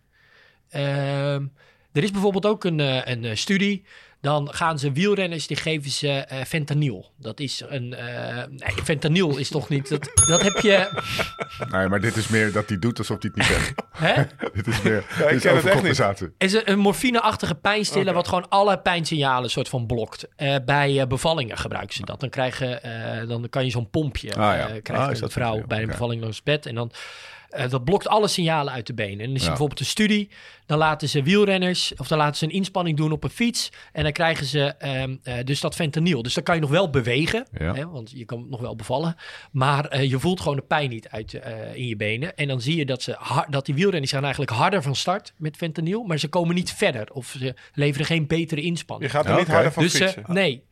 Ehm, 0.68 1.46
er 1.92 2.02
is 2.02 2.10
bijvoorbeeld 2.10 2.46
ook 2.46 2.64
een, 2.64 2.80
eh, 2.80 3.00
een 3.04 3.24
eh, 3.24 3.34
studie. 3.34 3.84
Dan 4.24 4.54
gaan 4.54 4.78
ze 4.78 4.92
wielrenners, 4.92 5.46
die 5.46 5.56
geven 5.56 5.90
ze 5.90 6.08
eh 6.10 6.44
fentanyl. 6.44 7.10
Dat 7.16 7.40
is 7.40 7.62
een... 7.68 7.94
eh, 7.94 8.36
nee, 8.48 8.84
fentanyl 8.84 9.36
is 9.36 9.48
toch 9.48 9.68
niet... 9.68 9.88
Dat, 9.88 10.10
dat 10.28 10.42
heb 10.42 10.58
je... 10.58 11.02
Nee, 11.72 11.88
maar 11.88 12.00
dit 12.00 12.16
is 12.16 12.28
meer 12.28 12.52
dat 12.52 12.68
hij 12.68 12.78
doet 12.78 12.98
alsof 12.98 13.22
hij 13.22 13.30
het 13.34 13.48
niet 13.48 13.56
kent. 13.58 13.74
Hè? 14.08 14.22
dit 14.62 14.66
is 14.66 14.82
meer 14.82 15.04
Ja, 15.18 15.24
ik 15.24 15.28
dit 15.28 15.30
is 15.30 15.30
ken 15.30 15.32
het 15.32 15.44
echt 15.44 15.44
niet. 15.44 15.54
overcompensatie. 15.56 16.28
is 16.38 16.52
een, 16.52 16.70
een 16.70 16.78
morfineachtige 16.78 17.54
pijnstiller 17.54 18.14
wat 18.14 18.28
gewoon 18.28 18.48
alle 18.48 18.78
pijnsignalen 18.78 19.50
soort 19.50 19.68
van 19.68 19.86
blokt. 19.86 20.28
Eh, 20.36 20.56
bij 20.64 21.06
bevallingen 21.06 21.58
gebruiken 21.58 21.94
ze 21.94 22.04
dat. 22.04 22.20
Dan, 22.20 22.28
krijgen, 22.30 22.82
eh, 22.82 23.28
dan 23.28 23.48
kan 23.48 23.64
je 23.64 23.70
zo'n 23.70 23.90
pompje. 23.90 24.28
Ah, 24.28 24.36
ja. 24.36 24.68
eh, 24.68 24.82
krijgt 24.82 25.16
Ah, 25.16 25.20
een 25.22 25.30
vrouw 25.30 25.62
bij 25.66 25.82
een 25.82 25.88
bevalling 25.88 26.22
langs 26.22 26.42
bed. 26.42 26.66
En 26.66 26.74
dan 26.74 26.90
eh, 27.54 27.70
dat 27.70 27.84
blokt 27.84 28.08
alle 28.08 28.28
signalen 28.28 28.72
uit 28.72 28.86
de 28.86 28.94
benen. 28.94 29.18
En 29.20 29.26
dan 29.26 29.34
is 29.34 29.42
Ja. 29.42 29.48
bijvoorbeeld 29.48 29.80
een 29.80 29.86
studie. 29.86 30.28
Dan 30.66 30.78
laten 30.78 31.08
ze 31.08 31.22
wielrenners, 31.22 31.92
of 31.96 32.08
dan 32.08 32.18
laten 32.18 32.36
ze 32.36 32.44
een 32.44 32.50
inspanning 32.50 32.96
doen 32.96 33.12
op 33.12 33.24
een 33.24 33.30
fiets. 33.30 33.70
En 33.92 34.02
dan 34.02 34.12
krijgen 34.12 34.46
ze 34.46 34.60
ehm, 34.78 35.16
eh, 35.22 35.34
dus 35.44 35.60
dat 35.60 35.74
fentanyl. 35.74 36.22
Dus 36.22 36.34
dan 36.34 36.44
kan 36.44 36.54
je 36.54 36.60
nog 36.60 36.70
wel 36.70 36.90
bewegen, 36.90 37.46
Ja. 37.58 37.74
hè, 37.74 37.88
want 37.88 38.10
je 38.10 38.24
kan 38.24 38.46
nog 38.48 38.60
wel 38.60 38.76
bevallen. 38.76 39.16
Maar 39.52 39.86
eh, 39.86 40.10
je 40.10 40.18
voelt 40.18 40.40
gewoon 40.40 40.56
de 40.56 40.62
pijn 40.62 40.90
niet 40.90 41.08
uit 41.08 41.34
eh, 41.34 41.74
in 41.74 41.86
je 41.86 41.96
benen. 41.96 42.36
En 42.36 42.48
dan 42.48 42.60
zie 42.60 42.76
je 42.76 42.84
dat, 42.86 43.02
ze 43.02 43.14
har- 43.18 43.46
dat 43.50 43.66
die 43.66 43.74
wielrenners 43.74 44.12
gaan 44.12 44.22
eigenlijk 44.22 44.52
harder 44.52 44.82
van 44.82 44.94
start 44.96 45.32
met 45.36 45.56
fentanyl. 45.56 46.02
Maar 46.02 46.18
ze 46.18 46.28
komen 46.28 46.54
niet 46.54 46.72
verder 46.72 47.12
of 47.12 47.34
ze 47.38 47.54
leveren 47.74 48.06
geen 48.06 48.26
betere 48.26 48.60
je 48.60 48.66
inspanning. 48.66 49.10
gaat 49.10 49.24
er 49.24 49.30
Ja, 49.32 49.38
niet 49.38 49.48
harder 49.48 49.72
van 49.72 49.82
Dus 49.82 49.96
fietsen. 49.96 50.22
nee. 50.26 50.64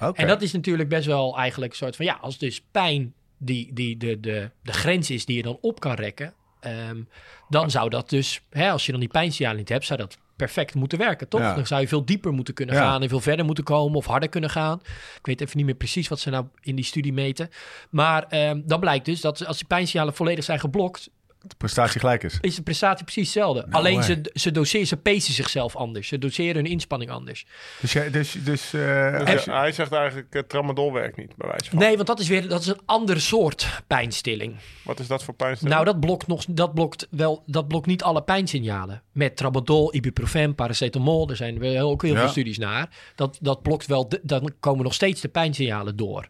Oké. 0.00 0.20
En 0.20 0.26
dat 0.26 0.42
is 0.42 0.52
natuurlijk 0.52 0.88
best 0.88 1.06
wel 1.06 1.36
eigenlijk 1.38 1.72
een 1.72 1.78
soort 1.78 1.96
van... 1.96 2.04
Ja, 2.04 2.18
als 2.20 2.38
dus 2.38 2.62
pijn 2.70 3.14
die, 3.38 3.72
die 3.72 3.96
de, 3.96 4.20
de, 4.20 4.50
de 4.62 4.72
grens 4.72 5.10
is 5.10 5.24
die 5.24 5.36
je 5.36 5.42
dan 5.42 5.58
op 5.60 5.80
kan 5.80 5.94
rekken... 5.94 6.34
ehm, 6.60 7.02
dan 7.48 7.70
zou 7.70 7.90
dat 7.90 8.10
dus... 8.10 8.40
Hè, 8.50 8.70
als 8.70 8.86
je 8.86 8.90
dan 8.92 9.00
die 9.00 9.10
pijnsignaal 9.10 9.54
niet 9.54 9.68
hebt, 9.68 9.84
zou 9.84 9.98
dat 9.98 10.18
perfect 10.36 10.74
moeten 10.74 10.98
werken, 10.98 11.28
toch? 11.28 11.40
Ja. 11.40 11.54
Dan 11.54 11.66
zou 11.66 11.80
je 11.80 11.88
veel 11.88 12.04
dieper 12.04 12.32
moeten 12.32 12.54
kunnen 12.54 12.74
Ja. 12.74 12.80
gaan... 12.80 13.02
en 13.02 13.08
veel 13.08 13.20
verder 13.20 13.44
moeten 13.44 13.64
komen 13.64 13.96
of 13.96 14.06
harder 14.06 14.28
kunnen 14.28 14.50
gaan. 14.50 14.80
Ik 15.18 15.26
weet 15.26 15.40
even 15.40 15.56
niet 15.56 15.66
meer 15.66 15.74
precies 15.74 16.08
wat 16.08 16.20
ze 16.20 16.30
nou 16.30 16.46
in 16.60 16.76
die 16.76 16.84
studie 16.84 17.12
meten. 17.12 17.48
Maar 17.90 18.22
ehm, 18.28 18.60
dan 18.64 18.80
blijkt 18.80 19.04
dus 19.04 19.20
dat 19.20 19.46
als 19.46 19.56
die 19.56 19.66
pijnsignalen 19.66 20.14
volledig 20.14 20.44
zijn 20.44 20.60
geblokt... 20.60 21.10
de 21.42 21.54
prestatie 21.58 22.00
gelijk 22.00 22.22
is. 22.22 22.38
is 22.40 22.54
de 22.54 22.62
prestatie 22.62 23.04
precies 23.04 23.22
hetzelfde. 23.34 23.64
No 23.68 23.78
Alleen 23.78 23.94
way. 23.94 24.02
ze, 24.04 24.30
ze 24.34 24.50
doseren, 24.50 24.86
ze 24.86 24.96
pacen 24.96 25.34
zichzelf 25.34 25.76
anders. 25.76 26.08
Ze 26.08 26.18
doseren 26.18 26.54
hun 26.54 26.66
inspanning 26.66 27.10
anders. 27.10 27.46
Dus, 27.80 27.92
jij, 27.92 28.10
dus, 28.10 28.36
dus 28.44 28.72
eh, 28.72 29.24
Dus 29.26 29.44
ja, 29.44 29.58
hij 29.60 29.72
zegt 29.72 29.92
eigenlijk, 29.92 30.34
uh, 30.34 30.42
tramadol 30.42 30.92
werkt 30.92 31.16
niet, 31.16 31.36
bij 31.36 31.48
wijze 31.48 31.70
van. 31.70 31.78
Nee, 31.78 31.94
want 31.94 32.06
dat 32.06 32.20
is 32.20 32.28
weer 32.28 32.48
dat 32.48 32.60
is 32.60 32.66
een 32.66 32.80
ander 32.84 33.20
soort 33.20 33.82
pijnstilling. 33.86 34.56
Wat 34.84 35.00
is 35.00 35.06
dat 35.06 35.24
voor 35.24 35.34
pijnstilling? 35.34 35.74
Nou, 35.74 35.86
dat 35.86 36.00
blokt, 36.00 36.26
nog, 36.26 36.44
dat, 36.48 36.74
blokt 36.74 37.06
wel, 37.10 37.42
dat 37.46 37.68
blokt 37.68 37.86
niet 37.86 38.02
alle 38.02 38.22
pijnsignalen. 38.22 39.02
Met 39.12 39.36
tramadol, 39.36 39.94
ibuprofen, 39.94 40.54
paracetamol, 40.54 41.28
er 41.30 41.36
zijn 41.36 41.58
wel 41.58 41.90
ook 41.90 42.02
heel 42.02 42.12
Ja. 42.14 42.20
veel 42.20 42.28
studies 42.28 42.58
naar. 42.58 42.88
Dat, 43.14 43.38
dat 43.40 43.62
blokt 43.62 43.86
wel, 43.86 44.08
de- 44.08 44.20
dan 44.22 44.52
komen 44.60 44.84
nog 44.84 44.94
steeds 44.94 45.20
de 45.20 45.28
pijnsignalen 45.28 45.96
door. 45.96 46.28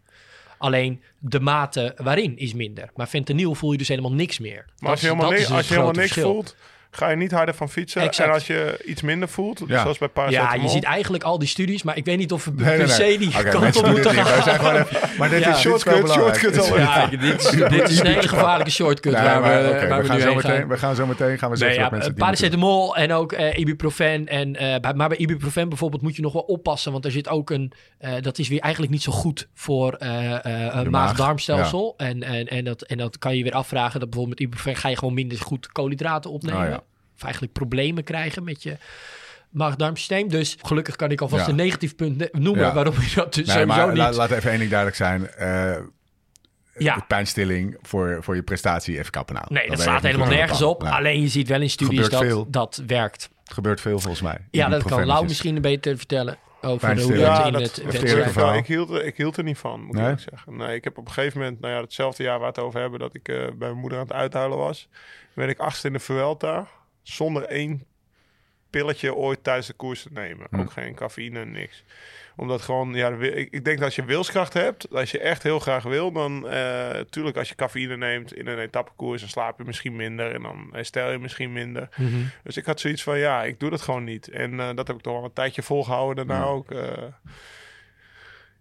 Alleen 0.59 1.03
de 1.19 1.41
mate 1.41 1.95
waarin 1.97 2.39
is 2.39 2.55
minder. 2.55 2.91
Maar 2.97 3.07
fentanyl 3.07 3.55
voel 3.55 3.73
je 3.73 3.79
dus 3.79 3.89
helemaal 3.89 4.13
niks 4.13 4.39
meer. 4.39 4.65
maar 4.65 4.65
als 4.67 4.77
je 4.79 4.87
Dat 4.89 4.95
is- 4.97 5.03
helemaal, 5.03 5.25
dat 5.25 5.31
ni- 5.31 5.37
is 5.41 5.47
dus 5.47 5.57
als 5.57 5.67
je 5.69 5.73
helemaal 5.73 5.93
niks 5.95 6.07
verschil. 6.07 6.33
voelt, 6.33 6.57
ga 6.99 7.09
je 7.11 7.17
niet 7.17 7.31
harder 7.33 7.55
van 7.55 7.69
fietsen. 7.71 8.03
Exact. 8.03 8.29
En 8.29 8.35
als 8.35 8.47
je 8.47 8.83
iets 8.85 9.03
minder 9.03 9.29
voelt, 9.29 9.63
Ja. 9.67 9.81
zoals 9.83 9.99
bij 9.99 10.09
Ja, 10.15 10.23
paracetamol... 10.23 10.63
je 10.65 10.69
ziet 10.69 10.85
eigenlijk 10.85 11.25
al 11.25 11.39
die 11.39 11.49
studies, 11.49 11.83
maar 11.83 11.97
ik 11.97 12.05
weet 12.05 12.19
niet 12.19 12.33
of 12.33 12.45
we 12.45 12.51
Nee, 12.55 12.65
nee, 12.67 12.77
per 12.77 12.89
se 12.89 13.03
nee. 13.03 13.19
die 13.19 13.29
Oké, 13.39 13.49
kant 13.49 13.77
op 13.77 13.87
moeten 13.87 14.15
gaan. 14.15 14.77
Even, 14.77 14.87
maar 15.19 15.29
dit 15.31 15.43
Ja. 15.43 15.51
is 15.51 15.63
dit 15.63 15.75
is 15.75 15.83
wel 15.85 15.97
Shortcut, 15.97 16.03
belangrijk. 16.03 16.37
shortcut 16.39 16.71
al. 16.71 16.79
Ja, 16.79 17.07
dit 17.07 17.23
is, 17.23 17.51
dit 17.79 17.91
is 17.91 17.99
een 18.01 18.07
hele 18.07 18.29
gevaarlijke 18.29 18.71
shortcut 18.73 19.13
Nee, 19.13 19.23
waar, 19.23 19.41
maar, 19.41 19.63
we, 19.63 19.69
waar 19.89 20.03
we, 20.03 20.03
we, 20.03 20.05
gaan 20.09 20.17
nu 20.17 20.21
zo 20.23 20.27
heen 20.27 20.37
meteen, 20.37 20.51
gaan. 20.59 20.69
we 20.69 20.77
gaan 20.79 20.95
zo 20.95 21.07
meteen 21.07 21.39
gaan 21.39 21.51
we 21.51 21.57
Nee, 21.57 21.65
zeggen 21.65 21.85
ja, 21.85 21.91
mensen 21.91 22.15
paracetamol 22.15 22.97
en 22.97 23.13
ook 23.13 23.33
eh, 23.33 23.59
ibuprofen. 23.59 24.27
En, 24.27 24.57
eh, 24.57 24.81
bij, 24.81 24.95
maar 24.95 25.09
bij 25.09 25.19
ibuprofen 25.19 25.69
bijvoorbeeld 25.69 26.03
moet 26.03 26.17
je 26.17 26.23
nog 26.23 26.33
wel 26.33 26.43
oppassen. 26.43 26.93
Want 26.93 27.05
er 27.05 27.11
zit 27.11 27.29
ook 27.29 27.51
een... 27.51 27.73
eh, 27.99 28.13
dat 28.21 28.39
is 28.39 28.49
weer 28.49 28.61
eigenlijk 28.61 28.93
niet 28.93 29.03
zo 29.03 29.13
goed 29.13 29.49
voor 29.55 29.93
eh, 29.93 30.79
eh, 30.81 30.87
maag-darmstelsel. 30.89 31.95
En, 31.97 32.23
en, 32.23 32.47
en, 32.47 32.65
dat, 32.65 32.83
en 32.83 32.99
dat 32.99 33.19
kan 33.19 33.37
je 33.37 33.43
weer 33.43 33.53
afvragen. 33.53 34.01
Dat 34.01 34.11
bijvoorbeeld 34.11 34.39
met 34.41 34.49
ibuprofen 34.49 34.81
ga 34.81 34.89
je 34.89 34.97
gewoon 34.97 35.15
minder 35.15 35.39
goed 35.41 35.73
koolhydraten 35.73 36.31
opnemen. 36.31 36.81
Of 37.19 37.23
eigenlijk 37.25 37.53
problemen 37.53 38.05
krijgen 38.05 38.45
met 38.45 38.63
je 38.63 38.77
maag-darmsysteem. 39.51 40.29
Dus 40.29 40.57
gelukkig 40.63 40.97
kan 40.97 41.11
ik 41.11 41.21
alvast 41.21 41.45
Ja. 41.45 41.51
een 41.51 41.57
negatief 41.57 41.95
punt 41.97 42.33
noemen 42.33 42.65
Ja. 42.65 42.75
waarom 42.75 42.95
je 42.95 43.15
dat 43.15 43.35
dus 43.35 43.47
Nee, 43.47 43.57
sowieso 43.57 43.79
maar 43.79 43.89
niet... 43.89 43.97
la- 43.97 44.13
laat 44.13 44.31
even 44.31 44.51
één 44.51 44.59
ding 44.59 44.71
duidelijk 44.71 44.99
zijn. 44.99 45.29
Eh, 45.29 45.77
ja, 46.79 47.05
Pijnstilling 47.09 47.77
voor, 47.83 48.19
voor 48.23 48.35
je 48.35 48.43
prestatie 48.43 48.99
even 48.99 49.11
kappen 49.11 49.35
nou. 49.35 49.47
nee, 49.49 49.69
dat 49.69 49.77
je 49.77 49.83
slaat 49.83 50.03
helemaal 50.03 50.29
nergens 50.29 50.63
op. 50.63 50.81
de 50.81 50.91
Alleen 50.91 51.21
je 51.21 51.29
ziet 51.29 51.49
wel 51.49 51.61
in 51.61 51.71
studies 51.71 52.09
dat 52.09 52.21
veel. 52.23 52.47
dat 52.51 52.83
werkt. 52.87 53.29
Het 53.45 53.53
gebeurt 53.53 53.81
veel 53.81 53.99
volgens 53.99 54.23
mij. 54.23 54.39
Ja, 54.51 54.69
dat 54.69 54.83
kan 54.83 55.07
Lau 55.07 55.25
misschien 55.27 55.61
beter 55.61 55.97
vertellen 55.97 56.37
over 56.61 57.01
hoe 57.03 57.11
dat 57.13 57.19
Ja, 57.21 57.45
in 57.47 57.53
dat, 57.53 57.63
het 57.63 57.75
dat 57.85 57.93
wedstrijd- 57.93 58.57
ik, 58.59 58.67
hield, 58.67 58.91
er- 58.91 59.05
ik 59.05 59.17
hield 59.17 59.37
er 59.37 59.45
niet 59.45 59.59
van, 59.59 59.83
moet 59.85 59.97
Nee? 59.97 60.13
ik 60.13 60.19
zeggen. 60.31 60.57
Nee, 60.57 60.75
ik 60.77 60.85
heb 60.85 60.99
op 60.99 61.07
een 61.07 61.13
gegeven 61.13 61.39
moment, 61.41 61.61
nou 61.61 61.75
ja, 61.75 61.81
hetzelfde 61.81 62.23
jaar 62.23 62.39
waar 62.39 62.53
we 62.53 62.61
het 62.61 62.65
over 62.67 62.81
hebben, 62.81 62.99
dat 62.99 63.15
ik 63.15 63.29
eh, 63.29 63.37
bij 63.37 63.53
mijn 63.59 63.77
moeder 63.79 63.99
aan 63.99 64.05
het 64.05 64.15
uithuilen 64.15 64.59
was. 64.59 64.89
werd 65.35 65.51
ik 65.51 65.59
achtste 65.59 65.87
in 65.87 65.93
de 65.93 65.99
Vuelta, 65.99 66.67
zonder 67.13 67.43
één 67.45 67.83
pilletje 68.71 69.15
ooit 69.15 69.45
tijdens 69.45 69.67
de 69.67 69.73
koers 69.73 70.03
te 70.03 70.09
nemen. 70.13 70.47
Hm. 70.51 70.61
Ook 70.61 70.71
geen 70.73 70.95
cafeïne, 70.95 71.45
niks. 71.45 71.85
Omdat 72.37 72.63
gewoon, 72.63 72.95
ja, 72.95 73.09
ik, 73.11 73.49
ik 73.53 73.65
denk 73.65 73.77
dat 73.77 73.85
als 73.87 73.95
je 73.95 74.05
wilskracht 74.05 74.53
hebt, 74.53 74.95
als 74.95 75.11
je 75.11 75.19
echt 75.19 75.43
heel 75.43 75.59
graag 75.59 75.83
wil, 75.83 76.13
dan 76.13 76.49
eh 76.49 77.01
tuurlijk 77.11 77.37
als 77.37 77.49
je 77.49 77.55
cafeïne 77.55 77.97
neemt 77.97 78.35
in 78.35 78.47
een 78.47 78.59
etappekoers, 78.59 79.21
dan 79.21 79.31
slaap 79.31 79.59
je 79.59 79.65
misschien 79.65 79.97
minder 79.97 80.35
en 80.35 80.43
dan 80.43 80.69
herstel 80.73 81.11
je 81.11 81.19
misschien 81.19 81.53
minder. 81.53 81.89
Mhm. 81.97 82.17
Dus 82.43 82.57
ik 82.57 82.67
had 82.67 82.81
zoiets 82.81 83.03
van, 83.03 83.19
ja, 83.19 83.45
ik 83.45 83.61
doe 83.61 83.71
dat 83.71 83.81
gewoon 83.83 84.05
niet. 84.05 84.29
En 84.29 84.61
eh, 84.61 84.75
dat 84.75 84.87
heb 84.87 84.97
ik 84.97 85.03
toch 85.03 85.15
wel 85.15 85.25
een 85.25 85.33
tijdje 85.33 85.63
volgehouden 85.63 86.27
daarna 86.27 86.45
Ja. 86.45 86.51
ook. 86.51 86.71
eh, 86.71 87.03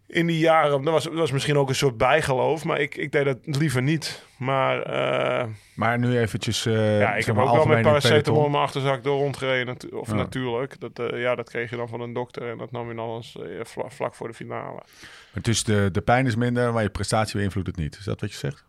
in 0.08 0.28
die 0.28 0.40
jaren, 0.40 0.70
dat 0.84 0.94
was, 0.94 1.04
dat 1.04 1.14
was 1.14 1.32
misschien 1.32 1.58
ook 1.58 1.70
een 1.70 1.76
soort 1.76 1.98
bijgeloof, 1.98 2.64
maar 2.64 2.80
ik, 2.80 2.96
ik 2.96 3.12
deed 3.12 3.26
dat 3.26 3.38
liever 3.44 3.82
niet. 3.82 4.26
Maar 4.38 4.82
eh, 4.82 5.46
Maar 5.74 6.00
nu 6.00 6.20
eventjes... 6.20 6.66
eh, 6.66 7.00
ja, 7.00 7.16
ik 7.16 7.26
heb 7.26 7.38
ook 7.38 7.52
wel 7.52 7.66
met 7.66 7.82
paracetamol 7.82 8.46
in 8.46 8.52
mijn 8.52 8.64
achterzak 8.64 9.04
door 9.04 9.18
rondgereden. 9.20 9.78
Of 9.94 10.08
Ja. 10.08 10.14
natuurlijk. 10.16 10.80
Dat, 10.80 11.00
eh, 11.00 11.22
ja, 11.22 11.36
dat 11.36 11.50
kreeg 11.50 11.70
je 11.70 11.76
dan 11.76 11.88
van 11.88 12.02
een 12.02 12.14
dokter 12.14 12.50
en 12.50 12.58
dat 12.58 12.72
nam 12.72 12.90
je 12.90 12.96
dan 12.96 13.08
als, 13.10 13.38
vla- 13.64 13.90
vlak 13.90 14.16
voor 14.16 14.28
de 14.28 14.34
finale. 14.34 14.82
Dus 15.42 15.64
de, 15.64 15.90
de 15.92 16.02
pijn 16.02 16.26
is 16.26 16.36
minder, 16.36 16.74
maar 16.74 16.84
je 16.84 16.90
prestatie 16.90 17.38
beïnvloedt 17.38 17.68
het 17.68 17.78
niet. 17.78 17.98
Is 17.98 18.06
dat 18.06 18.22
wat 18.22 18.32
je 18.32 18.38
zegt? 18.38 18.66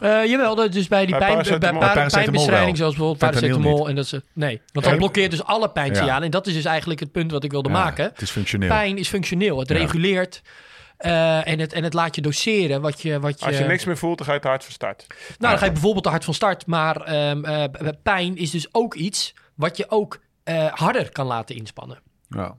Eh, 0.00 0.24
jawel, 0.26 0.54
dat 0.54 0.72
dus 0.72 0.88
bij 0.88 1.06
die 1.06 1.18
Bij 1.18 1.26
pijn, 1.26 1.58
bij, 1.58 1.58
bij 1.58 2.08
pijnbestrijding, 2.08 2.50
wel. 2.66 2.76
zoals 2.76 2.94
bijvoorbeeld 2.96 3.18
Fentanyl 3.18 3.48
paracetamol. 3.50 3.88
En 3.88 3.94
dat 3.94 4.06
ze, 4.06 4.22
nee, 4.32 4.56
want 4.56 4.72
dan 4.72 4.84
Nee. 4.84 4.96
blokkeert 4.96 5.30
dus 5.30 5.44
alle 5.44 5.70
pijnsignalen. 5.70 6.18
Ja. 6.18 6.24
En 6.24 6.30
dat 6.30 6.46
is 6.46 6.54
dus 6.54 6.64
eigenlijk 6.64 7.00
het 7.00 7.12
punt 7.12 7.30
wat 7.30 7.44
ik 7.44 7.50
wilde 7.50 7.68
Ja, 7.68 7.74
maken. 7.74 8.04
Het 8.04 8.22
is 8.22 8.30
functioneel. 8.30 8.68
Pijn 8.68 8.98
is 8.98 9.08
functioneel. 9.08 9.58
Het 9.58 9.68
Ja. 9.68 9.76
reguleert 9.76 10.42
eh, 10.96 11.48
en, 11.48 11.58
het, 11.58 11.72
en 11.72 11.84
het 11.84 11.94
laat 11.94 12.14
je 12.14 12.20
doseren 12.20 12.80
wat 12.80 13.02
je... 13.02 13.20
Wat 13.20 13.40
je 13.40 13.46
Als 13.46 13.58
je 13.58 13.64
niks 13.64 13.84
meer 13.84 13.96
voelt, 13.96 14.18
dan 14.18 14.26
ga 14.26 14.32
je 14.32 14.40
te 14.40 14.48
hard 14.48 14.64
van 14.64 14.72
start. 14.72 15.06
Nou, 15.08 15.36
dan 15.38 15.58
ga 15.58 15.64
je 15.64 15.72
bijvoorbeeld 15.72 16.04
te 16.04 16.10
hard 16.10 16.24
van 16.24 16.34
start. 16.34 16.66
Maar 16.66 16.96
ehm, 17.00 17.44
eh, 17.44 17.64
pijn 18.02 18.36
is 18.36 18.50
dus 18.50 18.68
ook 18.72 18.94
iets 18.94 19.34
wat 19.54 19.76
je 19.76 19.90
ook 19.90 20.18
eh, 20.44 20.66
harder 20.72 21.12
kan 21.12 21.26
laten 21.26 21.56
inspannen. 21.56 21.98
Ja. 22.28 22.56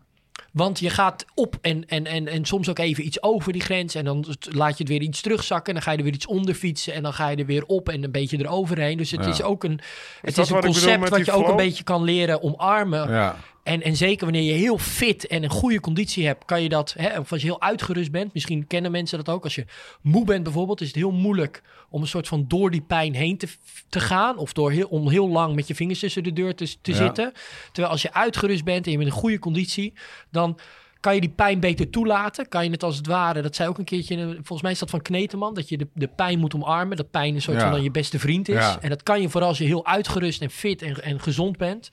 Want 0.53 0.79
je 0.79 0.89
gaat 0.89 1.25
op 1.35 1.57
en, 1.61 1.87
en, 1.87 2.05
en, 2.05 2.27
en 2.27 2.45
soms 2.45 2.69
ook 2.69 2.79
even 2.79 3.05
iets 3.05 3.23
over 3.23 3.53
die 3.53 3.61
grens. 3.61 3.95
En 3.95 4.05
dan 4.05 4.25
laat 4.39 4.77
je 4.77 4.83
het 4.83 4.87
weer 4.87 5.01
iets 5.01 5.21
terugzakken. 5.21 5.67
En 5.67 5.73
dan 5.73 5.81
ga 5.83 5.91
je 5.91 5.97
er 5.97 6.03
weer 6.03 6.13
iets 6.13 6.27
onder 6.27 6.53
fietsen. 6.55 6.93
En 6.93 7.03
dan 7.03 7.13
ga 7.13 7.27
je 7.29 7.35
er 7.37 7.45
weer 7.45 7.65
op 7.65 7.89
en 7.89 8.03
een 8.03 8.11
beetje 8.11 8.37
eroverheen. 8.39 8.97
Dus 8.97 9.11
het 9.11 9.23
Ja. 9.25 9.29
is 9.31 9.41
ook 9.41 9.63
een, 9.63 9.79
het 10.21 10.37
is 10.37 10.49
een 10.49 10.59
concept 10.61 11.09
wat 11.09 11.25
je 11.25 11.31
ook 11.31 11.47
een 11.47 11.55
beetje 11.55 11.83
kan 11.83 12.03
leren 12.03 12.43
omarmen. 12.43 13.09
ja. 13.11 13.35
En, 13.69 13.81
en 13.81 13.95
zeker 13.95 14.23
wanneer 14.25 14.43
je 14.43 14.51
heel 14.57 14.77
fit 14.77 15.27
en 15.27 15.43
een 15.43 15.49
goede 15.49 15.79
conditie 15.79 16.25
hebt, 16.25 16.45
kan 16.45 16.61
je 16.63 16.69
dat, 16.69 16.95
hè, 16.97 17.19
of 17.19 17.31
als 17.31 17.41
je 17.41 17.47
heel 17.47 17.61
uitgerust 17.61 18.11
bent, 18.11 18.33
misschien 18.33 18.67
kennen 18.67 18.91
mensen 18.91 19.17
dat 19.17 19.29
ook. 19.35 19.43
Als 19.43 19.55
je 19.55 19.65
moe 20.01 20.25
bent 20.25 20.43
bijvoorbeeld, 20.43 20.81
is 20.81 20.87
het 20.87 20.95
heel 20.95 21.11
moeilijk 21.11 21.61
om 21.89 22.01
een 22.01 22.07
soort 22.07 22.27
van 22.27 22.45
door 22.47 22.71
die 22.71 22.81
pijn 22.81 23.13
heen 23.13 23.37
te, 23.37 23.47
te 23.89 23.99
gaan. 23.99 24.37
Of 24.37 24.53
door 24.53 24.71
heel, 24.71 24.87
om 24.87 25.09
heel 25.09 25.29
lang 25.29 25.55
met 25.55 25.67
je 25.67 25.75
vingers 25.75 25.99
tussen 25.99 26.23
de 26.23 26.33
deur 26.33 26.55
te, 26.55 26.75
te 26.81 26.91
Ja. 26.91 26.97
zitten. 26.97 27.33
Terwijl 27.71 27.93
als 27.93 28.01
je 28.01 28.13
uitgerust 28.13 28.63
bent 28.63 28.85
en 28.85 28.91
je 28.91 28.97
bent 28.97 29.09
in 29.09 29.15
een 29.15 29.21
goede 29.21 29.39
conditie, 29.39 29.93
dan 30.31 30.59
kan 30.99 31.15
je 31.15 31.21
die 31.21 31.29
pijn 31.29 31.59
beter 31.59 31.89
toelaten. 31.89 32.49
Kan 32.49 32.63
je 32.65 32.71
het 32.71 32.83
als 32.83 32.97
het 32.97 33.07
ware, 33.07 33.41
dat 33.41 33.55
zei 33.55 33.69
ook 33.69 33.77
een 33.77 33.83
keertje, 33.85 34.15
eh, 34.15 34.25
volgens 34.27 34.61
mij 34.61 34.71
is 34.71 34.79
dat 34.79 34.89
van 34.89 35.01
Kneteman, 35.01 35.53
dat 35.53 35.69
je 35.69 35.77
de, 35.77 35.87
de 35.93 36.07
pijn 36.07 36.39
moet 36.39 36.55
omarmen. 36.55 36.97
Dat 36.97 37.11
pijn 37.11 37.35
een 37.35 37.41
soort 37.41 37.57
Ja. 37.57 37.63
van 37.63 37.71
dan 37.71 37.83
je 37.83 37.91
beste 37.91 38.19
vriend 38.19 38.49
is. 38.49 38.55
Ja. 38.55 38.81
En 38.81 38.89
dat 38.89 39.03
kan 39.03 39.21
je 39.21 39.29
vooral 39.29 39.49
als 39.49 39.57
je 39.57 39.65
heel 39.65 39.85
uitgerust 39.85 40.41
en 40.41 40.49
fit 40.49 40.81
en, 40.81 41.03
en 41.03 41.19
gezond 41.19 41.57
bent. 41.57 41.89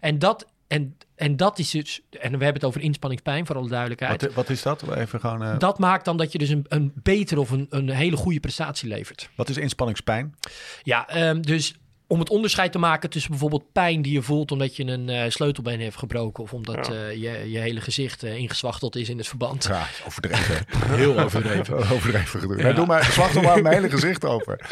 En 0.00 0.18
dat, 0.18 0.46
en, 0.66 0.96
en 1.20 1.36
dat 1.36 1.58
is 1.58 1.70
dus, 1.70 2.00
en 2.10 2.20
we 2.20 2.44
hebben 2.44 2.54
het 2.54 2.64
over 2.64 2.80
inspanningspijn, 2.80 3.46
voor 3.46 3.56
alle 3.56 3.68
duidelijkheid. 3.68 4.22
Wat, 4.22 4.32
wat 4.32 4.50
is 4.50 4.62
dat? 4.62 4.82
Even 4.96 5.20
gewoon, 5.20 5.42
eh, 5.42 5.58
Dat 5.58 5.78
maakt 5.78 6.04
dan 6.04 6.16
dat 6.16 6.32
je 6.32 6.38
dus 6.38 6.48
een, 6.48 6.64
een 6.68 6.92
betere 6.94 7.40
of 7.40 7.50
een, 7.50 7.66
een 7.70 7.88
hele 7.90 8.16
goede 8.16 8.40
prestatie 8.40 8.88
levert. 8.88 9.30
wat 9.34 9.48
is 9.48 9.56
inspanningspijn? 9.56 10.34
Ja, 10.82 11.08
ehm, 11.08 11.40
dus 11.40 11.74
om 12.06 12.18
het 12.18 12.30
onderscheid 12.30 12.72
te 12.72 12.78
maken 12.78 13.10
tussen 13.10 13.30
bijvoorbeeld 13.30 13.72
pijn 13.72 14.02
die 14.02 14.12
je 14.12 14.22
voelt 14.22 14.52
omdat 14.52 14.76
je 14.76 14.84
een 14.84 15.08
eh, 15.08 15.30
sleutelbeen 15.30 15.80
heeft 15.80 15.96
gebroken 15.96 16.42
of 16.42 16.52
omdat 16.52 16.86
Ja. 16.86 16.92
eh, 16.92 17.12
je, 17.12 17.50
je 17.50 17.58
hele 17.58 17.80
gezicht 17.80 18.22
eh, 18.22 18.34
ingezwachteld 18.36 18.96
is 18.96 19.08
in 19.08 19.18
het 19.18 19.28
verband. 19.28 19.64
Ja, 19.64 19.86
overdreven. 20.06 20.64
Heel 20.96 21.20
overdreven. 21.20 21.76
overdreven 21.92 22.40
gedoe. 22.40 22.56
Nee, 22.56 22.72
doe 22.72 22.86
maar, 22.86 23.04
slacht 23.04 23.34
er 23.36 23.42
maar 23.42 23.62
mijn 23.62 23.74
hele 23.74 23.90
gezicht 23.90 24.24
over. 24.24 24.60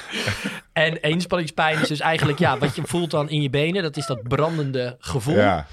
En 0.72 1.02
inspanningspijn 1.02 1.80
is 1.80 1.88
dus 1.88 2.00
eigenlijk 2.00 2.38
ja, 2.38 2.58
wat 2.58 2.76
je 2.76 2.82
voelt 2.84 3.10
dan 3.10 3.30
in 3.30 3.42
je 3.42 3.50
benen. 3.50 3.82
Dat 3.82 3.96
is 3.96 4.06
dat 4.06 4.22
brandende 4.28 4.96
gevoel. 4.98 5.34
Ja. 5.36 5.66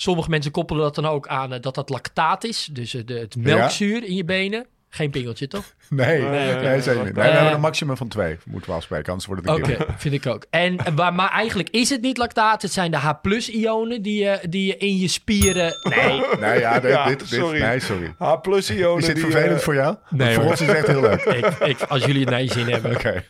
Sommige 0.00 0.30
mensen 0.30 0.50
koppelen 0.50 0.82
dat 0.82 0.94
dan 0.94 1.06
ook 1.06 1.28
aan 1.28 1.52
eh, 1.52 1.60
dat 1.60 1.74
dat 1.74 1.88
lactaat 1.88 2.44
is. 2.44 2.68
Dus 2.72 2.94
eh, 2.94 3.06
de, 3.06 3.14
het 3.14 3.36
melkzuur 3.36 4.04
in 4.04 4.14
je 4.14 4.24
benen. 4.24 4.66
Geen 4.90 5.10
pingeltje, 5.10 5.48
toch? 5.48 5.64
Nee, 5.88 6.20
Nee, 6.22 6.28
nee, 6.28 6.54
oké. 6.54 6.80
zeker 6.80 7.04
niet. 7.04 7.14
Nee, 7.14 7.24
Eh, 7.24 7.30
we 7.30 7.36
hebben 7.36 7.54
een 7.54 7.60
maximum 7.60 7.96
van 7.96 8.08
twee, 8.08 8.36
moeten 8.46 8.70
we 8.70 8.76
afspreken, 8.76 9.06
anders 9.08 9.26
wordt 9.26 9.42
het 9.42 9.50
een 9.56 9.62
Oké, 9.64 9.74
keer. 9.76 9.94
vind 9.96 10.14
ik 10.14 10.26
ook. 10.26 10.44
En, 10.50 10.76
eh, 10.76 10.94
maar, 10.94 11.14
maar 11.14 11.30
eigenlijk 11.30 11.68
is 11.70 11.90
het 11.90 12.00
niet 12.00 12.16
lactaat. 12.16 12.62
Het 12.62 12.72
zijn 12.72 12.90
de 12.90 12.96
H-ionen 12.96 14.02
die, 14.02 14.22
je 14.24 14.38
die 14.48 14.66
je 14.66 14.76
in 14.76 14.96
je 14.98 15.08
spieren... 15.08 15.72
Nee, 15.96 16.22
Nee, 16.40 16.58
ja, 16.60 16.80
dit, 16.80 16.90
Ja, 16.90 17.06
dit, 17.08 17.18
dit- 17.18 17.28
sorry. 17.28 17.60
nee, 17.62 17.80
sorry. 17.80 18.14
H-plus-ionen. 18.18 18.98
Is 18.98 19.06
dit 19.06 19.14
die, 19.14 19.24
vervelend 19.24 19.58
eh, 19.58 19.64
voor 19.64 19.74
jou? 19.74 19.96
Nee, 20.10 20.34
voor 20.34 20.44
ons 20.44 20.60
is 20.60 20.66
het 20.66 20.76
echt 20.76 20.86
heel 20.86 21.00
leuk. 21.00 21.26
Oké, 21.26 21.30
ik, 21.46 21.58
ik, 21.58 21.82
als 21.82 22.04
jullie 22.04 22.20
het 22.20 22.30
naar 22.30 22.42
je 22.42 22.52
zin 22.52 22.66
hebben. 22.68 22.90
oké. 22.96 23.22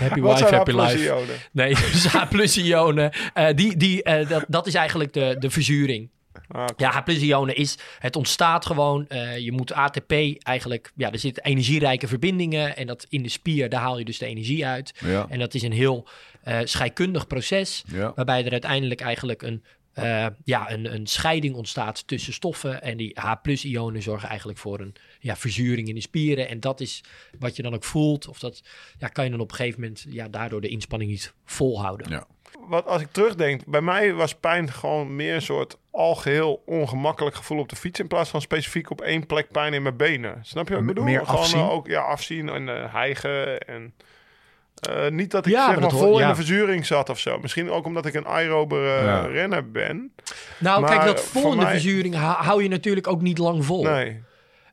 Happy 0.00 0.20
Wat 0.20 0.32
wife, 0.38 0.48
zijn 0.48 0.54
happy 0.54 0.72
life. 0.72 1.14
Nee, 1.52 1.74
dus 1.74 2.06
H-ionen. 2.06 3.10
eh, 3.34 3.46
die, 3.54 3.76
die, 3.76 4.02
eh, 4.02 4.28
dat, 4.28 4.44
dat 4.48 4.66
is 4.66 4.74
eigenlijk 4.74 5.12
de, 5.12 5.36
de 5.38 5.50
verzuring. 5.50 6.10
Ah. 6.48 6.66
Ja, 6.76 7.02
H-ionen 7.06 7.56
is, 7.56 7.78
het 7.98 8.16
ontstaat 8.16 8.66
gewoon. 8.66 9.06
eh, 9.08 9.38
je 9.38 9.52
moet 9.52 9.72
ATP 9.72 10.12
eigenlijk, 10.42 10.92
ja, 10.96 11.12
er 11.12 11.18
zitten 11.18 11.44
energierijke 11.44 12.08
verbindingen. 12.08 12.76
En 12.76 12.86
dat 12.86 13.06
in 13.08 13.22
de 13.22 13.28
spier, 13.28 13.68
daar 13.68 13.80
haal 13.80 13.98
je 13.98 14.04
dus 14.04 14.18
de 14.18 14.26
energie 14.26 14.66
uit. 14.66 14.94
Ja, 15.04 15.26
En 15.28 15.38
dat 15.38 15.54
is 15.54 15.62
een 15.62 15.72
heel 15.72 16.08
eh 16.42 16.58
scheikundig 16.64 17.26
proces. 17.26 17.84
ja. 17.86 18.12
Waarbij 18.14 18.44
er 18.44 18.52
uiteindelijk 18.52 19.00
eigenlijk 19.00 19.42
een, 19.42 19.64
eh, 19.92 20.26
ja, 20.44 20.70
een, 20.70 20.94
een 20.94 21.06
scheiding 21.06 21.54
ontstaat 21.54 22.06
tussen 22.06 22.32
stoffen. 22.32 22.82
En 22.82 22.96
die 22.96 23.16
H-ionen 23.20 24.02
zorgen 24.02 24.28
eigenlijk 24.28 24.58
voor 24.58 24.80
een 24.80 24.94
ja, 25.20 25.36
verzuring 25.36 25.88
in 25.88 25.94
de 25.94 26.00
spieren. 26.00 26.48
En 26.48 26.60
dat 26.60 26.80
is 26.80 27.00
wat 27.38 27.56
je 27.56 27.62
dan 27.62 27.74
ook 27.74 27.84
voelt. 27.84 28.28
Of 28.28 28.38
dat 28.38 28.62
ja, 28.98 29.08
kan 29.08 29.24
je 29.24 29.30
dan 29.30 29.40
op 29.40 29.50
een 29.50 29.56
gegeven 29.56 29.80
moment 29.80 30.06
ja, 30.08 30.28
daardoor 30.28 30.60
de 30.60 30.68
inspanning 30.68 31.10
niet 31.10 31.34
volhouden. 31.44 32.10
Ja. 32.10 32.26
Wat 32.68 32.86
als 32.86 33.02
ik 33.02 33.08
terugdenk, 33.12 33.66
bij 33.66 33.80
mij 33.80 34.12
was 34.14 34.34
pijn 34.34 34.72
gewoon 34.72 35.16
meer 35.16 35.34
een 35.34 35.42
soort 35.42 35.78
algeheel 35.90 36.62
ongemakkelijk 36.66 37.36
gevoel 37.36 37.58
op 37.58 37.68
de 37.68 37.76
fiets. 37.76 38.00
In 38.00 38.06
plaats 38.06 38.30
van 38.30 38.40
specifiek 38.40 38.90
op 38.90 39.00
één 39.00 39.26
plek 39.26 39.50
pijn 39.50 39.72
in 39.74 39.82
mijn 39.82 39.96
benen. 39.96 40.38
Snap 40.42 40.66
je 40.68 40.72
wat 40.72 40.82
ik 40.82 40.88
bedoel? 40.88 41.04
meer 41.04 41.26
gewoon 41.26 41.40
afzien? 41.40 41.60
eh, 41.60 41.70
ook 41.70 41.86
ja, 41.86 42.00
afzien 42.00 42.48
en 42.48 42.68
eh, 42.68 42.92
hijgen. 42.94 43.58
En, 43.60 43.94
eh, 44.90 45.08
niet 45.10 45.30
dat 45.30 45.46
ik 45.46 45.52
Ja, 45.52 45.66
zeg 45.70 45.80
maar 45.80 45.90
vol 45.90 46.00
hoor- 46.00 46.12
in 46.12 46.18
ja. 46.20 46.28
de 46.28 46.34
verzuring 46.34 46.86
zat 46.86 47.08
of 47.10 47.18
zo. 47.18 47.38
Misschien 47.38 47.70
ook 47.70 47.84
omdat 47.86 48.06
ik 48.06 48.14
een 48.14 48.26
aerobere 48.26 49.04
Ja. 49.04 49.20
renner 49.26 49.70
ben. 49.70 50.12
Nou, 50.58 50.80
Maar 50.80 50.90
kijk, 50.90 51.04
dat 51.04 51.20
voor 51.20 51.40
volgende 51.40 51.64
mij- 51.64 51.72
verzuring 51.72 52.14
hou, 52.14 52.44
hou 52.44 52.62
je 52.62 52.68
natuurlijk 52.68 53.06
ook 53.06 53.22
niet 53.22 53.38
lang 53.38 53.64
vol. 53.64 53.82
Nee. 53.82 54.20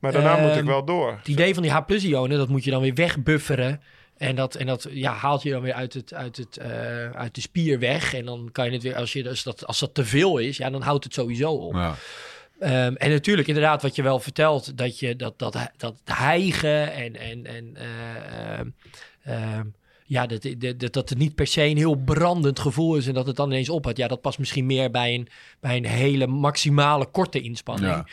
Maar 0.00 0.12
daarna 0.12 0.36
moet 0.36 0.50
ik 0.50 0.56
Ehm, 0.56 0.66
wel 0.66 0.84
door. 0.84 1.10
Het 1.16 1.28
idee 1.28 1.54
van 1.54 1.62
die 1.62 1.72
H-ionen, 1.72 2.38
dat 2.38 2.48
moet 2.48 2.64
je 2.64 2.70
dan 2.70 2.80
weer 2.82 2.94
wegbufferen. 2.94 3.82
En 4.24 4.34
dat, 4.34 4.54
en 4.54 4.66
dat 4.66 4.86
ja, 4.90 5.12
haalt 5.12 5.42
je 5.42 5.50
dan 5.50 5.62
weer 5.62 5.72
uit, 5.72 5.94
het, 5.94 6.14
uit, 6.14 6.36
het, 6.36 6.56
eh, 6.56 7.10
uit 7.10 7.34
de 7.34 7.40
spier 7.40 7.78
weg. 7.78 8.14
En 8.14 8.24
dan 8.24 8.48
kan 8.52 8.64
je 8.66 8.72
het 8.72 8.82
weer, 8.82 8.96
als, 8.96 9.12
je, 9.12 9.28
als, 9.28 9.42
dat, 9.42 9.66
als 9.66 9.78
dat 9.78 9.94
te 9.94 10.04
veel 10.04 10.38
is, 10.38 10.56
ja, 10.56 10.70
dan 10.70 10.82
houdt 10.82 11.04
het 11.04 11.14
sowieso 11.14 11.52
op. 11.52 11.74
Ja. 11.74 11.94
Ehm, 12.58 12.94
en 12.94 13.10
natuurlijk, 13.10 13.48
inderdaad, 13.48 13.82
wat 13.82 13.94
je 13.94 14.02
wel 14.02 14.20
vertelt, 14.20 14.78
dat 14.78 14.98
je 14.98 15.16
dat, 15.16 15.38
dat, 15.38 15.70
dat 15.76 16.00
hijgen 16.04 16.92
en, 16.92 17.16
en, 17.16 17.46
en 17.46 17.76
eh, 17.76 18.58
ehm, 18.58 18.68
ehm, 19.22 19.66
ja, 20.04 20.26
dat, 20.26 20.48
dat, 20.58 20.92
dat, 20.92 21.08
het 21.08 21.18
niet 21.18 21.34
per 21.34 21.46
se 21.46 21.62
een 21.62 21.76
heel 21.76 21.94
brandend 21.94 22.58
gevoel 22.58 22.96
is 22.96 23.06
en 23.06 23.14
dat 23.14 23.26
het 23.26 23.36
dan 23.36 23.50
ineens 23.50 23.68
ophoudt. 23.68 23.98
Ja, 23.98 24.08
dat 24.08 24.20
past 24.20 24.38
misschien 24.38 24.66
meer 24.66 24.90
bij 24.90 25.14
een, 25.14 25.28
bij 25.60 25.76
een 25.76 25.86
hele 25.86 26.26
maximale 26.26 27.06
korte 27.06 27.40
inspanning. 27.40 27.92
Ja. 27.92 28.06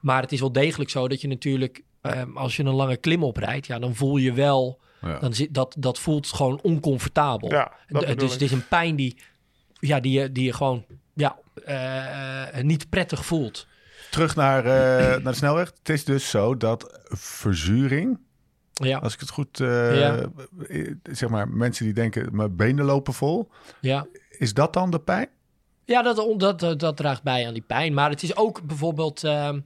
Maar 0.00 0.22
het 0.22 0.32
is 0.32 0.40
wel 0.40 0.52
degelijk 0.52 0.90
zo 0.90 1.08
dat 1.08 1.20
je 1.20 1.28
natuurlijk, 1.28 1.82
ehm, 2.00 2.36
als 2.36 2.56
je 2.56 2.62
een 2.62 2.74
lange 2.74 2.96
klim 2.96 3.24
oprijdt, 3.24 3.66
ja, 3.66 3.78
dan 3.78 3.94
voel 3.94 4.16
je 4.16 4.32
wel, 4.32 4.80
Ja. 5.00 5.18
dan 5.18 5.34
zit, 5.34 5.54
dat, 5.54 5.74
dat 5.78 5.98
voelt 5.98 6.26
gewoon 6.26 6.60
oncomfortabel. 6.62 7.50
Ja, 7.50 7.72
dat 7.88 8.02
dus 8.02 8.10
ik. 8.10 8.20
het 8.20 8.42
is 8.42 8.52
een 8.52 8.68
pijn 8.68 8.96
die, 8.96 9.16
ja, 9.80 10.00
die, 10.00 10.20
je, 10.20 10.32
die 10.32 10.44
je 10.44 10.52
gewoon 10.52 10.84
ja, 11.14 11.36
eh, 11.64 12.58
eh, 12.58 12.64
niet 12.64 12.88
prettig 12.88 13.26
voelt. 13.26 13.66
Terug 14.10 14.36
naar, 14.36 14.64
eh, 14.64 15.06
naar 15.22 15.32
de 15.32 15.38
snelweg. 15.38 15.72
Het 15.78 15.88
is 15.88 16.04
dus 16.04 16.30
zo 16.30 16.56
dat 16.56 17.00
verzuring, 17.08 18.18
Ja, 18.72 18.98
als 18.98 19.14
ik 19.14 19.20
het 19.20 19.30
goed... 19.30 19.58
Ja. 19.58 20.30
Zeg 21.02 21.28
maar, 21.28 21.48
mensen 21.48 21.84
die 21.84 21.94
denken, 21.94 22.36
mijn 22.36 22.56
benen 22.56 22.84
lopen 22.84 23.14
vol. 23.14 23.50
ja. 23.80 24.06
Is 24.30 24.54
dat 24.54 24.72
dan 24.72 24.90
de 24.90 25.00
pijn? 25.00 25.28
Ja, 25.84 26.02
dat, 26.02 26.16
dat, 26.38 26.60
dat, 26.60 26.80
dat 26.80 26.96
draagt 26.96 27.22
bij 27.22 27.46
aan 27.46 27.52
die 27.52 27.64
pijn. 27.66 27.94
Maar 27.94 28.10
het 28.10 28.22
is 28.22 28.36
ook 28.36 28.62
bijvoorbeeld 28.62 29.24
ehm, 29.24 29.60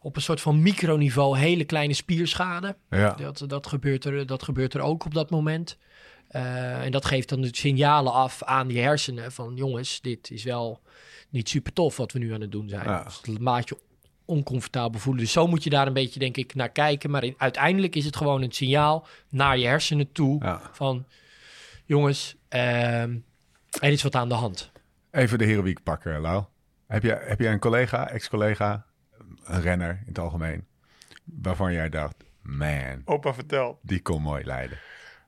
op 0.00 0.16
een 0.16 0.22
soort 0.22 0.40
van 0.40 0.62
microniveau 0.62 1.38
hele 1.38 1.64
kleine 1.64 1.94
spierschade. 1.94 2.76
Ja. 2.90 3.14
Dat, 3.14 3.44
dat, 3.46 3.66
gebeurt 3.66 4.04
er, 4.04 4.26
dat 4.26 4.42
gebeurt 4.42 4.74
er 4.74 4.80
ook 4.80 5.04
op 5.04 5.14
dat 5.14 5.30
moment. 5.30 5.78
Eh, 6.28 6.84
en 6.84 6.90
dat 6.92 7.04
geeft 7.04 7.28
dan 7.28 7.40
de 7.40 7.48
signalen 7.52 8.12
af 8.12 8.42
aan 8.42 8.66
die 8.66 8.80
hersenen 8.80 9.32
van 9.32 9.54
jongens, 9.56 10.00
dit 10.00 10.30
is 10.30 10.44
wel 10.44 10.80
niet 11.28 11.48
super 11.48 11.72
tof 11.72 11.96
wat 11.96 12.12
we 12.12 12.18
nu 12.18 12.34
aan 12.34 12.40
het 12.40 12.52
doen 12.52 12.68
zijn. 12.68 12.84
Ja. 12.84 13.02
Dus 13.04 13.20
het 13.22 13.38
maakt 13.40 13.68
je 13.68 13.78
oncomfortabel 14.24 15.00
voelen. 15.00 15.22
Dus 15.22 15.32
zo 15.32 15.46
moet 15.46 15.64
je 15.64 15.70
daar 15.70 15.86
een 15.86 15.92
beetje, 15.92 16.18
denk 16.20 16.36
ik, 16.36 16.54
naar 16.54 16.68
kijken. 16.70 17.10
Maar 17.10 17.24
in- 17.24 17.34
uiteindelijk 17.38 17.96
is 17.96 18.04
het 18.04 18.16
gewoon 18.16 18.42
een 18.42 18.52
signaal 18.52 19.06
naar 19.28 19.58
je 19.58 19.66
hersenen 19.66 20.12
toe 20.12 20.44
Ja. 20.44 20.60
van 20.72 21.04
jongens, 21.84 22.36
ehm, 22.48 23.16
er 23.80 23.90
is 23.92 24.02
wat 24.02 24.14
aan 24.14 24.28
de 24.28 24.34
hand. 24.34 24.70
Even 25.10 25.38
de 25.38 25.44
heroïek 25.44 25.82
pakken, 25.82 26.20
Lau. 26.20 26.44
Heb 26.86 27.02
je, 27.02 27.18
heb 27.24 27.40
je 27.40 27.46
een 27.48 27.58
collega, 27.58 28.08
ex-collega, 28.08 28.86
een 29.50 29.60
renner 29.60 29.90
in 29.90 30.08
het 30.08 30.18
algemeen, 30.18 30.66
waarvan 31.24 31.72
jij 31.72 31.88
dacht, 31.88 32.24
man, 32.42 33.02
Opa 33.04 33.34
vertelt. 33.34 33.78
die 33.82 34.02
kon 34.02 34.22
mooi 34.22 34.44
leiden. 34.44 34.78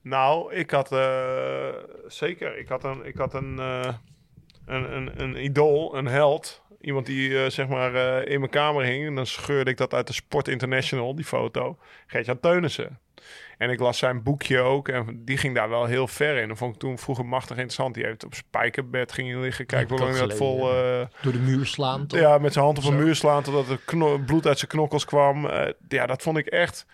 Nou, 0.03 0.55
ik 0.55 0.71
had 0.71 0.93
eh, 0.93 1.69
zeker. 2.07 2.59
Ik 2.59 2.69
had 2.69 2.85
een, 2.85 3.07
ik 3.07 3.17
had 3.17 3.35
een, 3.35 3.59
eh, 3.59 3.95
een, 4.67 4.97
een, 4.97 5.21
een 5.23 5.45
idool, 5.45 5.97
een 5.97 6.07
held. 6.07 6.63
Iemand 6.81 7.07
die 7.07 7.43
eh, 7.43 7.51
zeg 7.51 7.69
maar 7.69 7.95
in 8.25 8.39
mijn 8.39 8.51
kamer 8.51 8.85
hing. 8.85 9.07
En 9.07 9.15
dan 9.15 9.27
scheurde 9.27 9.71
ik 9.71 9.77
dat 9.77 9.95
uit 9.95 10.07
de 10.07 10.13
Sport 10.13 10.49
International, 10.49 11.15
die 11.15 11.25
foto. 11.25 11.79
Gert-Jan 12.07 12.41
Teunissen. 12.41 12.99
En 13.63 13.71
ik 13.71 13.81
las 13.81 13.99
zijn 13.99 14.23
boekje 14.23 14.61
ook. 14.61 14.89
En 14.89 15.23
die 15.25 15.37
ging 15.37 15.55
daar 15.55 15.69
wel 15.69 15.85
heel 15.85 16.09
ver 16.09 16.37
in. 16.37 16.49
Dat 16.49 16.59
vond 16.59 16.75
ik 16.75 16.81
toen 16.81 16.99
vroeger 16.99 17.27
machtig 17.27 17.57
interessant. 17.57 17.95
Die 17.95 18.05
heeft 18.05 18.25
op 18.25 18.35
spijkerbed 18.35 19.13
ging 19.13 19.41
liggen. 19.41 19.67
Kijk 19.67 19.89
hoe 19.89 19.99
lang 19.99 20.17
dat 20.17 20.35
vol... 20.35 20.71
eh, 20.75 21.07
Door 21.23 21.33
de 21.33 21.39
muur 21.39 21.67
slaan. 21.67 22.07
toch? 22.07 22.21
ja, 22.21 22.39
met 22.39 22.53
zijn 22.53 22.65
hand 22.65 22.79
op 22.79 22.85
een 22.85 22.97
muur 22.97 23.15
slaan 23.15 23.43
totdat 23.43 23.69
er 23.69 24.21
bloed 24.21 24.47
uit 24.47 24.59
zijn 24.59 24.71
knokkels 24.71 25.05
kwam. 25.05 25.47
Eh, 25.47 25.71
ja, 25.89 26.07
dat 26.07 26.23
vond 26.23 26.37
ik 26.39 26.47
echt 26.47 26.87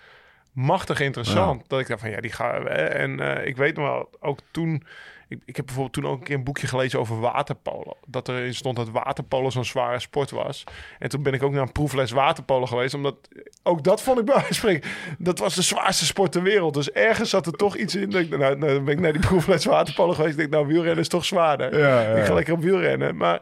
machtig 0.53 1.01
interessant. 1.01 1.65
Dat 1.69 1.81
ik 1.81 1.89
dacht 1.89 2.01
van 2.01 2.11
ja, 2.11 2.21
die 2.21 2.33
gaan 2.33 2.63
we. 2.63 2.69
En 2.69 3.21
eh, 3.21 3.47
ik 3.47 3.57
weet 3.57 3.77
nog 3.77 3.85
wel, 3.87 4.11
ook 4.21 4.39
toen. 4.51 4.83
Ik, 5.29 5.39
ik 5.45 5.57
heb 5.57 5.65
bijvoorbeeld 5.67 5.95
toen 5.95 6.07
ook 6.07 6.19
een 6.19 6.25
keer 6.25 6.35
een 6.37 6.45
boekje 6.45 6.67
gelezen 6.67 6.99
over 6.99 7.21
waterpolo. 7.21 7.97
Dat 8.07 8.29
erin 8.29 8.55
stond 8.55 8.77
dat 8.77 8.89
waterpolo 8.91 9.51
zo'n 9.51 9.65
zware 9.65 10.01
sport 10.01 10.31
was. 10.31 10.65
En 10.99 11.09
toen 11.09 11.23
ben 11.23 11.33
ik 11.33 11.43
ook 11.43 11.53
naar 11.53 11.63
een 11.63 11.73
proefles 11.73 12.11
waterpolo 12.11 12.67
geweest. 12.67 12.95
Omdat 12.95 13.17
ook 13.63 13.85
dat 13.85 14.03
vond 14.03 14.19
ik 14.19 14.25
bij. 14.25 14.83
Dat 15.19 15.39
was 15.39 15.55
de 15.55 15.63
zwaarste 15.63 16.05
sport 16.07 16.33
ter 16.33 16.43
wereld. 16.43 16.75
Dus 16.75 16.91
ergens 16.91 17.31
zat 17.31 17.47
er 17.47 17.53
toch 17.53 17.77
iets 17.77 17.95
in. 17.95 18.11
Dat 18.11 18.21
ik, 18.21 18.29
nou, 18.29 18.59
nou, 18.59 18.75
dan 18.75 18.85
ben 18.85 18.95
ik 18.95 19.01
naar 19.01 19.13
die 19.13 19.27
proefles 19.31 19.65
waterpolo 19.65 20.13
geweest. 20.13 20.33
Ik 20.33 20.39
denk, 20.39 20.51
nou, 20.51 20.67
wielrennen 20.67 20.99
is 20.99 21.09
toch 21.09 21.25
zwaarder. 21.25 21.79
Ja, 21.79 22.01
ja, 22.01 22.17
Ik 22.17 22.25
ga 22.25 22.35
lekker 22.35 22.55
op 22.55 22.63
wielrennen. 22.63 23.17
Maar 23.17 23.41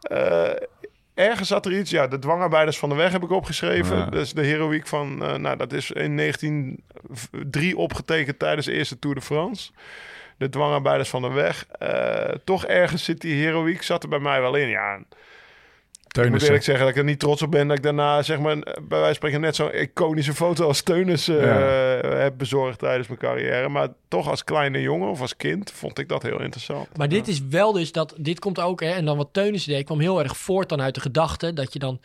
eh, 0.00 0.50
ergens 1.14 1.48
zat 1.48 1.66
er 1.66 1.78
iets. 1.78 1.90
Ja, 1.90 2.06
de 2.06 2.18
dwangarbeiders 2.18 2.78
van 2.78 2.88
de 2.88 2.94
weg 2.94 3.12
heb 3.12 3.22
ik 3.22 3.30
opgeschreven. 3.30 3.96
Ja. 3.96 4.06
Dus 4.06 4.32
de 4.32 4.42
heroïek 4.42 4.86
van... 4.86 5.24
eh, 5.24 5.34
nou, 5.34 5.56
dat 5.56 5.72
is 5.72 5.90
in 5.90 6.16
1903 6.16 7.76
opgetekend 7.76 8.38
tijdens 8.38 8.66
de 8.66 8.72
eerste 8.72 8.98
Tour 8.98 9.16
de 9.16 9.22
France. 9.22 9.70
De 10.42 10.48
dwangarbeiders 10.48 11.08
van 11.08 11.22
de 11.22 11.30
weg. 11.30 11.66
Eh, 11.78 12.34
toch 12.44 12.66
ergens 12.66 13.04
zit 13.04 13.20
die 13.20 13.44
heroïek, 13.44 13.82
zat 13.82 14.02
er 14.02 14.08
bij 14.08 14.18
mij 14.18 14.40
wel 14.40 14.54
in. 14.54 14.68
Ja, 14.68 14.92
ik 14.94 14.98
moet 14.98 15.16
Teunissen. 16.12 16.48
eerlijk 16.48 16.64
zeggen 16.64 16.84
dat 16.84 16.94
ik 16.94 17.00
er 17.00 17.08
niet 17.08 17.18
trots 17.18 17.42
op 17.42 17.50
ben 17.50 17.68
dat 17.68 17.76
ik 17.76 17.82
daarna, 17.82 18.22
zeg 18.22 18.38
maar, 18.38 18.56
bij 18.58 18.82
wijze 18.88 19.04
van 19.04 19.14
spreken 19.14 19.40
net 19.40 19.56
zo'n 19.56 19.74
iconische 19.74 20.34
foto 20.34 20.66
als 20.66 20.82
Teunis 20.82 21.28
eh, 21.28 22.00
heb 22.00 22.34
bezorgd 22.36 22.78
tijdens 22.78 23.08
mijn 23.08 23.20
carrière. 23.20 23.68
Maar 23.68 23.88
toch 24.08 24.28
als 24.28 24.44
kleine 24.44 24.80
jongen 24.80 25.08
of 25.08 25.20
als 25.20 25.36
kind 25.36 25.70
vond 25.70 25.98
ik 25.98 26.08
dat 26.08 26.22
heel 26.22 26.40
interessant. 26.40 26.96
Maar 26.96 27.08
dit 27.08 27.28
is 27.28 27.46
wel 27.48 27.72
dus 27.72 27.92
dat, 27.92 28.14
dit 28.16 28.38
komt 28.38 28.60
ook, 28.60 28.80
hè, 28.80 28.90
en 28.90 29.04
dan 29.04 29.16
wat 29.16 29.28
Teunissen 29.32 29.72
deed, 29.72 29.84
kwam 29.84 30.00
heel 30.00 30.22
erg 30.22 30.36
voort 30.36 30.68
dan 30.68 30.82
uit 30.82 30.94
de 30.94 31.00
gedachte 31.00 31.52
dat 31.52 31.72
je 31.72 31.78
dan, 31.78 32.00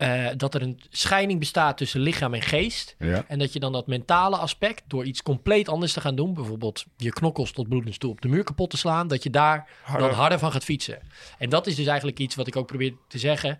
eh, 0.00 0.26
dat 0.36 0.54
er 0.54 0.62
een 0.62 0.80
scheiding 0.90 1.38
bestaat 1.38 1.76
tussen 1.76 2.00
lichaam 2.00 2.34
en 2.34 2.42
geest. 2.42 2.94
Ja. 2.98 3.24
En 3.28 3.38
dat 3.38 3.52
je 3.52 3.60
dan 3.60 3.72
dat 3.72 3.86
mentale 3.86 4.36
aspect, 4.36 4.82
door 4.86 5.04
iets 5.04 5.22
compleet 5.22 5.68
anders 5.68 5.92
te 5.92 6.00
gaan 6.00 6.14
doen, 6.14 6.34
bijvoorbeeld 6.34 6.84
je 6.96 7.10
knokkels 7.10 7.52
tot 7.52 7.68
bloedens 7.68 7.98
toe 7.98 8.10
op 8.10 8.20
de 8.20 8.28
muur 8.28 8.44
kapot 8.44 8.70
te 8.70 8.76
slaan, 8.76 9.08
dat 9.08 9.22
je 9.22 9.30
daar 9.30 9.68
Harder. 9.82 10.08
dan 10.08 10.16
harder 10.16 10.38
van 10.38 10.52
gaat 10.52 10.64
fietsen. 10.64 10.98
En 11.38 11.48
dat 11.48 11.66
is 11.66 11.74
dus 11.74 11.86
eigenlijk 11.86 12.18
iets 12.18 12.34
wat 12.34 12.46
ik 12.46 12.56
ook 12.56 12.66
probeer 12.66 12.94
te 13.08 13.18
zeggen. 13.18 13.58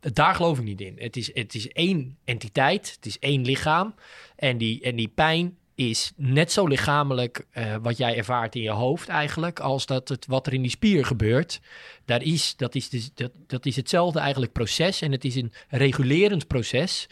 Daar 0.00 0.34
geloof 0.34 0.58
ik 0.58 0.64
niet 0.64 0.80
in. 0.80 0.94
Het 0.98 1.16
is, 1.16 1.34
het 1.34 1.54
is 1.54 1.68
één 1.68 2.16
entiteit, 2.24 2.92
het 2.96 3.06
is 3.06 3.18
één 3.18 3.44
lichaam. 3.44 3.94
En 4.36 4.58
die, 4.58 4.82
en 4.82 4.96
die 4.96 5.08
pijn 5.08 5.57
is 5.78 6.12
net 6.16 6.52
zo 6.52 6.66
lichamelijk 6.66 7.46
eh, 7.50 7.74
wat 7.82 7.96
jij 7.96 8.16
ervaart 8.16 8.54
in 8.54 8.62
je 8.62 8.70
hoofd 8.70 9.08
eigenlijk, 9.08 9.60
als 9.60 9.86
dat 9.86 10.08
het 10.08 10.26
wat 10.26 10.46
er 10.46 10.52
in 10.52 10.62
die 10.62 10.70
spier 10.70 11.06
gebeurt. 11.06 11.60
Daar 12.04 12.22
is, 12.22 12.56
dat, 12.56 12.74
is 12.74 12.88
dus, 12.88 13.10
dat, 13.14 13.30
dat 13.46 13.66
is 13.66 13.76
hetzelfde 13.76 14.18
eigenlijk 14.18 14.52
proces 14.52 15.00
en 15.00 15.12
het 15.12 15.24
is 15.24 15.34
een 15.34 15.52
regulerend 15.68 16.46
proces. 16.46 17.08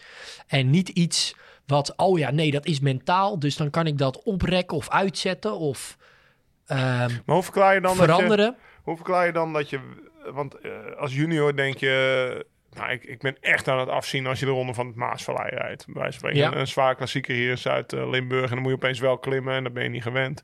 En 0.47 0.71
niet 0.71 0.89
iets 0.89 1.35
wat, 1.67 1.93
oh 1.97 2.19
ja, 2.19 2.31
nee, 2.31 2.51
dat 2.51 2.67
is 2.67 2.81
mentaal, 2.81 3.39
dus 3.39 3.57
dan 3.57 3.71
kan 3.71 3.87
ik 3.87 3.99
dat 3.99 4.23
oprekken 4.23 4.77
of 4.77 4.91
uitzetten 4.91 5.59
of 5.59 5.97
ehm, 6.67 7.11
Maar 7.25 7.35
hoe 7.35 7.43
verklaar 7.43 7.75
je 7.75 7.81
dan 7.81 7.97
dat 7.97 8.07
je... 8.07 8.13
veranderen. 8.13 8.57
Hoe 8.83 8.97
verklaar 8.97 9.27
je 9.27 9.33
dan 9.33 9.53
dat 9.53 9.71
je... 9.71 9.81
Want 10.33 10.55
eh, 10.55 10.71
als 10.99 11.15
junior 11.15 11.57
denk 11.57 11.77
je... 11.77 12.47
Nou, 12.77 12.91
ik, 12.91 13.05
ik 13.05 13.19
ben 13.19 13.37
echt 13.41 13.69
aan 13.69 13.79
het 13.79 13.89
afzien 13.89 14.27
als 14.27 14.39
je 14.39 14.47
de 14.47 14.51
ronde 14.51 14.75
van 14.75 14.87
het 14.87 14.97
Maasvallei 14.97 15.49
rijdt. 15.49 15.87
Van 15.93 16.13
spreken. 16.13 16.39
Ja. 16.39 16.53
Een, 16.53 16.59
een 16.59 16.67
zwaar 16.67 16.95
klassieker 16.95 17.35
hier 17.35 17.51
in 17.51 17.59
Zuid-Limburg. 17.59 18.45
En 18.45 18.51
dan 18.51 18.59
moet 18.59 18.71
je 18.71 18.77
opeens 18.77 19.01
wel 19.01 19.19
klimmen 19.19 19.55
en 19.55 19.63
dan 19.63 19.73
ben 19.73 19.83
je 19.83 19.89
niet 19.89 20.03
gewend. 20.03 20.43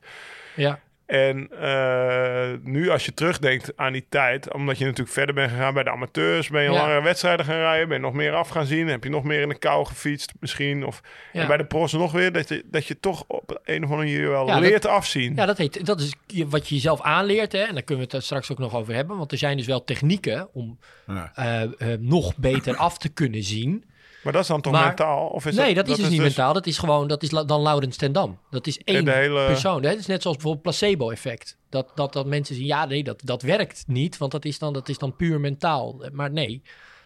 Ja. 0.55 0.79
En 1.05 1.49
eh, 1.59 2.49
nu 2.63 2.89
als 2.89 3.05
je 3.05 3.13
terugdenkt 3.13 3.77
aan 3.77 3.93
die 3.93 4.05
tijd, 4.09 4.53
omdat 4.53 4.77
je 4.77 4.83
natuurlijk 4.85 5.11
verder 5.13 5.35
bent 5.35 5.51
gegaan 5.51 5.73
bij 5.73 5.83
de 5.83 5.89
amateurs, 5.91 6.49
ben 6.49 6.63
je 6.63 6.69
Ja. 6.71 6.75
langere 6.79 7.01
wedstrijden 7.01 7.45
gaan 7.45 7.55
rijden, 7.55 7.87
ben 7.87 7.97
je 7.97 8.03
nog 8.03 8.13
meer 8.13 8.33
af 8.33 8.49
gaan 8.49 8.65
zien, 8.65 8.87
heb 8.87 9.03
je 9.03 9.09
nog 9.09 9.23
meer 9.23 9.41
in 9.41 9.49
de 9.49 9.57
kou 9.59 9.85
gefietst 9.85 10.33
misschien, 10.39 10.85
of 10.85 11.01
Ja. 11.33 11.41
en 11.41 11.47
bij 11.47 11.57
de 11.57 11.65
pros 11.65 11.91
nog 11.93 12.11
weer, 12.11 12.31
dat 12.31 12.49
je, 12.49 12.63
dat 12.65 12.85
je 12.87 12.99
toch 12.99 13.23
op 13.27 13.61
een 13.63 13.83
of 13.83 13.89
andere 13.91 14.09
manier 14.11 14.29
wel 14.29 14.47
Ja, 14.47 14.53
dat- 14.53 14.61
leert 14.61 14.85
afzien. 14.85 15.35
Ja, 15.35 15.45
dat, 15.45 15.57
heet, 15.57 15.85
dat 15.85 15.99
is 15.99 16.13
wat 16.47 16.67
je 16.69 16.75
jezelf 16.75 17.01
aanleert. 17.01 17.51
Hè? 17.51 17.59
En 17.63 17.73
daar 17.73 17.83
kunnen 17.83 18.07
we 18.09 18.15
het 18.15 18.25
straks 18.25 18.51
ook 18.51 18.57
nog 18.59 18.75
over 18.75 18.93
hebben. 18.93 19.17
Want 19.17 19.31
er 19.31 19.37
zijn 19.37 19.57
dus 19.57 19.65
wel 19.67 19.83
technieken 19.83 20.47
om 20.53 20.79
Ja. 21.07 21.31
eh, 21.35 21.61
eh, 21.63 21.99
nog 21.99 22.37
beter 22.37 22.75
af 22.75 22.97
te 22.97 23.09
kunnen 23.09 23.43
zien. 23.43 23.83
Maar 24.23 24.33
dat 24.33 24.41
is 24.41 24.47
dan 24.47 24.61
toch 24.61 24.73
Maar- 24.73 24.85
mentaal? 24.87 25.27
Of 25.27 25.45
is 25.45 25.55
nee, 25.55 25.73
dat, 25.73 25.87
is 25.87 25.95
dus 25.97 26.09
niet 26.09 26.21
mentaal. 26.21 26.53
Dat 26.53 26.65
is 26.65 26.77
gewoon, 26.77 27.07
dat 27.07 27.23
is 27.23 27.29
dan 27.29 27.61
Laurens 27.61 27.97
ten 27.97 28.11
Dam. 28.11 28.39
Dat 28.49 28.67
is 28.67 28.77
één 28.83 29.07
hele- 29.07 29.45
persoon. 29.45 29.83
Het 29.83 29.99
is 29.99 30.05
net 30.05 30.21
zoals 30.21 30.37
bijvoorbeeld 30.37 30.63
placebo-effect. 30.63 31.57
Dat, 31.69 31.91
dat, 31.95 32.13
dat 32.13 32.25
mensen 32.25 32.55
zien, 32.55 32.65
ja 32.65 32.85
nee, 32.85 33.03
dat, 33.03 33.21
dat 33.23 33.41
werkt 33.41 33.83
niet. 33.87 34.17
Want 34.17 34.31
dat 34.31 34.45
is, 34.45 34.59
dan, 34.59 34.73
dat 34.73 34.89
is 34.89 34.97
dan 34.97 35.15
puur 35.15 35.39
mentaal. 35.39 36.05
Maar 36.11 36.31
nee, 36.31 36.61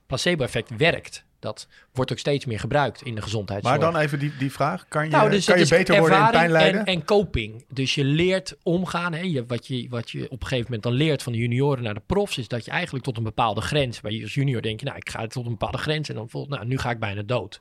placebo-effect 0.06 0.78
werkt. 0.78 1.26
Dat 1.48 1.68
wordt 1.94 2.12
ook 2.12 2.18
steeds 2.18 2.46
meer 2.46 2.60
gebruikt 2.60 3.02
in 3.02 3.16
de 3.16 3.22
gezondheidszorg. 3.22 3.80
Maar 3.80 3.92
dan 3.92 4.02
even 4.02 4.20
die, 4.20 4.34
die 4.38 4.52
vraag. 4.52 4.86
Kan 4.88 5.06
je, 5.06 5.12
Nou, 5.12 5.30
dus 5.30 5.46
kan 5.46 5.60
je 5.60 5.68
beter 5.68 6.00
worden 6.00 6.20
in 6.20 6.32
pijnlijden? 6.32 6.80
En, 6.80 6.86
en 6.86 7.06
coping. 7.06 7.66
Dus 7.70 7.96
je 7.96 8.04
leert 8.04 8.56
omgaan. 8.64 9.14
Hè? 9.14 9.22
Je, 9.22 9.46
wat, 9.46 9.68
je, 9.68 9.88
wat 9.90 10.12
je 10.12 10.24
op 10.24 10.42
een 10.42 10.48
gegeven 10.48 10.64
moment 10.64 10.84
dan 10.84 10.94
leert 10.94 11.24
van 11.24 11.32
de 11.32 11.38
junioren 11.38 11.84
naar 11.84 11.94
de 11.94 12.02
profs... 12.06 12.38
is 12.38 12.48
dat 12.48 12.66
je 12.66 12.72
eigenlijk 12.72 13.04
tot 13.04 13.18
een 13.18 13.24
bepaalde 13.24 13.62
grens... 13.62 14.02
waar 14.02 14.12
je 14.12 14.24
als 14.24 14.34
junior 14.34 14.62
denk 14.62 14.80
je, 14.80 14.86
nou, 14.86 14.98
ik 14.98 15.10
ga 15.10 15.28
tot 15.28 15.46
een 15.46 15.52
bepaalde 15.52 15.78
grens... 15.78 16.10
en 16.10 16.16
dan 16.16 16.30
voelt, 16.30 16.50
nou, 16.50 16.66
nu 16.66 16.78
ga 16.78 16.90
ik 16.90 17.00
bijna 17.00 17.22
dood. 17.22 17.60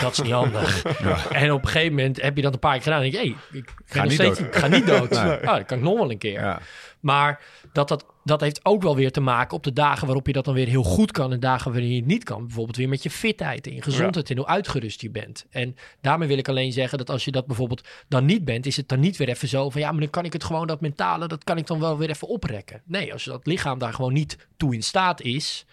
Dat 0.00 0.12
is 0.12 0.20
niet 0.20 0.32
handig. 0.32 0.82
En 1.30 1.52
op 1.52 1.62
een 1.62 1.68
gegeven 1.68 1.94
moment 1.94 2.22
heb 2.22 2.36
je 2.36 2.42
dat 2.42 2.52
een 2.52 2.58
paar 2.58 2.72
keer 2.72 2.82
gedaan... 2.82 3.02
en 3.02 3.10
denk 3.10 3.24
je, 3.24 3.30
hey, 3.50 3.60
ik 3.60 3.74
ga, 3.84 4.02
niet 4.02 4.12
steeds, 4.12 4.38
dood. 4.38 4.48
ik 4.48 4.54
ga 4.54 4.66
niet 4.66 4.86
dood. 4.86 5.10
Nee. 5.20 5.36
Oh, 5.36 5.56
dat 5.56 5.64
kan 5.64 5.78
ik 5.78 5.84
nog 5.84 5.98
wel 5.98 6.10
een 6.10 6.18
keer. 6.18 6.40
Ja. 6.40 6.60
Maar 7.00 7.44
dat, 7.72 7.88
dat, 7.88 8.04
dat 8.24 8.40
heeft 8.40 8.64
ook 8.64 8.82
wel 8.82 8.96
weer 8.96 9.12
te 9.12 9.20
maken 9.20 9.56
op 9.56 9.62
de 9.62 9.72
dagen 9.72 10.06
waarop 10.06 10.26
je 10.26 10.32
dat 10.32 10.44
dan 10.44 10.54
weer 10.54 10.68
heel 10.68 10.82
goed 10.82 11.12
kan 11.12 11.32
en 11.32 11.40
dagen 11.40 11.72
waarin 11.72 11.90
je 11.90 11.96
het 11.96 12.06
niet 12.06 12.24
kan. 12.24 12.46
Bijvoorbeeld 12.46 12.76
weer 12.76 12.88
met 12.88 13.02
je 13.02 13.10
fitheid 13.10 13.66
en 13.66 13.74
je 13.74 13.82
gezondheid 13.82 14.30
en 14.30 14.36
hoe 14.36 14.46
uitgerust 14.46 15.00
je 15.00 15.10
bent. 15.10 15.46
En 15.50 15.76
daarmee 16.00 16.28
wil 16.28 16.38
ik 16.38 16.48
alleen 16.48 16.72
zeggen 16.72 16.98
dat 16.98 17.10
als 17.10 17.24
je 17.24 17.30
dat 17.30 17.46
bijvoorbeeld 17.46 17.88
dan 18.08 18.24
niet 18.24 18.44
bent, 18.44 18.66
is 18.66 18.76
het 18.76 18.88
dan 18.88 19.00
niet 19.00 19.16
weer 19.16 19.28
even 19.28 19.48
zo 19.48 19.70
van 19.70 19.80
ja, 19.80 19.90
maar 19.90 20.00
dan 20.00 20.10
kan 20.10 20.24
ik 20.24 20.32
het 20.32 20.44
gewoon, 20.44 20.66
dat 20.66 20.80
mentale, 20.80 21.28
dat 21.28 21.44
kan 21.44 21.56
ik 21.56 21.66
dan 21.66 21.80
wel 21.80 21.98
weer 21.98 22.10
even 22.10 22.28
oprekken. 22.28 22.82
Nee, 22.84 23.12
als 23.12 23.24
dat 23.24 23.46
lichaam 23.46 23.78
daar 23.78 23.92
gewoon 23.92 24.12
niet 24.12 24.48
toe 24.56 24.74
in 24.74 24.82
staat 24.82 25.20
is, 25.20 25.66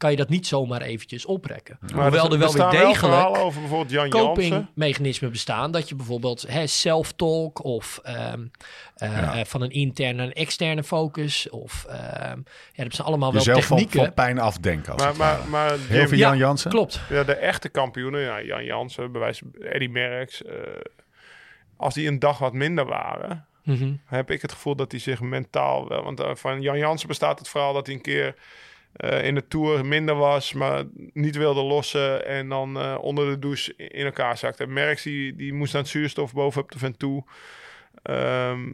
kan 0.00 0.10
je 0.10 0.16
dat 0.16 0.28
niet 0.28 0.46
zomaar 0.46 0.82
eventjes 0.82 1.24
oprekken. 1.26 1.78
Hoewel 1.80 2.32
er 2.32 2.38
wel 2.38 2.52
weer 2.52 2.70
degelijk 2.70 3.36
over 3.38 3.60
bijvoorbeeld 3.60 3.90
Jan 3.90 4.08
copingmechanismen 4.08 5.30
bestaan. 5.30 5.70
Dat 5.70 5.88
je 5.88 5.94
bijvoorbeeld 5.94 6.44
hè, 6.48 6.66
self-talk 6.66 7.64
of 7.64 8.00
ehm, 8.02 8.46
eh, 8.94 9.12
Ja. 9.12 9.34
eh, 9.34 9.44
van 9.44 9.62
een 9.62 9.70
interne 9.70 10.22
en 10.22 10.32
externe 10.32 10.84
focus. 10.84 11.48
Of 11.50 11.84
ehm, 11.88 12.38
ja, 12.72 12.84
dat 12.84 12.94
zijn 12.94 13.06
allemaal 13.06 13.32
wel 13.32 13.42
Jezelf 13.42 13.64
van, 13.66 13.76
technieken. 13.76 14.04
van 14.04 14.14
pijn 14.14 14.38
afdenken. 14.38 14.92
Als 14.92 15.02
Maar, 15.02 15.16
maar, 15.16 15.38
maar 15.48 15.70
Heel 15.78 16.08
veel 16.08 16.18
Ja, 16.18 16.28
Jan 16.28 16.36
Jansen. 16.38 16.70
Klopt. 16.70 17.00
ja, 17.08 17.24
de 17.24 17.34
echte 17.34 17.68
kampioenen, 17.68 18.20
ja, 18.20 18.42
Jan 18.42 18.64
Jansen, 18.64 19.12
bewijs 19.12 19.40
Eddie 19.60 19.90
Merckx, 19.90 20.42
eh, 20.44 20.54
als 21.76 21.94
die 21.94 22.08
een 22.08 22.18
dag 22.18 22.38
wat 22.38 22.52
minder 22.52 22.86
waren, 22.86 23.44
Mhm. 23.64 23.92
heb 24.04 24.30
ik 24.30 24.42
het 24.42 24.52
gevoel 24.52 24.76
dat 24.76 24.90
hij 24.90 25.00
zich 25.00 25.20
mentaal 25.20 25.88
wel. 25.88 26.02
Want 26.02 26.22
van 26.32 26.60
Jan 26.60 26.78
Jansen 26.78 27.08
bestaat 27.08 27.38
het 27.38 27.48
verhaal 27.48 27.72
dat 27.72 27.86
hij 27.86 27.94
een 27.94 28.00
keer 28.02 28.34
eh, 28.92 29.24
in 29.24 29.34
de 29.34 29.46
tour 29.48 29.86
minder 29.86 30.14
was, 30.14 30.52
maar 30.52 30.84
niet 31.12 31.36
wilde 31.36 31.62
lossen 31.62 32.26
en 32.26 32.48
dan 32.48 32.78
eh, 32.78 32.98
onder 33.00 33.30
de 33.30 33.38
douche 33.38 33.74
in 33.76 34.04
elkaar 34.04 34.38
zakte. 34.38 34.66
Merckx 34.66 35.02
die, 35.02 35.36
die 35.36 35.52
moest 35.52 35.74
aan 35.74 35.80
het 35.80 35.90
zuurstof 35.90 36.32
bovenop 36.32 36.72
de 36.72 36.78
vent 36.78 36.98
toe. 36.98 37.24
Ehm, 38.02 38.68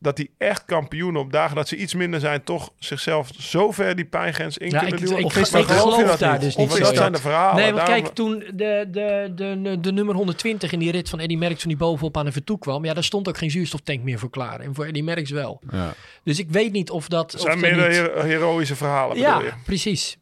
dat 0.00 0.16
die 0.16 0.30
echt 0.38 0.64
kampioenen 0.64 1.20
op 1.20 1.32
dagen 1.32 1.56
dat 1.56 1.68
ze 1.68 1.76
iets 1.76 1.94
minder 1.94 2.20
zijn, 2.20 2.42
toch 2.44 2.70
zichzelf 2.78 3.30
zo 3.38 3.70
ver 3.70 3.96
die 3.96 4.04
pijngrens 4.04 4.58
in 4.58 4.70
Ja, 4.70 4.78
kunnen 4.78 4.98
ik- 4.98 5.04
duwen? 5.04 5.18
ik- 5.18 5.24
Of 5.24 5.36
ik 5.36 5.42
is 5.42 5.48
geloof 5.50 6.04
dat 6.06 6.18
daar 6.18 6.32
niet? 6.32 6.40
dus 6.40 6.54
Of 6.56 6.60
niet 6.62 6.70
is 6.70 6.76
zo. 6.78 6.82
dat 6.82 6.96
zijn 6.96 7.12
de 7.12 7.18
verhalen? 7.18 7.54
Nee, 7.56 7.72
want 7.72 7.76
Daarom- 7.86 8.02
kijk, 8.02 8.14
toen 8.14 8.38
de, 8.38 8.86
de, 8.90 9.32
de, 9.34 9.76
de, 9.80 9.92
nummer 9.92 10.14
120 10.14 10.72
in 10.72 10.78
die 10.78 10.90
rit 10.90 11.08
van 11.08 11.20
Eddie 11.20 11.38
Merckx 11.38 11.60
toen 11.60 11.70
die 11.70 11.78
bovenop 11.80 12.16
aan 12.16 12.26
even 12.26 12.44
toe 12.44 12.58
kwam, 12.58 12.84
ja, 12.84 12.94
daar 12.94 13.04
stond 13.04 13.28
ook 13.28 13.38
geen 13.38 13.50
zuurstoftank 13.50 14.02
meer 14.02 14.18
voor 14.18 14.30
klaar. 14.30 14.60
En 14.60 14.74
voor 14.74 14.84
Eddie 14.84 15.04
Merckx 15.04 15.30
wel. 15.30 15.60
Ja. 15.70 15.94
Dus 16.24 16.38
ik 16.38 16.50
weet 16.50 16.72
niet 16.72 16.90
of 16.90 17.08
dat... 17.08 17.32
Het 17.32 17.40
zijn 17.40 17.56
of 17.56 17.62
er 17.62 17.76
meer 17.76 17.88
niet- 17.88 18.22
heroïsche 18.24 18.76
verhalen, 18.76 19.16
Ja, 19.16 19.36
bedoel 19.36 19.48
je? 19.52 19.54
precies. 19.64 20.18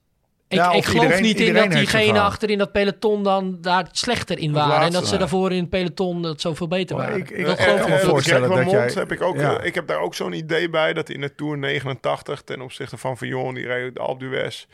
Ik, 0.49 0.59
Ja, 0.59 0.71
ik 0.71 0.77
of 0.77 0.85
geloof 0.85 1.03
iedereen- 1.03 1.23
niet 1.23 1.41
in 1.41 1.55
dat 1.55 1.71
diegenen 1.71 2.07
verhaal. 2.07 2.27
achter 2.27 2.51
in 2.51 2.59
dat 2.59 2.73
peloton 2.73 3.23
dan 3.23 3.59
daar 3.61 3.89
slechter 3.93 4.39
in 4.39 4.53
waren. 4.53 4.87
en 4.87 4.93
dat 4.93 5.07
ze 5.09 5.17
daarvoor 5.17 5.53
in 5.53 5.61
het 5.61 5.71
peloton 5.71 6.23
dat 6.23 6.41
zoveel 6.41 6.69
beter 6.69 6.97
Maar 6.97 7.05
waren. 7.07 7.21
ik- 7.21 7.31
ik- 7.31 7.45
dat 7.47 7.59
ik- 7.59 7.65
geloof 7.65 7.81
ik 7.81 7.89
me 7.89 7.99
voorstellen 7.99 8.51
dat 8.51 8.71
jij- 8.71 8.91
Heb 8.95 9.13
ik, 9.13 9.23
ook, 9.23 9.37
Ja. 9.37 9.59
eh, 9.59 9.67
ik 9.67 9.75
heb 9.75 9.87
daar 9.87 9.99
ook 10.01 10.15
zo'n 10.15 10.33
idee 10.33 10.71
bij 10.71 10.93
dat 10.93 11.09
in 11.09 11.21
de 11.21 11.35
Tour 11.35 11.59
89 11.59 12.43
ten 12.43 12.61
opzichte 12.61 12.97
van 12.97 13.17
Vignon, 13.17 13.55
die 13.55 13.67
reed 13.67 13.95
de 13.95 14.01
Alpe 14.01 14.25
d'Huez, 14.25 14.67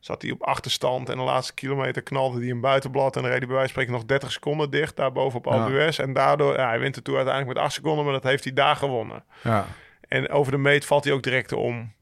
zat 0.00 0.22
hij 0.22 0.30
op 0.30 0.42
achterstand 0.42 1.08
en 1.08 1.16
de 1.16 1.22
laatste 1.22 1.54
kilometer 1.54 2.02
knalde 2.02 2.40
hij 2.40 2.50
een 2.50 2.60
buitenblad 2.60 3.16
en 3.16 3.22
reed 3.22 3.30
hij 3.30 3.38
bij 3.46 3.48
wijze 3.56 3.60
van 3.62 3.68
spreken 3.68 3.92
nog 3.92 4.04
30 4.04 4.32
seconden 4.32 4.70
dicht 4.70 4.96
daar 4.96 5.12
boven 5.12 5.38
op 5.38 5.46
Alpe 5.46 5.72
Ja. 5.72 5.90
En 5.96 6.12
daardoor, 6.12 6.56
ja, 6.56 6.68
hij 6.68 6.78
wint 6.78 6.94
de 6.94 7.02
Tour 7.02 7.18
uiteindelijk 7.18 7.56
met 7.56 7.64
8 7.66 7.74
seconden, 7.74 8.04
maar 8.04 8.14
dat 8.14 8.22
heeft 8.22 8.44
hij 8.44 8.52
daar 8.52 8.76
gewonnen. 8.76 9.24
Ja. 9.42 9.66
En 10.08 10.30
over 10.30 10.52
de 10.52 10.58
meet 10.58 10.84
valt 10.84 11.04
hij 11.04 11.12
ook 11.12 11.22
direct 11.22 11.52
om. 11.52 11.92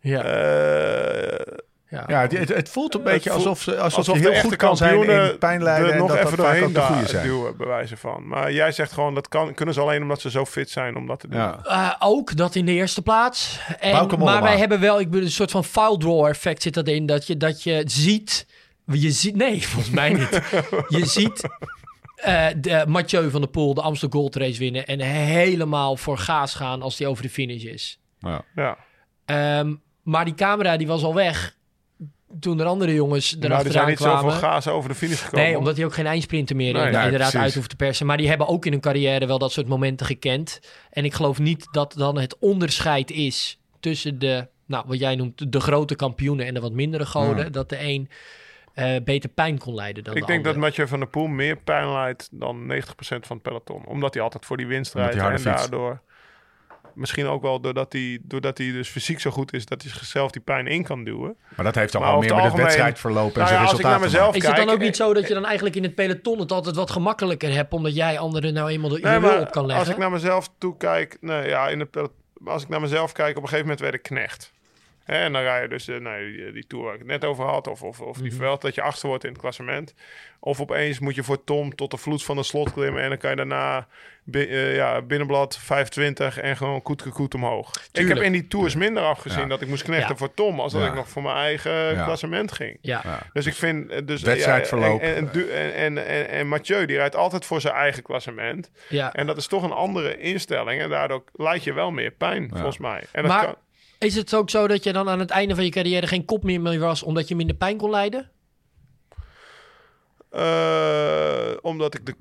Ja, 0.00 0.22
Eh, 0.24 1.54
ja. 1.88 2.04
Ja, 2.06 2.26
het, 2.28 2.68
voelt 2.68 2.94
een 2.94 3.02
beetje 3.02 3.30
voelt- 3.30 3.46
alsof, 3.46 3.62
ze, 3.62 3.78
alsof, 3.78 3.98
alsof 3.98 4.16
je 4.16 4.22
de 4.22 4.30
heel 4.30 4.40
goed 4.40 4.56
kan 4.56 4.76
zijn 4.76 4.94
kampioenen 4.94 5.30
in 5.30 5.38
pijnlijden 5.38 5.92
en 5.92 5.98
nog 5.98 6.08
dat 6.08 6.16
dat 6.16 6.26
even 6.26 6.38
vaak 6.38 6.46
doorheen 6.46 6.64
ook 6.64 6.74
de 6.74 6.80
goede 6.80 7.08
zijn. 7.08 7.26
duwen, 7.26 7.54
wijze 7.58 7.96
van. 7.96 8.28
Maar 8.28 8.52
jij 8.52 8.72
zegt 8.72 8.92
gewoon, 8.92 9.14
dat 9.14 9.28
kan, 9.28 9.54
kunnen 9.54 9.74
ze 9.74 9.80
alleen 9.80 10.02
omdat 10.02 10.20
ze 10.20 10.30
zo 10.30 10.44
fit 10.44 10.70
zijn 10.70 10.96
om 10.96 11.06
dat 11.06 11.20
te 11.20 11.28
doen. 11.28 11.40
Ja. 11.40 11.60
Eh, 11.64 11.92
ook 11.98 12.36
dat 12.36 12.54
in 12.54 12.66
de 12.66 12.72
eerste 12.72 13.02
plaats. 13.02 13.60
En, 13.80 14.18
maar 14.18 14.42
wij 14.42 14.58
hebben 14.58 14.80
wel, 14.80 15.00
ik 15.00 15.10
bedoel, 15.10 15.24
een 15.24 15.30
soort 15.30 15.50
van 15.50 15.64
file 15.64 15.98
draw 15.98 16.26
effect 16.26 16.62
zit 16.62 16.74
dat 16.74 16.88
in. 16.88 17.06
Dat 17.06 17.26
je, 17.26 17.36
dat 17.36 17.62
je 17.62 17.82
ziet, 17.86 18.46
je 18.86 19.10
ziet, 19.10 19.36
nee, 19.36 19.62
volgens 19.68 19.94
mij 19.94 20.12
niet. 20.12 20.40
je 20.88 21.06
ziet 21.06 21.40
eh, 22.16 22.46
de 22.56 22.84
Mathieu 22.88 23.30
van 23.30 23.40
der 23.40 23.50
Poel 23.50 23.74
de 23.74 23.82
Amstel 23.82 24.08
Gold 24.08 24.36
Race 24.36 24.58
winnen 24.58 24.86
en 24.86 25.00
helemaal 25.00 25.96
voor 25.96 26.18
gaas 26.18 26.54
gaan 26.54 26.82
als 26.82 26.96
die 26.96 27.06
over 27.06 27.22
de 27.22 27.30
finish 27.30 27.64
is. 27.64 28.00
Ja. 28.18 28.42
Ja. 28.54 28.76
Ehm, 29.24 29.74
maar 30.02 30.24
die 30.24 30.34
camera 30.34 30.76
die 30.76 30.86
was 30.86 31.02
al 31.02 31.14
weg 31.14 31.56
toen 32.40 32.60
er 32.60 32.66
andere 32.66 32.94
jongens 32.94 33.36
Nou, 33.38 33.64
er 33.64 33.72
zijn 33.72 33.86
niet 33.86 33.96
kwamen. 33.96 34.20
zoveel 34.32 34.48
gazen 34.48 34.72
over 34.72 34.88
de 34.88 34.94
finish 34.94 35.22
gekomen. 35.24 35.46
Nee, 35.46 35.58
omdat 35.58 35.76
hij 35.76 35.84
ook 35.84 35.94
geen 35.94 36.06
eindsprinter 36.06 36.56
meer 36.56 36.72
Nee. 36.72 36.82
in- 36.86 36.92
Nee, 36.92 37.04
inderdaad 37.04 37.18
precies. 37.30 37.40
uit 37.46 37.54
hoeft 37.54 37.68
te 37.68 37.76
persen. 37.76 38.06
Maar 38.06 38.16
die 38.16 38.28
hebben 38.28 38.46
ook 38.48 38.64
in 38.66 38.72
hun 38.72 38.80
carrière 38.80 39.26
wel 39.26 39.38
dat 39.38 39.52
soort 39.52 39.66
momenten 39.68 40.06
gekend. 40.06 40.60
En 40.90 41.04
ik 41.04 41.14
geloof 41.14 41.38
niet 41.38 41.68
dat 41.70 41.94
dan 41.96 42.18
het 42.18 42.38
onderscheid 42.38 43.10
is 43.10 43.58
tussen 43.80 44.18
de, 44.18 44.48
nou, 44.66 44.84
wat 44.86 44.98
jij 44.98 45.14
noemt, 45.16 45.52
de 45.52 45.60
grote 45.60 45.94
kampioenen 45.96 46.46
en 46.46 46.54
de 46.54 46.60
wat 46.60 46.72
mindere 46.72 47.06
goden. 47.06 47.44
Ja. 47.44 47.50
Dat 47.50 47.68
de 47.68 47.80
een 47.80 48.08
eh, 48.74 48.94
beter 49.04 49.30
pijn 49.30 49.58
kon 49.58 49.74
leiden 49.74 50.04
dan 50.04 50.14
Ik 50.14 50.20
de 50.20 50.26
denk 50.26 50.44
dat. 50.44 50.56
Mathieu 50.56 50.86
van 50.88 50.98
der 50.98 51.08
Poel 51.08 51.26
meer 51.26 51.56
pijn 51.56 51.92
leidt 51.92 52.28
dan 52.32 52.66
90% 52.66 53.26
van 53.26 53.36
het 53.36 53.42
peloton. 53.42 53.86
Omdat 53.86 54.14
hij 54.14 54.22
altijd 54.22 54.44
voor 54.46 54.56
die 54.56 54.66
winst 54.66 54.94
rijdt. 54.94 55.14
En 55.14 55.20
harder 55.20 55.38
fietst. 55.40 55.70
Misschien 56.96 57.26
ook 57.26 57.42
wel 57.42 57.60
doordat 57.60 57.92
hij, 57.92 58.18
doordat 58.22 58.58
hij 58.58 58.72
dus 58.72 58.88
fysiek 58.88 59.20
zo 59.20 59.30
goed 59.30 59.52
is... 59.52 59.66
dat 59.66 59.82
hij 59.82 59.90
zichzelf 59.90 60.30
die 60.30 60.42
pijn 60.42 60.66
in 60.66 60.82
kan 60.82 61.04
duwen. 61.04 61.36
Maar 61.56 61.64
dat 61.64 61.74
heeft 61.74 61.92
Maar 61.92 62.02
al 62.02 62.08
meer 62.08 62.14
het 62.22 62.22
met 62.28 62.36
het 62.36 62.44
algemeen- 62.44 62.64
wedstrijdverloop 62.64 63.32
en 63.32 63.38
Nou 63.38 63.46
zijn 63.48 63.60
ja, 63.60 63.66
als 63.66 63.78
ik 63.78 63.84
resultaten 63.84 64.10
naar 64.10 64.20
maken. 64.20 64.36
Is 64.36 64.46
het 64.46 64.56
dan 64.56 64.64
kijk, 64.66 64.76
ook 64.78 64.84
niet 64.84 64.96
zo 64.96 65.14
dat 65.14 65.28
je 65.28 65.34
dan 65.34 65.44
eigenlijk 65.44 65.76
in 65.76 65.82
het 65.82 65.94
peloton 65.94 66.38
het 66.38 66.52
altijd 66.52 66.76
wat 66.76 66.90
gemakkelijker 66.90 67.52
hebt, 67.52 67.72
omdat 67.72 67.94
jij 67.94 68.18
anderen 68.18 68.54
nou 68.54 68.70
eenmaal 68.70 68.88
de 68.90 68.98
Nee, 69.00 69.18
maar 69.18 69.40
op 69.40 69.50
kan 69.50 69.66
leggen? 69.66 69.84
Als 69.86 69.94
ik 69.94 70.00
naar 70.00 70.10
mezelf 70.10 70.50
toe 70.58 70.76
kijk, 70.76 71.16
nee, 71.20 71.48
ja, 71.48 71.68
in 71.68 71.78
de 71.78 71.84
pelot- 71.84 72.12
als 72.44 72.62
ik 72.62 72.68
naar 72.68 72.80
mezelf 72.80 73.12
kijk, 73.12 73.36
op 73.36 73.42
een 73.42 73.48
gegeven 73.48 73.62
moment 73.62 73.80
werd 73.80 73.94
ik 73.94 74.02
knecht. 74.02 74.52
En 75.06 75.32
dan 75.32 75.42
rij 75.42 75.62
je 75.62 75.68
dus 75.68 75.88
eh, 75.88 75.96
nee, 76.00 76.32
die, 76.32 76.52
die 76.52 76.66
tour 76.66 76.84
waar 76.84 76.92
ik 76.92 76.98
het 76.98 77.08
net 77.08 77.24
over 77.24 77.44
had, 77.44 77.66
of, 77.66 77.82
of, 77.82 78.00
of 78.00 78.16
die 78.18 78.30
Mhm. 78.32 78.40
veld 78.40 78.60
dat 78.62 78.74
je 78.74 78.82
achter 78.82 79.08
wordt 79.08 79.24
in 79.24 79.30
het 79.30 79.40
klassement. 79.40 79.94
Of 80.40 80.60
opeens 80.60 80.98
moet 80.98 81.14
je 81.14 81.22
voor 81.22 81.44
Tom 81.44 81.74
tot 81.74 81.90
de 81.90 81.96
vloed 81.96 82.24
van 82.24 82.36
de 82.36 82.42
slot 82.42 82.72
klimmen 82.72 83.02
en 83.02 83.08
dan 83.08 83.18
kan 83.18 83.30
je 83.30 83.36
daarna 83.36 83.86
bi- 84.24 84.46
eh, 84.46 84.74
ja, 84.76 85.02
binnenblad 85.02 85.58
25 85.58 86.38
en 86.38 86.56
gewoon 86.56 86.82
koet 86.82 87.08
koet 87.12 87.34
omhoog. 87.34 87.70
Ik 87.92 88.08
heb 88.08 88.16
in 88.18 88.32
die 88.32 88.46
tours 88.46 88.74
minder 88.74 89.02
afgezien 89.02 89.40
Ja. 89.42 89.46
dat 89.46 89.60
ik 89.60 89.68
moest 89.68 89.82
knechten 89.82 90.08
Ja. 90.10 90.16
voor 90.16 90.34
Tom, 90.34 90.60
als 90.60 90.72
dat 90.72 90.82
Ja. 90.82 90.88
ik 90.88 90.94
nog 90.94 91.08
voor 91.08 91.22
mijn 91.22 91.36
eigen 91.36 91.72
Ja. 91.72 92.04
klassement 92.04 92.52
ging. 92.52 92.78
ja. 92.80 93.00
Ja. 93.04 93.18
Dus 93.32 93.46
ik 93.46 93.54
vind... 93.54 93.90
eh, 93.90 94.00
Dus, 94.04 94.22
Wedstrijdverloop. 94.22 95.00
Ja, 95.00 95.06
en, 95.06 95.30
en, 95.32 95.50
en, 95.52 95.74
en, 95.74 96.06
en, 96.06 96.28
en 96.28 96.48
Mathieu, 96.48 96.86
die 96.86 96.96
rijdt 96.96 97.16
altijd 97.16 97.44
voor 97.44 97.60
zijn 97.60 97.74
eigen 97.74 98.02
klassement. 98.02 98.70
ja. 98.88 99.12
En 99.14 99.26
dat 99.26 99.36
is 99.36 99.46
toch 99.46 99.62
een 99.62 99.72
andere 99.72 100.18
instelling. 100.18 100.80
En 100.80 100.88
daardoor 100.90 101.24
leid 101.32 101.64
je 101.64 101.72
wel 101.72 101.90
meer 101.90 102.10
pijn, 102.10 102.48
volgens 102.52 102.78
mij. 102.78 103.02
En 103.12 103.22
dat 103.22 103.30
Maar- 103.32 103.44
kan, 103.44 103.54
Is 103.98 104.14
het 104.14 104.34
ook 104.34 104.50
zo 104.50 104.66
dat 104.68 104.84
je 104.84 104.92
dan 104.92 105.08
aan 105.08 105.18
het 105.18 105.30
einde 105.30 105.54
van 105.54 105.64
je 105.64 105.70
carrière 105.70 106.06
geen 106.06 106.24
kop 106.24 106.42
meer 106.44 106.60
meer 106.60 106.78
was, 106.78 107.02
omdat 107.02 107.28
je 107.28 107.36
minder 107.36 107.56
pijn 107.56 107.76
kon 107.76 107.90
lijden? 107.90 108.30
eh, 110.30 111.50
omdat 111.62 111.94
ik 111.94 112.06
de 112.06 112.14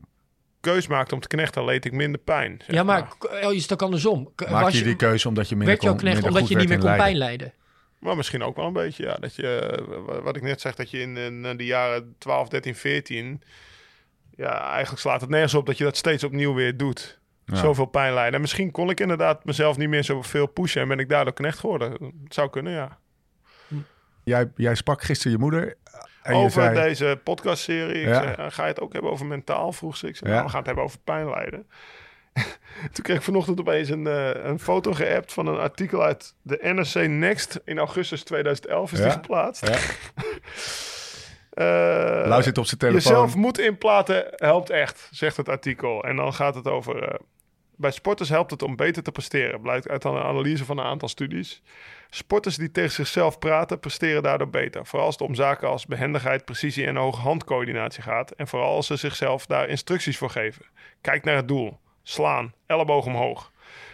keus 0.59 0.87
maakte 0.87 1.13
om 1.15 1.21
te 1.21 1.27
knechten, 1.27 1.65
leed 1.65 1.85
ik 1.85 1.91
minder 1.91 2.19
pijn. 2.19 2.61
zeg 2.65 2.75
ja, 2.75 2.83
maar 2.83 3.13
oh, 3.43 3.53
is 3.53 3.61
het 3.61 3.73
ook 3.73 3.81
andersom? 3.81 4.31
K- 4.35 4.49
Maak 4.49 4.61
was 4.63 4.77
je 4.77 4.83
die 4.83 4.95
keuze 4.95 5.27
omdat 5.27 5.49
je 5.49 5.55
minder 5.55 5.69
werd 5.73 5.81
je 5.81 5.89
ook 5.89 5.95
kon, 5.95 6.03
knecht 6.03 6.21
minder 6.21 6.33
omdat 6.41 6.49
je 6.51 6.57
niet 6.57 6.69
meer 6.69 6.77
kon 6.79 6.97
pijn 6.97 7.17
Leiden? 7.17 7.37
lijden? 7.47 7.53
Maar 7.99 8.15
misschien 8.15 8.43
ook 8.43 8.55
wel 8.55 8.65
een 8.65 8.73
beetje, 8.73 9.03
ja. 9.03 9.15
Dat 9.15 9.35
je, 9.35 9.47
eh, 9.59 10.23
wat 10.23 10.35
ik 10.35 10.41
net 10.41 10.61
zeg, 10.61 10.75
dat 10.75 10.89
je 10.91 10.99
in, 10.99 11.17
in 11.17 11.57
de 11.57 11.65
jaren 11.65 12.15
12, 12.17 12.47
13, 12.49 12.75
14... 12.75 13.41
Ja, 14.37 14.69
eigenlijk 14.71 15.01
slaat 15.01 15.21
het 15.21 15.29
nergens 15.29 15.53
op 15.53 15.65
dat 15.65 15.77
je 15.77 15.83
dat 15.83 15.97
steeds 15.97 16.23
opnieuw 16.23 16.53
weer 16.53 16.77
doet. 16.77 17.19
Ja. 17.45 17.55
Zoveel 17.55 17.85
pijn 17.85 18.13
lijden. 18.13 18.33
En 18.33 18.41
misschien 18.41 18.71
kon 18.71 18.89
ik 18.89 18.99
inderdaad 18.99 19.45
mezelf 19.45 19.77
niet 19.77 19.89
meer 19.89 20.03
zoveel 20.03 20.45
pushen... 20.47 20.81
en 20.81 20.87
ben 20.87 20.99
ik 20.99 21.09
daardoor 21.09 21.33
knecht 21.33 21.59
geworden. 21.59 21.91
Het 22.23 22.33
zou 22.33 22.49
kunnen, 22.49 22.73
ja. 22.73 22.97
Jij, 24.23 24.51
jij 24.55 24.75
sprak 24.75 25.01
gisteren 25.03 25.31
je 25.31 25.37
moeder 25.37 25.75
en 26.23 26.37
je 26.37 26.43
over 26.43 26.61
zei... 26.61 26.75
deze 26.75 27.19
podcastserie. 27.23 28.01
Ik 28.01 28.07
Ja. 28.07 28.13
zei, 28.21 28.33
eh, 28.35 28.45
ga 28.49 28.63
je 28.63 28.69
het 28.69 28.79
ook 28.79 28.93
hebben 28.93 29.11
over 29.11 29.25
mentaal? 29.25 29.71
Vroeg 29.71 29.97
ze. 29.97 30.07
Ik 30.07 30.15
zei, 30.15 30.29
Ja. 30.29 30.35
nou, 30.35 30.45
we 30.45 30.49
gaan 30.51 30.59
het 30.59 30.67
hebben 30.67 30.85
over 30.85 30.99
pijnlijden. 31.03 31.67
Toen 32.93 33.03
kreeg 33.03 33.17
ik 33.17 33.23
vanochtend 33.23 33.59
opeens 33.59 33.89
een, 33.89 34.07
eh, 34.07 34.29
een 34.43 34.59
foto 34.59 34.93
geappt 34.93 35.33
van 35.33 35.47
een 35.47 35.57
artikel 35.59 36.03
uit 36.03 36.33
de 36.41 36.59
NRC 36.61 37.07
Next. 37.09 37.61
In 37.65 37.77
augustus 37.77 38.23
2011 38.23 38.91
is 38.91 38.97
Ja. 38.97 39.03
die 39.03 39.13
geplaatst. 39.13 39.67
Ja. 39.67 39.77
Eh, 41.55 41.65
Lau 42.27 42.43
zit 42.43 42.57
op 42.57 42.65
zijn 42.65 42.79
telefoon. 42.79 43.01
Jezelf 43.11 43.35
moed 43.35 43.59
inplaten 43.59 44.25
helpt 44.35 44.69
echt, 44.69 45.07
zegt 45.11 45.37
het 45.37 45.49
artikel. 45.49 46.03
En 46.03 46.15
dan 46.15 46.33
gaat 46.33 46.55
het 46.55 46.67
over... 46.67 47.03
eh, 47.03 47.19
bij 47.77 47.91
sporters 47.91 48.29
helpt 48.29 48.51
het 48.51 48.61
om 48.61 48.75
beter 48.75 49.03
te 49.03 49.11
presteren, 49.11 49.61
blijkt 49.61 49.89
uit 49.89 50.03
een 50.03 50.17
analyse 50.17 50.65
van 50.65 50.77
een 50.77 50.85
aantal 50.85 51.07
studies. 51.07 51.61
Sporters 52.09 52.55
die 52.55 52.71
tegen 52.71 52.91
zichzelf 52.91 53.39
praten, 53.39 53.79
presteren 53.79 54.23
daardoor 54.23 54.49
beter. 54.49 54.85
Vooral 54.85 55.05
als 55.05 55.15
het 55.17 55.27
om 55.27 55.35
zaken 55.35 55.67
als 55.67 55.85
behendigheid, 55.85 56.45
precisie 56.45 56.85
en 56.85 56.95
hoge 56.95 57.21
handcoördinatie 57.21 58.03
gaat. 58.03 58.31
En 58.31 58.47
vooral 58.47 58.75
als 58.75 58.87
ze 58.87 58.95
zichzelf 58.95 59.45
daar 59.45 59.69
instructies 59.69 60.17
voor 60.17 60.29
geven. 60.29 60.65
Kijk 61.01 61.23
naar 61.23 61.35
het 61.35 61.47
doel. 61.47 61.79
Slaan. 62.03 62.53
Elleboog 62.65 63.05
omhoog. 63.05 63.51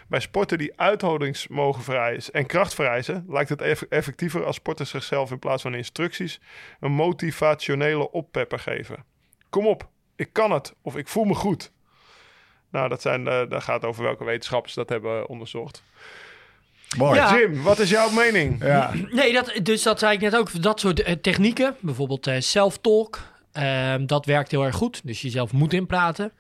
Bij 0.08 0.20
sporten 0.20 0.58
die 0.58 0.80
uithoudingsmogen 0.80 1.84
vereisen 1.84 2.34
en 2.34 2.46
kracht 2.46 2.74
vereisen, 2.74 3.26
lijkt 3.28 3.50
het 3.50 3.62
eff- 3.62 3.86
effectiever 3.90 4.46
als 4.46 4.56
sporters 4.56 4.90
zichzelf 4.90 5.32
in 5.32 5.40
plaats 5.40 5.62
van 5.62 5.76
instructies 5.76 6.42
een 6.80 6.92
motivationele 6.92 8.12
oppepper 8.12 8.60
geven. 8.60 9.06
Kom 9.50 9.68
op, 9.68 9.90
ik 10.16 10.34
kan 10.34 10.52
het 10.52 10.76
of 10.82 10.98
ik 10.98 11.08
voel 11.08 11.24
me 11.24 11.34
goed. 11.34 11.72
Nou, 12.72 12.90
dat, 12.90 13.02
zijn, 13.02 13.28
eh 13.28 13.40
dat 13.50 13.64
gaat 13.64 13.86
over 13.86 14.04
welke 14.04 14.24
wetenschappers 14.24 14.74
dat 14.74 14.90
hebben 14.90 15.28
onderzocht. 15.28 15.84
Mooi. 16.98 17.16
Ja. 17.20 17.38
Jim, 17.40 17.62
wat 17.62 17.80
is 17.80 17.90
jouw 17.90 18.10
mening? 18.10 18.64
Ja. 18.64 18.92
Nee, 19.12 19.34
dat, 19.34 19.60
dus 19.64 19.84
dat 19.84 20.00
zei 20.00 20.14
ik 20.14 20.22
net 20.22 20.36
ook. 20.36 20.62
Dat 20.62 20.80
soort 20.80 21.02
eh, 21.02 21.14
technieken, 21.16 21.76
bijvoorbeeld 21.80 22.28
eh 22.28 22.40
self-talk, 22.40 23.20
ehm, 23.52 24.06
dat 24.06 24.26
werkt 24.26 24.52
heel 24.52 24.64
erg 24.64 24.76
goed. 24.76 25.02
Dus 25.04 25.22
jezelf 25.22 25.52
moet 25.54 25.74
inpraten. 25.74 26.32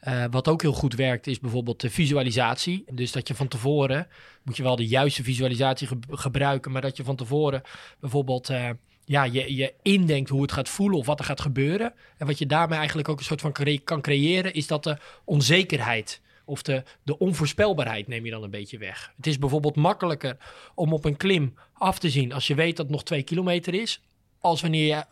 Eh, 0.00 0.24
wat 0.30 0.48
ook 0.48 0.62
heel 0.62 0.72
goed 0.72 0.94
werkt 0.94 1.26
is 1.26 1.40
bijvoorbeeld 1.40 1.80
de 1.80 1.90
visualisatie. 1.90 2.84
Dus 2.90 3.12
dat 3.12 3.28
je 3.28 3.34
van 3.34 3.48
tevoren, 3.48 4.08
moet 4.42 4.56
je 4.56 4.62
wel 4.62 4.76
de 4.76 4.86
juiste 4.86 5.22
visualisatie 5.22 5.86
ge- 5.86 5.98
gebruiken, 6.10 6.72
maar 6.72 6.82
dat 6.82 6.96
je 6.96 7.04
van 7.04 7.16
tevoren 7.16 7.62
bijvoorbeeld 8.00 8.48
eh, 8.48 8.68
ja, 9.10 9.24
je, 9.24 9.54
je 9.56 9.72
indenkt 9.82 10.30
hoe 10.30 10.42
het 10.42 10.52
gaat 10.52 10.68
voelen 10.68 10.98
of 10.98 11.06
wat 11.06 11.18
er 11.18 11.24
gaat 11.24 11.40
gebeuren. 11.40 11.92
En 12.18 12.26
wat 12.26 12.38
je 12.38 12.46
daarmee 12.46 12.78
eigenlijk 12.78 13.08
ook 13.08 13.18
een 13.18 13.24
soort 13.24 13.40
van 13.40 13.52
cre- 13.52 13.78
kan 13.84 14.00
creëren, 14.00 14.54
is 14.54 14.66
dat 14.66 14.84
de 14.84 14.96
onzekerheid 15.24 16.20
of 16.44 16.62
de, 16.62 16.82
de 17.02 17.18
onvoorspelbaarheid 17.18 18.08
neem 18.08 18.24
je 18.24 18.30
dan 18.30 18.42
een 18.42 18.50
beetje 18.50 18.78
weg. 18.78 19.12
Het 19.16 19.26
is 19.26 19.38
bijvoorbeeld 19.38 19.76
makkelijker 19.76 20.36
om 20.74 20.92
op 20.92 21.04
een 21.04 21.16
klim 21.16 21.54
af 21.72 21.98
te 21.98 22.10
zien 22.10 22.32
als 22.32 22.46
je 22.46 22.54
weet 22.54 22.76
dat 22.76 22.86
het 22.86 22.94
nog 22.94 23.04
twee 23.04 23.22
kilometer 23.22 23.74
is, 23.74 24.00
als 24.40 24.60
wanneer 24.60 24.86
je, 24.86 25.04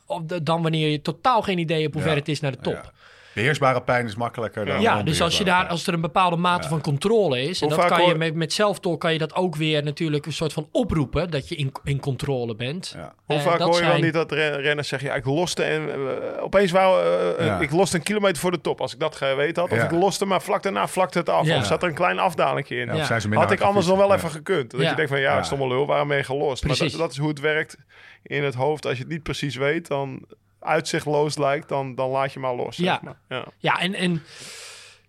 dan 0.43 0.63
wanneer 0.63 0.89
je 0.89 1.03
totaal 1.03 1.43
geen 1.43 1.59
idee 1.59 1.83
hebt 1.83 1.95
hoe 1.95 2.03
Ja, 2.03 2.09
ver 2.09 2.17
het 2.19 2.29
is 2.29 2.41
naar 2.41 2.53
de 2.53 2.59
top. 2.61 2.73
ja. 2.73 2.93
Beheersbare 3.39 3.83
pijn 3.83 4.07
is 4.07 4.15
makkelijker 4.17 4.65
dan 4.67 4.81
Ja, 4.81 5.03
dus 5.03 5.21
als, 5.21 5.39
je 5.39 5.45
daar, 5.45 5.67
als 5.67 5.87
er 5.87 5.95
een 5.95 6.01
bepaalde 6.01 6.37
mate 6.37 6.69
van 6.69 6.81
controle 6.81 7.43
is... 7.43 7.61
en 7.63 7.69
Hoe 7.69 7.77
dat 7.77 7.87
kan 7.87 8.07
je 8.07 8.15
met, 8.15 8.35
met 8.35 8.53
zelftalk 8.53 9.01
kan 9.01 9.13
je 9.13 9.19
dat 9.19 9.35
ook 9.35 9.57
weer 9.57 9.83
natuurlijk 9.83 10.27
een 10.27 10.33
soort 10.33 10.53
van 10.53 10.69
oproepen... 10.73 11.31
dat 11.31 11.49
je 11.49 11.55
in, 11.55 11.73
in 11.85 12.01
controle 12.01 12.55
bent. 12.55 12.93
Ja. 12.97 13.15
Hoe 13.25 13.37
Eh, 13.37 13.43
vaak 13.43 13.59
hoor 13.59 13.75
je 13.75 13.81
wel 13.81 13.91
zijn- 13.91 14.03
niet 14.03 14.13
dat 14.13 14.33
ren- 14.33 14.61
renners 14.61 14.89
zeggen... 14.89 15.09
Ja, 15.09 15.15
ik 15.15 15.25
loste 15.25 15.63
en 15.63 15.89
eh, 15.91 16.43
opeens 16.43 16.71
wou 16.71 17.03
eh, 17.39 17.47
Ja. 17.47 17.59
ik 17.61 17.71
loste 17.71 17.97
een 17.97 18.03
kilometer 18.03 18.37
voor 18.41 18.51
de 18.51 18.61
top. 18.61 18.81
Als 18.81 18.93
ik 18.95 19.01
dat 19.01 19.17
geweten 19.17 19.63
had. 19.63 19.71
Of 19.73 19.79
Ja. 19.79 19.85
ik 19.85 19.91
loste, 19.91 20.25
maar 20.25 20.43
vlak 20.43 20.63
daarna 20.63 20.87
vlakte 20.89 21.19
het 21.19 21.29
af. 21.29 21.47
Ja. 21.47 21.57
Of 21.59 21.67
zat 21.67 21.83
er 21.83 21.89
een 21.89 21.95
klein 21.95 22.19
afdalingje 22.19 22.77
in. 22.77 22.89
Had 23.35 23.51
ik 23.51 23.61
anders 23.61 23.87
nog 23.87 23.97
wel 23.99 24.15
even 24.15 24.31
gekund. 24.31 24.71
Dat 24.71 24.81
Ja. 24.81 24.89
je 24.91 24.95
denkt 24.97 25.11
van 25.11 25.21
ja, 25.21 25.35
Ja. 25.37 25.43
stomme 25.43 25.69
lul, 25.69 25.87
waarom 25.87 26.09
ben 26.09 26.17
je 26.17 26.25
gelost? 26.25 26.65
Maar 26.65 26.77
Precies. 26.77 26.93
dat, 26.93 27.01
dat 27.01 27.11
is 27.13 27.19
hoe 27.19 27.29
het 27.29 27.41
werkt 27.41 27.77
in 28.23 28.45
het 28.45 28.55
hoofd. 28.55 28.87
Als 28.87 28.97
je 28.97 29.03
het 29.03 29.13
niet 29.13 29.23
precies 29.23 29.57
weet, 29.57 29.87
dan 29.89 30.25
uitzichtloos 30.61 31.37
lijkt, 31.39 31.69
dan, 31.69 31.95
dan 31.95 32.11
laat 32.11 32.33
je 32.33 32.39
maar 32.39 32.55
los. 32.55 32.77
Ja. 32.77 32.93
Zeg 32.93 33.03
maar. 33.03 33.21
ja. 33.29 33.47
Ja, 33.59 33.81
en, 33.81 33.95
en 33.95 34.23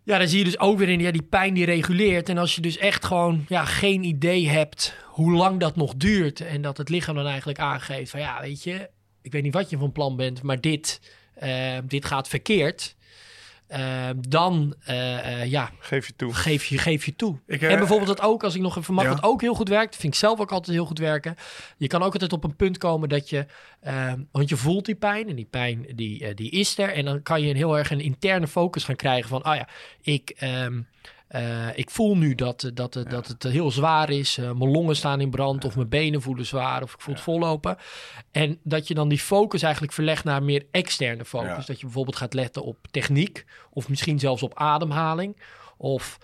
ja, 0.04 0.18
dan 0.18 0.28
zie 0.28 0.38
je 0.38 0.44
dus 0.44 0.60
ook 0.60 0.78
weer 0.78 0.90
in 0.90 1.00
ja, 1.00 1.12
die 1.12 1.24
pijn 1.24 1.54
die 1.54 1.66
reguleert. 1.66 2.30
En 2.30 2.38
als 2.38 2.56
je 2.56 2.62
dus 2.62 2.78
echt 2.78 3.06
gewoon 3.06 3.46
ja, 3.48 3.66
geen 3.66 4.04
idee 4.04 4.50
hebt 4.50 4.96
hoe 5.06 5.32
lang 5.32 5.60
dat 5.60 5.76
nog 5.76 5.96
duurt. 5.96 6.42
En 6.42 6.62
dat 6.62 6.78
het 6.78 6.90
lichaam 6.90 7.16
dan 7.16 7.28
eigenlijk 7.28 7.60
aangeeft 7.60 8.12
van 8.12 8.20
ja, 8.20 8.42
weet 8.42 8.64
je, 8.64 8.90
ik 9.22 9.32
weet 9.32 9.44
niet 9.44 9.54
wat 9.54 9.70
je 9.70 9.78
van 9.78 9.92
plan 9.92 10.16
bent, 10.16 10.42
maar 10.42 10.62
dit, 10.62 11.02
eh, 11.34 11.78
dit 11.84 12.06
gaat 12.06 12.28
verkeerd. 12.28 12.96
Eh, 13.70 14.10
dan 14.28 14.76
eh, 14.86 15.42
eh, 15.42 15.52
ja, 15.52 15.72
Geef 15.80 16.08
je 16.08 16.14
toe. 16.16 16.34
geef 16.34 16.66
je, 16.66 16.78
geef 16.78 17.06
je 17.06 17.16
toe. 17.16 17.40
Ik, 17.48 17.62
eh, 17.62 17.72
en 17.72 17.78
bijvoorbeeld 17.78 18.18
dat 18.18 18.22
ook, 18.22 18.44
als 18.44 18.56
ik 18.56 18.62
nog 18.62 18.78
even 18.78 18.94
mag, 18.94 19.04
ja. 19.04 19.10
wat 19.10 19.24
ook 19.24 19.42
heel 19.42 19.54
goed 19.54 19.70
werkt, 19.70 19.96
vind 19.96 20.14
ik 20.14 20.20
zelf 20.20 20.40
ook 20.40 20.52
altijd 20.52 20.76
heel 20.76 20.86
goed 20.86 21.00
werken. 21.00 21.36
Je 21.78 21.88
kan 21.88 22.04
ook 22.04 22.14
altijd 22.14 22.34
op 22.34 22.44
een 22.44 22.56
punt 22.56 22.78
komen 22.78 23.10
dat 23.10 23.30
je, 23.30 23.46
eh, 23.80 24.14
want 24.32 24.50
je 24.50 24.58
voelt 24.58 24.86
die 24.86 24.96
pijn 24.96 25.30
en 25.30 25.36
die 25.36 25.48
pijn 25.50 25.86
die, 25.96 26.34
die 26.34 26.52
is 26.52 26.78
er. 26.78 26.94
En 26.94 27.06
dan 27.06 27.22
kan 27.22 27.42
je 27.42 27.50
een 27.50 27.56
heel 27.56 27.78
erg 27.78 27.92
een 27.92 28.00
interne 28.00 28.48
focus 28.48 28.84
gaan 28.84 28.96
krijgen 28.96 29.30
van, 29.30 29.46
oh 29.46 29.56
ja, 29.56 29.68
ik, 30.02 30.30
ehm, 30.30 30.82
eh, 31.30 31.78
ik 31.78 31.90
voel 31.90 32.18
nu 32.18 32.36
dat, 32.36 32.64
eh, 32.64 32.72
dat, 32.74 32.96
eh, 32.96 33.04
dat 33.10 33.28
het 33.28 33.44
heel 33.44 33.72
zwaar 33.72 34.10
is. 34.10 34.36
Mijn 34.38 34.72
longen 34.72 34.96
staan 34.96 35.22
in 35.22 35.30
brand 35.30 35.66
of 35.66 35.76
mijn 35.76 35.90
benen 35.90 36.22
voelen 36.22 36.46
zwaar 36.46 36.84
of 36.84 36.94
ik 36.94 37.02
voel 37.02 37.14
het 37.14 37.24
vollopen. 37.24 37.78
En 38.32 38.60
dat 38.64 38.88
je 38.88 38.94
dan 38.94 39.10
die 39.10 39.20
focus 39.20 39.62
eigenlijk 39.62 39.94
verlegt 39.94 40.24
naar 40.24 40.44
meer 40.44 40.66
externe 40.72 41.26
focus. 41.26 41.66
Dat 41.66 41.80
je 41.80 41.86
bijvoorbeeld 41.86 42.16
gaat 42.16 42.34
letten 42.34 42.64
op 42.64 42.78
techniek 42.92 43.46
of 43.70 43.90
misschien 43.90 44.20
zelfs 44.20 44.44
op 44.44 44.58
ademhaling. 44.58 45.42
Of 45.78 46.18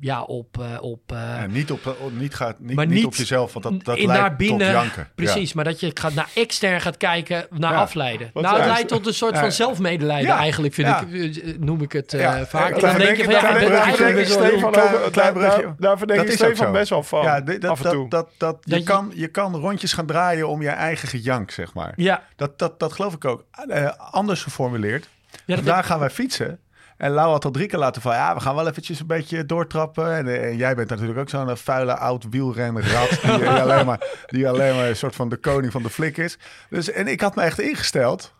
ja, 0.00 0.22
op... 0.22 0.58
eh, 0.60 0.82
op 0.82 1.00
eh, 1.12 1.42
En 1.42 1.50
niet, 1.52 1.70
op, 1.70 1.86
op- 2.00 2.12
niet, 2.12 2.34
gaat, 2.34 2.58
niet, 2.60 2.76
Maar 2.76 2.86
niet, 2.86 2.94
niet 2.94 3.04
op 3.04 3.14
jezelf, 3.14 3.52
want 3.52 3.64
dat, 3.64 3.84
dat 3.84 3.96
in 3.98 4.06
leidt 4.06 4.22
naar 4.22 4.36
binnen. 4.36 4.58
tot 4.58 4.82
janken. 4.82 5.08
Precies, 5.14 5.52
maar 5.52 5.64
dat 5.64 5.80
je 5.80 5.90
gaat 5.94 6.14
naar 6.14 6.28
extern 6.34 6.80
gaat 6.80 6.96
kijken, 6.96 7.46
naar 7.50 7.72
Ja. 7.72 7.78
afleiden. 7.80 8.30
Nou, 8.34 8.56
het 8.56 8.66
leidt 8.66 8.88
tot 8.88 9.06
een 9.06 9.14
soort 9.14 9.34
Ja. 9.34 9.40
van 9.40 9.52
zelfmedelijden 9.52 10.26
Ja. 10.26 10.36
eigenlijk, 10.38 10.74
vind 10.74 10.88
Ja. 10.88 11.00
ik, 11.10 11.36
eh, 11.36 11.58
noem 11.58 11.82
ik 11.82 11.92
het 11.92 12.14
eh, 12.14 12.20
Ja. 12.20 12.46
vaak. 12.46 12.68
Ja, 12.68 12.74
En 12.74 12.80
dan 12.80 12.90
daar 12.90 12.98
denk 12.98 13.16
je 13.16 13.24
van, 13.24 13.32
ja, 13.32 13.40
denk 13.40 13.54
ik 13.54 13.60
ben 13.60 13.70
daar 13.70 13.82
eigenlijk 13.82 14.14
denk 14.16 14.28
wel 14.28 14.46
Stefan 14.48 14.72
daar- 14.72 14.90
daar- 14.92 15.74
Daar 15.78 16.06
Dat 16.06 16.24
ik 16.26 16.30
Stefan 16.30 16.72
best 16.72 16.90
wel 16.90 17.02
van. 17.02 17.22
Ja, 17.22 17.42
af 17.68 17.84
en 17.84 17.90
toe. 17.90 18.08
Dat, 18.08 18.28
dat, 18.38 18.56
je, 18.60 18.82
kan, 18.82 19.12
je 19.14 19.28
kan 19.28 19.56
rondjes 19.56 19.92
gaan 19.92 20.06
draaien 20.06 20.48
om 20.48 20.62
je 20.62 20.68
eigen 20.68 21.08
gejank, 21.08 21.50
zeg 21.50 21.74
maar. 21.74 21.92
Ja, 21.96 22.22
Dat, 22.36 22.58
dat, 22.58 22.78
dat 22.80 22.92
geloof 22.92 23.14
ik 23.14 23.24
ook. 23.24 23.44
Eh, 23.68 23.88
anders 24.10 24.42
geformuleerd. 24.42 25.08
ja 25.44 25.54
Vandaag 25.54 25.86
gaan 25.86 25.98
wij 25.98 26.10
fietsen. 26.10 26.58
En 27.00 27.10
Lau 27.10 27.30
had 27.30 27.44
al 27.44 27.50
drie 27.50 27.66
keer 27.66 27.78
laten 27.78 28.02
vallen. 28.02 28.18
Ja, 28.18 28.34
we 28.34 28.40
gaan 28.40 28.54
wel 28.54 28.68
eventjes 28.68 29.00
een 29.00 29.06
beetje 29.06 29.46
doortrappen. 29.46 30.14
En, 30.16 30.28
eh, 30.28 30.44
en 30.48 30.56
jij 30.56 30.74
bent 30.74 30.88
natuurlijk 30.88 31.18
ook 31.18 31.28
zo'n 31.28 31.48
eh, 31.50 31.56
vuile 31.56 31.96
oud 31.96 32.26
wielrenrat. 32.30 33.08
Die, 33.22 33.38
die, 33.38 33.48
alleen 33.64 33.86
maar, 33.86 34.00
die 34.26 34.48
alleen 34.48 34.74
maar 34.76 34.88
een 34.88 34.96
soort 34.96 35.14
van 35.16 35.28
de 35.28 35.36
koning 35.36 35.72
van 35.72 35.82
de 35.82 35.90
flik 35.90 36.16
is. 36.16 36.38
Dus, 36.70 36.90
en 36.90 37.06
ik 37.06 37.20
had 37.20 37.34
me 37.34 37.42
echt 37.42 37.60
ingesteld. 37.60 38.34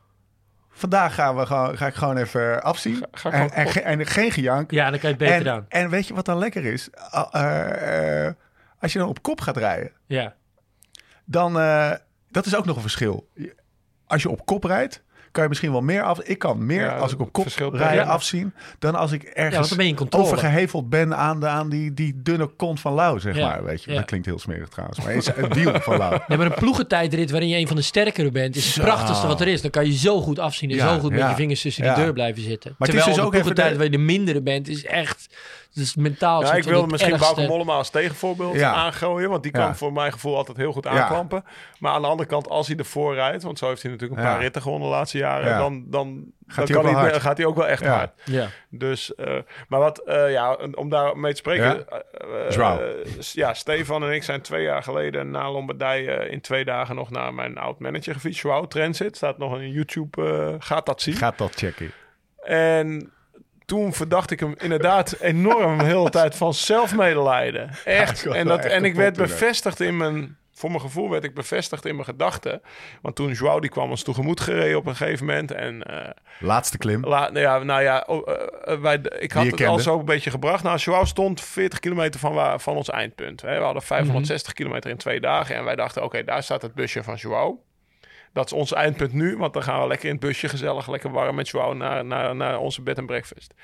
Vandaag 0.71 1.15
gaan 1.15 1.37
we 1.37 1.47
gewoon, 1.47 1.77
ga 1.77 1.87
ik 1.87 1.95
gewoon 1.95 2.17
even 2.17 2.63
afzien. 2.63 2.95
ga 3.13 3.31
en, 3.31 3.39
gewoon 3.39 3.51
en, 3.51 3.69
ge- 3.71 3.81
en 3.81 4.07
geen 4.07 4.31
gejank. 4.31 4.71
ja, 4.71 4.91
dan 4.91 4.99
kan 5.01 5.11
je 5.11 5.17
het 5.17 5.25
beter 5.25 5.47
en, 5.47 5.53
aan. 5.53 5.67
en 5.69 5.91
weet 5.91 6.07
je 6.07 6.15
wat 6.15 6.25
dan 6.25 6.39
lekker 6.39 6.65
is? 6.65 6.89
Eh, 6.91 8.29
als 8.79 8.93
je 8.93 8.99
dan 8.99 9.09
op 9.09 9.23
kop 9.23 9.41
gaat 9.41 9.57
rijden, 9.57 9.93
Ja, 10.07 10.35
dan... 11.25 11.53
dat 12.31 12.47
is 12.47 12.57
ook 12.57 12.65
nog 12.65 12.77
een 12.77 12.83
verschil. 12.83 13.29
Als 14.07 14.23
je 14.23 14.29
op 14.31 14.47
kop 14.47 14.65
rijdt, 14.65 15.03
kan 15.33 15.43
je 15.43 15.49
misschien 15.49 15.73
wel 15.73 15.81
meer 15.81 16.03
af... 16.03 16.21
Ik 16.21 16.39
kan 16.39 16.67
meer 16.67 16.81
Ja, 16.85 16.97
als 16.97 17.13
ik 17.13 17.21
op 17.21 17.33
kop 17.33 17.47
rijden 17.73 18.05
ja. 18.05 18.11
afzien... 18.11 18.55
dan 18.79 18.95
als 18.95 19.13
ik 19.13 19.23
ja 19.23 19.31
ergens 19.33 19.69
dan 19.69 19.79
ben 19.79 20.13
overgeheveld 20.13 20.89
ben 20.89 21.17
aan, 21.17 21.41
de, 21.41 21.47
aan 21.47 21.69
die, 21.69 21.95
die 21.95 22.21
dunne 22.23 22.47
kont 22.47 22.81
van 22.81 22.93
Lau, 22.93 23.21
zeg 23.21 23.37
Ja, 23.37 23.49
maar. 23.49 23.65
Weet 23.65 23.85
je, 23.85 23.91
ja. 23.91 23.97
dat 23.97 24.05
klinkt 24.07 24.27
heel 24.27 24.39
smerig 24.39 24.69
trouwens. 24.69 25.01
Maar 25.01 25.13
is 25.15 25.27
het 25.27 25.55
wiel 25.55 25.81
van 25.81 25.97
Lau. 25.97 26.19
Nee, 26.29 26.39
maar 26.39 26.47
een 26.47 26.55
ploegentijdrit 26.55 27.31
waarin 27.31 27.49
je 27.49 27.57
een 27.57 27.67
van 27.67 27.77
de 27.77 27.83
sterkere 27.83 28.31
bent, 28.31 28.57
is 28.57 28.65
het 28.65 28.75
Zo. 28.75 28.83
prachtigste 28.83 29.27
wat 29.27 29.41
er 29.41 29.49
is. 29.49 29.63
Dan 29.63 29.71
kan 29.71 29.87
je 29.87 29.97
zo 29.97 30.21
goed 30.21 30.39
afzien 30.39 30.71
en 30.71 30.77
Ja, 30.77 30.95
zo 30.95 31.01
goed 31.01 31.11
met 31.11 31.19
ja. 31.19 31.29
je 31.29 31.35
vingers 31.35 31.61
tussen 31.63 31.85
Ja. 31.85 31.95
die 31.95 32.05
deur 32.05 32.13
blijven 32.13 32.43
zitten. 32.43 32.75
Maar 32.79 32.89
het 32.89 32.97
is 32.97 33.05
Terwijl 33.05 33.07
dus 33.07 33.17
de 33.17 33.23
ook 33.23 33.31
ploegentijd 33.31 33.71
de- 33.71 33.77
waar 33.77 33.85
je 33.85 33.91
de 33.91 33.99
mindere 34.13 34.43
bent, 34.43 34.69
is 34.69 34.85
echt... 34.85 35.29
Dus 35.75 35.95
mentaal 35.97 36.43
Ja, 36.43 36.53
ik 36.55 36.65
wilde 36.65 36.87
misschien 36.87 37.13
ergste. 37.13 37.35
Bauke 37.35 37.51
Mollema 37.53 37.73
als 37.75 37.91
tegenvoorbeeld 37.91 38.55
Ja. 38.55 38.73
aangooien. 38.73 39.31
Want 39.31 39.43
die 39.43 39.53
kan 39.53 39.61
Ja. 39.65 39.75
voor 39.75 39.93
mijn 39.93 40.13
gevoel 40.13 40.37
altijd 40.37 40.57
heel 40.57 40.73
goed 40.73 40.85
Ja. 40.85 40.91
aanklampen. 40.91 41.45
Maar 41.79 41.93
aan 41.93 42.03
de 42.03 42.09
andere 42.09 42.29
kant, 42.29 42.49
als 42.49 42.67
hij 42.67 42.77
ervoor 42.77 43.15
rijdt... 43.15 43.43
want 43.43 43.59
zo 43.59 43.69
heeft 43.69 43.83
hij 43.83 43.91
natuurlijk 43.91 44.21
een 44.21 44.27
Ja. 44.27 44.33
paar 44.33 44.43
ritten 44.43 44.63
gewonnen 44.63 44.89
de 44.89 44.95
laatste 44.95 45.19
jaren... 45.21 45.49
Ja. 45.49 45.59
dan, 45.59 45.85
dan, 45.87 46.33
Gaat 46.47 46.67
dan 46.67 46.85
hij 46.85 47.11
kan 47.11 47.21
gaat 47.21 47.37
hij 47.37 47.47
ook 47.47 47.57
wel 47.57 47.67
echt 47.67 47.83
Ja. 47.83 47.97
hard. 47.97 48.11
Ja. 48.25 48.49
Dus, 48.69 49.15
eh, 49.15 49.37
maar 49.69 49.81
wat, 49.81 49.99
eh, 49.99 50.33
ja, 50.33 50.59
om 50.75 50.89
daar 50.89 51.19
mee 51.19 51.33
te 51.33 51.39
spreken... 51.39 51.87
Ja? 52.49 52.79
eh, 52.79 53.21
ja, 53.33 53.55
Stefan 53.55 54.05
en 54.05 54.13
ik 54.13 54.23
zijn 54.23 54.41
twee 54.41 54.63
jaar 54.63 54.83
geleden 54.83 55.31
na 55.31 55.51
Lombardije... 55.51 56.29
in 56.29 56.41
twee 56.41 56.65
dagen 56.65 56.95
nog 56.95 57.11
naar 57.11 57.35
mijn 57.35 57.59
oud-manager 57.59 58.15
gefietst. 58.15 58.43
Joao 58.43 58.67
Transit, 58.67 59.17
staat 59.17 59.39
nog 59.39 59.59
in 59.59 59.71
YouTube, 59.71 60.23
eh, 60.23 60.55
gaat 60.59 60.87
dat 60.87 61.03
zien. 61.03 61.15
Gaat 61.15 61.39
dat 61.39 61.55
checken. 61.55 61.93
En 62.43 63.13
toen 63.65 63.93
verdacht 63.93 64.31
ik 64.31 64.41
hem 64.41 64.55
inderdaad 64.59 65.17
enorm 65.21 65.79
de 65.79 65.85
hele 65.85 66.11
tijd 66.11 66.35
van 66.37 66.55
zelfmedelijden. 66.55 67.71
Echt. 67.85 68.27
en, 68.27 68.47
dat, 68.47 68.65
en 68.65 68.85
ik 68.85 68.95
werd 68.95 69.17
bevestigd 69.17 69.81
in 69.81 69.97
mijn... 69.97 70.39
Voor 70.61 70.71
mijn 70.71 70.83
gevoel 70.83 71.11
werd 71.11 71.25
ik 71.25 71.35
bevestigd 71.35 71.87
in 71.87 71.95
mijn 71.95 72.07
gedachten. 72.07 72.63
Want 73.03 73.17
toen 73.17 73.33
Joao 73.33 73.61
die 73.61 73.71
kwam 73.71 73.91
ons 73.91 74.03
tegemoet 74.03 74.41
gereden 74.41 74.79
op 74.79 74.87
een 74.87 74.97
gegeven 74.97 75.27
moment. 75.27 75.53
En 75.53 75.83
eh, 75.83 76.11
Laatste 76.39 76.79
klim. 76.79 77.05
la, 77.05 77.31
nou 77.31 77.39
ja, 77.39 77.59
nou 77.59 77.83
ja 77.83 78.05
oh, 78.07 78.29
eh, 78.29 78.73
eh, 78.73 78.81
wij, 78.81 79.01
ik 79.19 79.33
had 79.33 79.47
het 79.47 79.65
al 79.65 79.79
zo 79.79 79.99
een 79.99 80.05
beetje 80.05 80.31
gebracht. 80.31 80.63
Nou, 80.63 80.79
Joao 80.79 81.05
stond 81.05 81.41
40 81.41 81.79
kilometer 81.79 82.21
van, 82.21 82.33
waar, 82.33 82.61
van 82.61 82.77
ons 82.77 82.91
eindpunt. 82.91 83.43
Hè. 83.43 83.59
We 83.59 83.65
hadden 83.65 83.83
560 83.83 84.53
kilometer 84.53 84.91
in 84.91 84.97
twee 84.97 85.21
dagen. 85.21 85.57
En 85.57 85.65
wij 85.65 85.77
dachten, 85.77 86.05
oké, 86.05 86.25
daar 86.25 86.43
staat 86.43 86.63
het 86.63 86.75
busje 86.75 87.03
van 87.03 87.15
Joao. 87.15 87.63
Dat 88.33 88.47
is 88.47 88.53
ons 88.53 88.73
eindpunt 88.73 89.13
nu, 89.13 89.37
want 89.37 89.53
dan 89.53 89.63
gaan 89.63 89.81
we 89.81 89.87
lekker 89.87 90.09
in 90.09 90.15
het 90.15 90.25
busje 90.25 90.49
gezellig, 90.49 90.89
lekker 90.89 91.11
warm 91.11 91.35
met 91.35 91.49
Joao 91.49 91.75
naar, 91.75 92.05
naar, 92.05 92.37
naar 92.37 92.59
onze 92.59 92.83
bed 92.83 92.99
en 92.99 93.07
breakfast. 93.07 93.55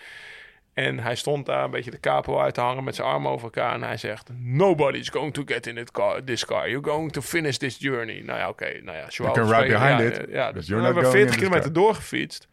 En 0.77 0.99
hij 0.99 1.15
stond 1.15 1.47
daar 1.47 1.65
een 1.65 1.71
beetje 1.71 1.91
de 1.91 2.01
capo 2.01 2.39
uit 2.41 2.55
te 2.55 2.61
hangen 2.61 2.85
met 2.85 2.95
zijn 2.95 3.09
armen 3.09 3.31
over 3.31 3.45
elkaar. 3.45 3.75
En 3.75 3.83
hij 3.83 3.97
zegt, 3.97 4.29
nobody's 4.39 5.09
going 5.09 5.35
to 5.35 5.43
get 5.47 5.67
in 5.67 5.87
car, 5.93 6.25
this 6.25 6.45
car. 6.45 6.69
You're 6.71 6.89
going 6.89 7.13
to 7.13 7.21
finish 7.21 7.57
this 7.57 7.77
journey. 7.79 8.23
Nou 8.25 8.39
ja, 8.39 8.49
oké. 8.49 8.81
Nou 8.83 8.97
ja, 8.97 9.05
Joao 9.09 9.33
ride 9.33 9.69
behind 9.69 9.79
ja, 10.01 10.01
it, 10.01 10.27
Ja, 10.31 10.53
dus 10.53 10.69
we 10.69 10.75
hebben 10.75 10.93
going 10.93 11.07
40 11.11 11.21
in 11.21 11.27
this 11.27 11.37
kilometer 11.37 11.73
doorgefietst. 11.73 12.49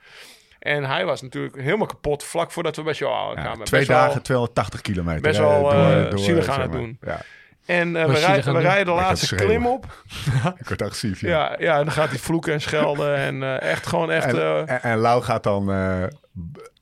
En 0.59 0.83
hij 0.83 1.05
was 1.05 1.21
natuurlijk 1.21 1.55
helemaal 1.55 1.88
kapot 1.88 2.23
vlak 2.23 2.51
voordat 2.51 2.75
we 2.75 2.83
bij 2.83 2.93
Joao 2.93 3.33
Ja, 3.36 3.41
kwamen. 3.41 3.65
twee 3.65 3.79
Best 3.79 3.91
wel- 3.91 4.05
dagen, 4.07 4.21
280 4.23 4.81
kilometer. 4.81 5.21
best 5.21 5.39
wel, 5.39 5.71
eh, 5.73 6.17
zielig 6.17 6.47
aan 6.49 6.62
het 6.62 6.71
doen. 6.71 6.97
Ja, 7.01 7.19
En 7.65 7.95
eh, 7.95 8.05
we, 8.05 8.12
je 8.12 8.19
rij- 8.25 8.41
gaan 8.43 8.53
we 8.53 8.59
rijden 8.62 8.86
de 8.86 8.91
laatste 9.01 9.36
klim 9.36 9.67
op. 9.67 10.03
ik 10.62 10.67
word 10.67 10.81
agressief. 10.81 11.21
Ja. 11.21 11.29
Ja, 11.29 11.55
ja, 11.59 11.77
en 11.77 11.83
dan 11.83 11.93
gaat 11.93 12.09
hij 12.09 12.19
vloeken 12.19 12.53
en 12.53 12.62
schelden. 12.62 13.15
En 13.15 13.43
eh, 13.43 13.62
echt 13.71 13.88
gewoon 13.88 14.12
echt 14.12 14.25
En, 14.33 14.67
en, 14.67 14.81
en 14.81 14.97
Lau 14.97 15.21
gaat 15.23 15.43
dan 15.43 15.71
eh 15.71 16.03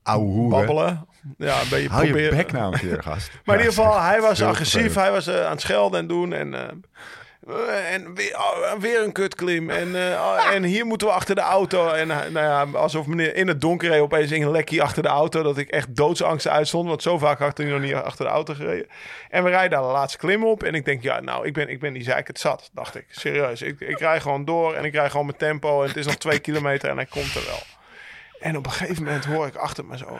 ouwe 0.04 0.25
hoeren. 0.32 0.49
babbelen. 0.65 1.06
Ja, 1.38 1.62
een 1.62 1.69
beetje 1.69 1.89
Hou 1.89 2.05
je 2.05 2.12
proberen. 2.12 2.38
bek 2.38 2.51
nou 2.51 2.73
een 2.73 2.79
keer, 2.79 3.03
gast. 3.03 3.31
Maar 3.45 3.55
in 3.55 3.62
ieder 3.65 3.84
geval, 3.84 4.01
hij 4.10 4.21
was 4.21 4.41
agressief. 4.41 4.95
Hij 4.95 5.12
was 5.12 5.27
eh, 5.27 5.45
aan 5.45 5.51
het 5.51 5.62
schelden 5.62 5.99
en 5.99 6.07
doen. 6.07 6.34
En, 6.34 6.53
eh, 6.53 6.67
eh, 7.47 7.93
en 7.93 8.15
weer, 8.15 8.38
oh, 8.38 8.73
weer 8.79 9.03
een 9.03 9.12
kutklim. 9.12 9.69
En, 9.69 9.95
eh, 9.95 10.19
oh, 10.19 10.51
en 10.55 10.63
hier 10.63 10.86
moeten 10.86 11.07
we 11.07 11.13
achter 11.13 11.36
de 11.36 11.41
auto. 11.41 11.89
En 11.89 12.07
nou 12.07 12.31
ja, 12.34 12.67
alsof 12.79 13.05
meneer 13.07 13.36
in 13.36 13.47
het 13.47 13.62
donker 13.62 13.89
reed 13.89 14.01
opeens 14.01 14.31
in 14.31 14.41
een 14.41 14.51
lekkie 14.51 14.81
achter 14.81 15.03
de 15.03 15.10
auto. 15.10 15.43
Dat 15.43 15.57
ik 15.57 15.69
echt 15.69 15.95
doodsangst 15.95 16.47
uitstond. 16.47 16.88
Want 16.88 17.01
zo 17.01 17.17
vaak 17.17 17.39
had 17.39 17.57
hij 17.57 17.67
nog 17.67 17.81
niet 17.81 17.93
achter 17.93 18.25
de 18.25 18.31
auto 18.31 18.53
gereden. 18.53 18.88
En 19.29 19.43
we 19.43 19.49
rijden 19.49 19.69
daar 19.69 19.88
de 19.88 19.93
laatste 19.93 20.17
klim 20.17 20.45
op. 20.45 20.63
En 20.63 20.73
ik 20.75 20.86
denk, 20.86 21.03
ja, 21.03 21.19
nou, 21.19 21.45
ik 21.45 21.53
ben, 21.53 21.69
ik 21.69 21.79
ben 21.79 21.93
die 21.93 22.03
zeik 22.03 22.27
het 22.27 22.39
zat. 22.39 22.69
Dacht 22.73 22.95
ik, 22.95 23.05
serieus. 23.10 23.62
Ik, 23.62 23.79
ik 23.79 23.99
rij 23.99 24.21
gewoon 24.21 24.45
door 24.45 24.73
en 24.73 24.86
ik 24.86 24.93
rij 24.93 25.10
gewoon 25.10 25.25
mijn 25.25 25.38
tempo. 25.38 25.81
En 25.81 25.88
het 25.88 25.97
is 25.97 26.05
nog 26.05 26.15
twee 26.15 26.39
kilometer 26.39 26.89
en 26.89 26.95
hij 26.95 27.05
komt 27.05 27.36
er 27.36 27.45
wel. 27.45 27.63
En 28.39 28.57
op 28.57 28.65
een 28.65 28.71
gegeven 28.71 29.03
moment 29.03 29.25
hoor 29.25 29.47
ik 29.47 29.55
achter 29.55 29.86
me 29.86 29.97
zo 29.97 30.19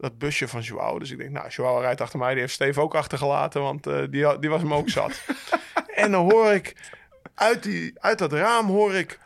dat 0.00 0.18
busje 0.18 0.48
van 0.48 0.60
Joao. 0.60 0.98
Dus 0.98 1.10
ik 1.10 1.18
denk, 1.18 1.30
nou, 1.30 1.48
Joao 1.48 1.78
rijdt 1.78 2.00
achter 2.00 2.18
mij. 2.18 2.30
Die 2.32 2.40
heeft 2.40 2.52
Steve 2.54 2.80
ook 2.80 2.94
achtergelaten, 2.94 3.62
want 3.62 3.86
eh, 3.86 4.02
die, 4.10 4.38
die 4.38 4.50
was 4.50 4.60
hem 4.60 4.74
ook 4.74 4.88
zat. 4.88 5.20
en 5.94 6.10
dan 6.10 6.30
hoor 6.30 6.52
ik 6.52 6.74
uit, 7.34 7.62
die, 7.62 7.92
uit 7.94 8.18
dat 8.18 8.32
raam 8.32 8.66
hoor 8.66 8.94
ik... 8.94 9.18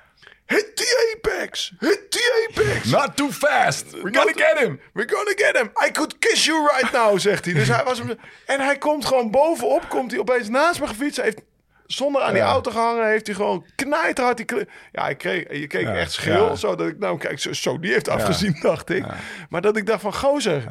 Hit 0.46 0.76
the 0.76 1.14
apex! 1.16 1.72
Hit 1.78 2.10
the 2.10 2.46
apex! 2.50 2.84
Not 2.84 3.16
too 3.16 3.30
fast. 3.30 3.90
We're 3.90 4.00
gonna 4.00 4.24
Not- 4.24 4.40
get 4.40 4.58
him. 4.58 4.80
We're 4.92 5.08
gonna 5.08 5.32
get 5.36 5.56
him. 5.56 5.70
I 5.86 5.90
could 5.90 6.18
kiss 6.18 6.44
you 6.44 6.68
right 6.72 6.92
now, 6.92 7.18
zegt 7.18 7.44
hij. 7.44 7.54
Dus 7.54 7.68
hij 7.68 7.84
was 7.84 7.98
hem, 7.98 8.18
en 8.46 8.60
hij 8.60 8.78
komt 8.78 9.04
gewoon 9.04 9.30
bovenop, 9.30 9.88
komt 9.88 10.10
hij 10.10 10.20
opeens 10.20 10.48
naast 10.48 10.80
me 10.80 10.86
gefietst. 10.86 11.16
Hij 11.16 11.24
heeft 11.24 11.40
zonder 11.86 12.22
aan 12.22 12.32
die 12.32 12.42
Ja. 12.42 12.48
auto 12.48 12.70
gehangen, 12.70 13.06
heeft 13.08 13.26
hij 13.26 13.34
gewoon 13.36 13.64
knijterhard 13.74 14.36
die. 14.36 14.68
Ja, 14.92 15.08
ik 15.08 15.18
kreeg, 15.18 15.44
je 15.58 15.66
keek 15.66 15.82
Ja, 15.82 15.94
echt 15.94 16.12
schil, 16.12 16.48
ja. 16.48 16.54
zo 16.54 16.74
dat 16.76 16.86
ik, 16.88 16.98
nou 16.98 17.18
kijk, 17.18 17.38
zo, 17.40 17.52
zo 17.52 17.78
die 17.78 17.92
heeft 17.92 18.08
afgezien, 18.08 18.56
dacht 18.60 18.90
ik. 18.90 19.04
Maar 19.48 19.60
dat 19.60 19.76
ik 19.76 19.86
dacht 19.86 20.00
van, 20.00 20.14
gozer, 20.14 20.64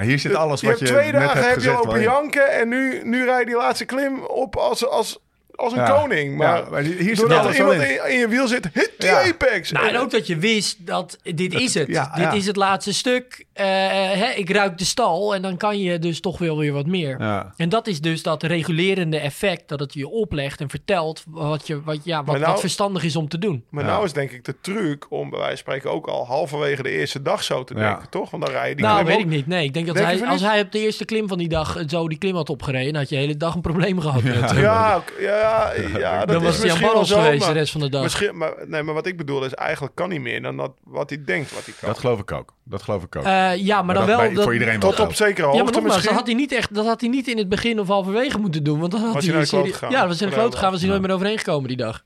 hier 0.00 0.18
zit 0.18 0.34
alles 0.34 0.60
je 0.60 0.66
wat 0.66 0.78
hebt 0.78 0.90
je 0.90 0.96
twee 0.96 1.12
dagen 1.12 1.48
heb 1.48 1.60
je 1.60 1.70
wel 1.70 1.94
in. 1.94 2.02
janken 2.02 2.48
en 2.52 2.68
nu, 2.68 3.00
nu 3.04 3.24
rij 3.24 3.38
je 3.40 3.46
die 3.46 3.56
laatste 3.56 3.84
klim 3.84 4.22
op 4.24 4.56
als, 4.56 4.86
als, 4.86 5.18
als 5.58 5.72
een 5.72 5.78
Ja. 5.78 5.90
koning. 6.00 6.36
Maar, 6.36 6.56
Ja, 6.56 6.70
maar 6.70 6.82
hier 6.82 6.96
zit 7.06 7.16
doordat 7.16 7.46
er 7.46 7.56
iemand 7.56 7.82
in. 7.82 8.18
je 8.18 8.26
wiel 8.28 8.48
zit, 8.48 8.64
hit 8.72 8.92
die 8.98 9.08
Ja. 9.08 9.22
apex. 9.28 9.72
Nou, 9.72 9.88
en 9.88 9.96
ook 9.96 10.10
dat 10.10 10.26
je 10.26 10.36
wist 10.36 10.86
dat 10.86 11.18
dit 11.22 11.54
is 11.54 11.74
het. 11.74 11.88
ja, 11.88 12.10
dit 12.14 12.22
ja. 12.24 12.32
is 12.32 12.46
het 12.46 12.56
laatste 12.56 12.94
stuk. 12.94 13.44
Eh, 13.52 13.64
hè, 14.12 14.30
ik 14.36 14.50
ruik 14.50 14.78
de 14.78 14.84
stal 14.84 15.34
en 15.34 15.42
dan 15.42 15.56
kan 15.56 15.78
je 15.80 15.98
dus 15.98 16.20
toch 16.20 16.38
wel 16.38 16.58
weer 16.58 16.72
wat 16.72 16.86
meer. 16.86 17.16
Ja. 17.20 17.52
En 17.56 17.68
dat 17.68 17.86
is 17.86 18.00
dus 18.00 18.22
dat 18.22 18.42
regulerende 18.42 19.18
effect 19.18 19.68
dat 19.68 19.80
het 19.80 19.94
je 19.94 20.08
oplegt 20.08 20.60
en 20.60 20.68
vertelt 20.68 21.22
wat, 21.28 21.66
je, 21.66 21.82
wat, 21.82 21.98
ja, 22.04 22.24
wat, 22.24 22.38
nou- 22.38 22.50
wat 22.50 22.60
verstandig 22.60 23.02
is 23.04 23.16
om 23.16 23.28
te 23.28 23.38
doen. 23.38 23.64
Maar 23.70 23.84
Ja. 23.84 23.90
nou 23.90 24.04
is 24.04 24.12
denk 24.12 24.30
ik 24.30 24.44
de 24.44 24.54
truc 24.60 25.06
om 25.10 25.30
bij 25.30 25.38
wijze 25.38 25.54
van 25.54 25.58
spreken 25.72 25.90
ook 25.90 26.06
al 26.06 26.26
halverwege 26.26 26.82
de 26.82 26.90
eerste 26.90 27.22
dag 27.22 27.42
zo 27.42 27.64
te 27.64 27.74
Ja. 27.74 27.80
denken, 27.88 28.08
toch? 28.10 28.30
Want 28.30 28.44
dan 28.44 28.52
rij 28.52 28.68
je 28.68 28.74
die 28.74 28.84
nou, 28.84 29.04
weet 29.04 29.14
ook- 29.14 29.20
ik 29.20 29.26
niet. 29.26 29.46
Nee, 29.46 29.64
ik 29.64 29.74
denk 29.74 29.86
dat 29.86 29.94
Denk 29.96 30.08
hij, 30.08 30.26
als 30.28 30.40
niet? 30.40 30.50
hij 30.50 30.60
op 30.60 30.72
de 30.72 30.78
eerste 30.78 31.04
klim 31.04 31.28
van 31.28 31.38
die 31.38 31.48
dag 31.48 31.78
zo 31.86 32.08
die 32.08 32.18
klim 32.18 32.34
had 32.34 32.50
opgereden, 32.50 32.92
dan 32.92 33.00
had 33.00 33.08
je 33.10 33.14
de 33.16 33.20
hele 33.20 33.36
dag 33.36 33.54
een 33.54 33.60
probleem 33.60 34.00
gehad. 34.00 34.22
Ja, 34.56 34.94
ook- 34.94 35.12
ja, 35.48 35.72
ja, 35.98 36.18
dat 36.18 36.28
dan 36.28 36.36
is 36.36 36.42
was 36.42 36.58
hij 36.58 36.70
aan 36.72 36.78
wel 36.78 36.88
barrels 36.88 37.08
zo, 37.08 37.20
geweest 37.20 37.44
maar, 37.44 37.52
de 37.52 37.58
rest 37.58 37.72
van 37.72 37.80
de 37.80 37.88
dag. 37.88 38.02
misschien, 38.02 38.36
maar, 38.36 38.52
nee, 38.66 38.82
maar 38.82 38.94
wat 38.94 39.06
ik 39.06 39.16
bedoel 39.16 39.44
is, 39.44 39.54
eigenlijk 39.54 39.94
kan 39.94 40.10
hij 40.10 40.18
meer 40.18 40.42
dan 40.42 40.56
dat, 40.56 40.72
wat 40.84 41.08
hij 41.10 41.24
denkt 41.24 41.54
wat 41.54 41.64
hij 41.64 41.74
kan. 41.80 41.88
Dat 41.88 41.98
geloof 41.98 42.20
ik 42.20 42.32
ook. 42.32 42.54
Dat 42.64 42.82
geloof 42.82 43.02
ik 43.02 43.16
ook. 43.16 43.24
Eh, 43.24 43.56
ja, 43.56 43.82
maar 43.82 43.94
dan 43.94 44.06
dat 44.06 44.16
wel... 44.16 44.26
bij- 44.26 44.34
dat- 44.34 44.44
voor 44.44 44.52
iedereen 44.52 44.80
wel 44.80 44.90
Tot 44.90 44.98
op 44.98 45.04
geldt. 45.04 45.16
zekere 45.16 45.40
Ja, 45.46 45.46
maar 45.52 45.56
hoogte 45.60 45.72
nogmaals, 45.72 45.94
dat 45.94 46.12
misschien. 46.12 46.16
had, 46.16 46.26
hij 46.26 46.34
niet 46.36 46.52
echt, 46.52 46.74
dat 46.74 46.86
had 46.86 47.00
hij 47.00 47.10
niet 47.10 47.28
in 47.28 47.38
het 47.38 47.48
begin 47.48 47.80
of 47.80 47.86
halverwege 47.88 48.38
moeten 48.38 48.64
doen. 48.64 48.78
Want 48.80 48.92
dan 48.92 49.00
had 49.00 49.12
Was 49.12 49.24
hij 49.24 49.32
naar 49.34 49.42
de 49.42 49.48
kloot 49.48 49.66
gegaan? 49.66 49.90
Ja, 49.90 50.06
was 50.06 50.18
hij 50.18 50.26
naar 50.28 50.36
de 50.36 50.40
kloot 50.42 50.54
gegaan, 50.54 50.70
was 50.70 50.80
hij 50.80 50.88
Ja. 50.90 50.94
nooit 50.96 51.06
meer 51.06 51.16
overheen 51.16 51.38
gekomen 51.38 51.68
die 51.68 51.76
dag. 51.76 52.04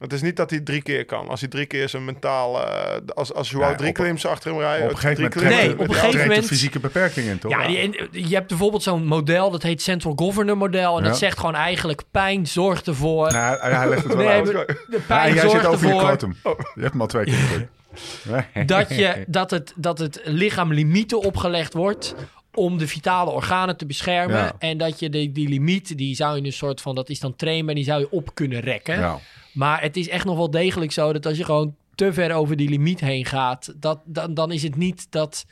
Het 0.00 0.12
is 0.12 0.22
niet 0.22 0.36
dat 0.36 0.50
hij 0.50 0.60
drie 0.60 0.82
keer 0.82 1.04
kan. 1.04 1.28
Als 1.28 1.40
hij 1.40 1.48
drie 1.48 1.66
keer 1.66 1.88
zijn 1.88 2.04
mentaal... 2.04 2.66
eh, 2.66 2.96
als 3.14 3.32
als 3.34 3.50
Joao 3.50 3.68
Ja, 3.70 3.74
drie 3.76 3.92
klims 3.92 4.26
achter 4.26 4.50
hem 4.50 4.60
rijdt... 4.60 4.84
Op 4.84 4.90
een 4.90 4.96
gegeven 4.98 5.22
moment 5.22 5.40
trekt, 5.40 5.54
Nee, 5.54 5.68
de- 5.68 5.82
op 5.82 5.88
een 5.88 5.94
gegeven 5.94 6.18
de 6.20 6.26
moment- 6.26 6.46
fysieke 6.46 6.80
beperking 6.80 7.26
in, 7.26 7.38
toch? 7.38 7.50
Ja, 7.50 7.66
die, 7.66 7.78
en, 7.78 7.94
eh, 7.94 8.28
je 8.28 8.34
hebt 8.34 8.48
bijvoorbeeld 8.48 8.82
zo'n 8.82 9.04
model, 9.06 9.50
dat 9.50 9.62
heet 9.62 9.82
Central 9.82 10.12
Governor 10.16 10.56
model. 10.56 10.96
En 10.96 11.02
Ja. 11.02 11.08
dat 11.08 11.18
zegt 11.18 11.38
gewoon 11.38 11.54
eigenlijk, 11.54 12.02
pijn 12.10 12.46
zorgt 12.46 12.86
ervoor... 12.86 13.32
Nou, 13.32 13.60
hij, 13.60 13.72
hij 13.72 13.88
legt 13.88 14.02
het 14.02 14.14
wel 14.14 14.24
nee, 14.24 14.28
uit. 14.28 14.52
maar 14.52 14.66
de 14.66 14.76
Ja, 14.90 14.98
pijn 15.06 15.34
jij 15.34 15.42
zorgt 15.42 15.56
zit 15.56 15.66
over 15.66 15.86
je 15.86 15.92
ervoor 15.92 16.06
klotum. 16.08 16.36
Je 16.74 16.80
hebt 16.80 16.92
hem 16.92 17.00
al 17.00 17.06
twee 17.06 17.24
keer 17.24 17.34
gedrukt. 17.34 18.68
dat, 18.68 18.88
je, 18.88 19.24
dat, 19.26 19.50
het, 19.50 19.72
dat 19.76 19.98
het 19.98 20.20
lichaam 20.24 20.72
limieten 20.72 21.20
opgelegd 21.20 21.72
wordt 21.74 22.14
om 22.54 22.78
de 22.78 22.86
vitale 22.88 23.30
organen 23.30 23.76
te 23.76 23.86
beschermen. 23.86 24.36
Ja. 24.36 24.52
En 24.58 24.78
dat 24.78 24.98
je 24.98 25.10
die, 25.10 25.32
die 25.32 25.48
limiet, 25.48 25.96
die 25.98 26.14
zou 26.14 26.36
je 26.40 26.44
een 26.44 26.52
soort 26.52 26.80
van, 26.80 26.94
dat 26.94 27.08
is 27.08 27.20
dan 27.20 27.36
trainbaar, 27.36 27.74
die 27.74 27.84
zou 27.84 28.00
je 28.00 28.10
op 28.10 28.34
kunnen 28.34 28.60
rekken. 28.60 28.98
Ja. 28.98 29.18
Maar 29.52 29.80
het 29.82 29.96
is 29.96 30.08
echt 30.08 30.24
nog 30.24 30.36
wel 30.36 30.50
degelijk 30.50 30.92
zo 30.92 31.12
dat 31.12 31.26
als 31.26 31.36
je 31.36 31.44
gewoon 31.44 31.74
te 31.94 32.12
ver 32.12 32.32
over 32.32 32.56
die 32.56 32.68
limiet 32.68 33.00
heen 33.00 33.24
gaat, 33.24 33.72
dat, 33.76 34.00
dan, 34.04 34.34
dan 34.34 34.52
is 34.52 34.62
het 34.62 34.76
niet 34.76 35.06
dat, 35.10 35.46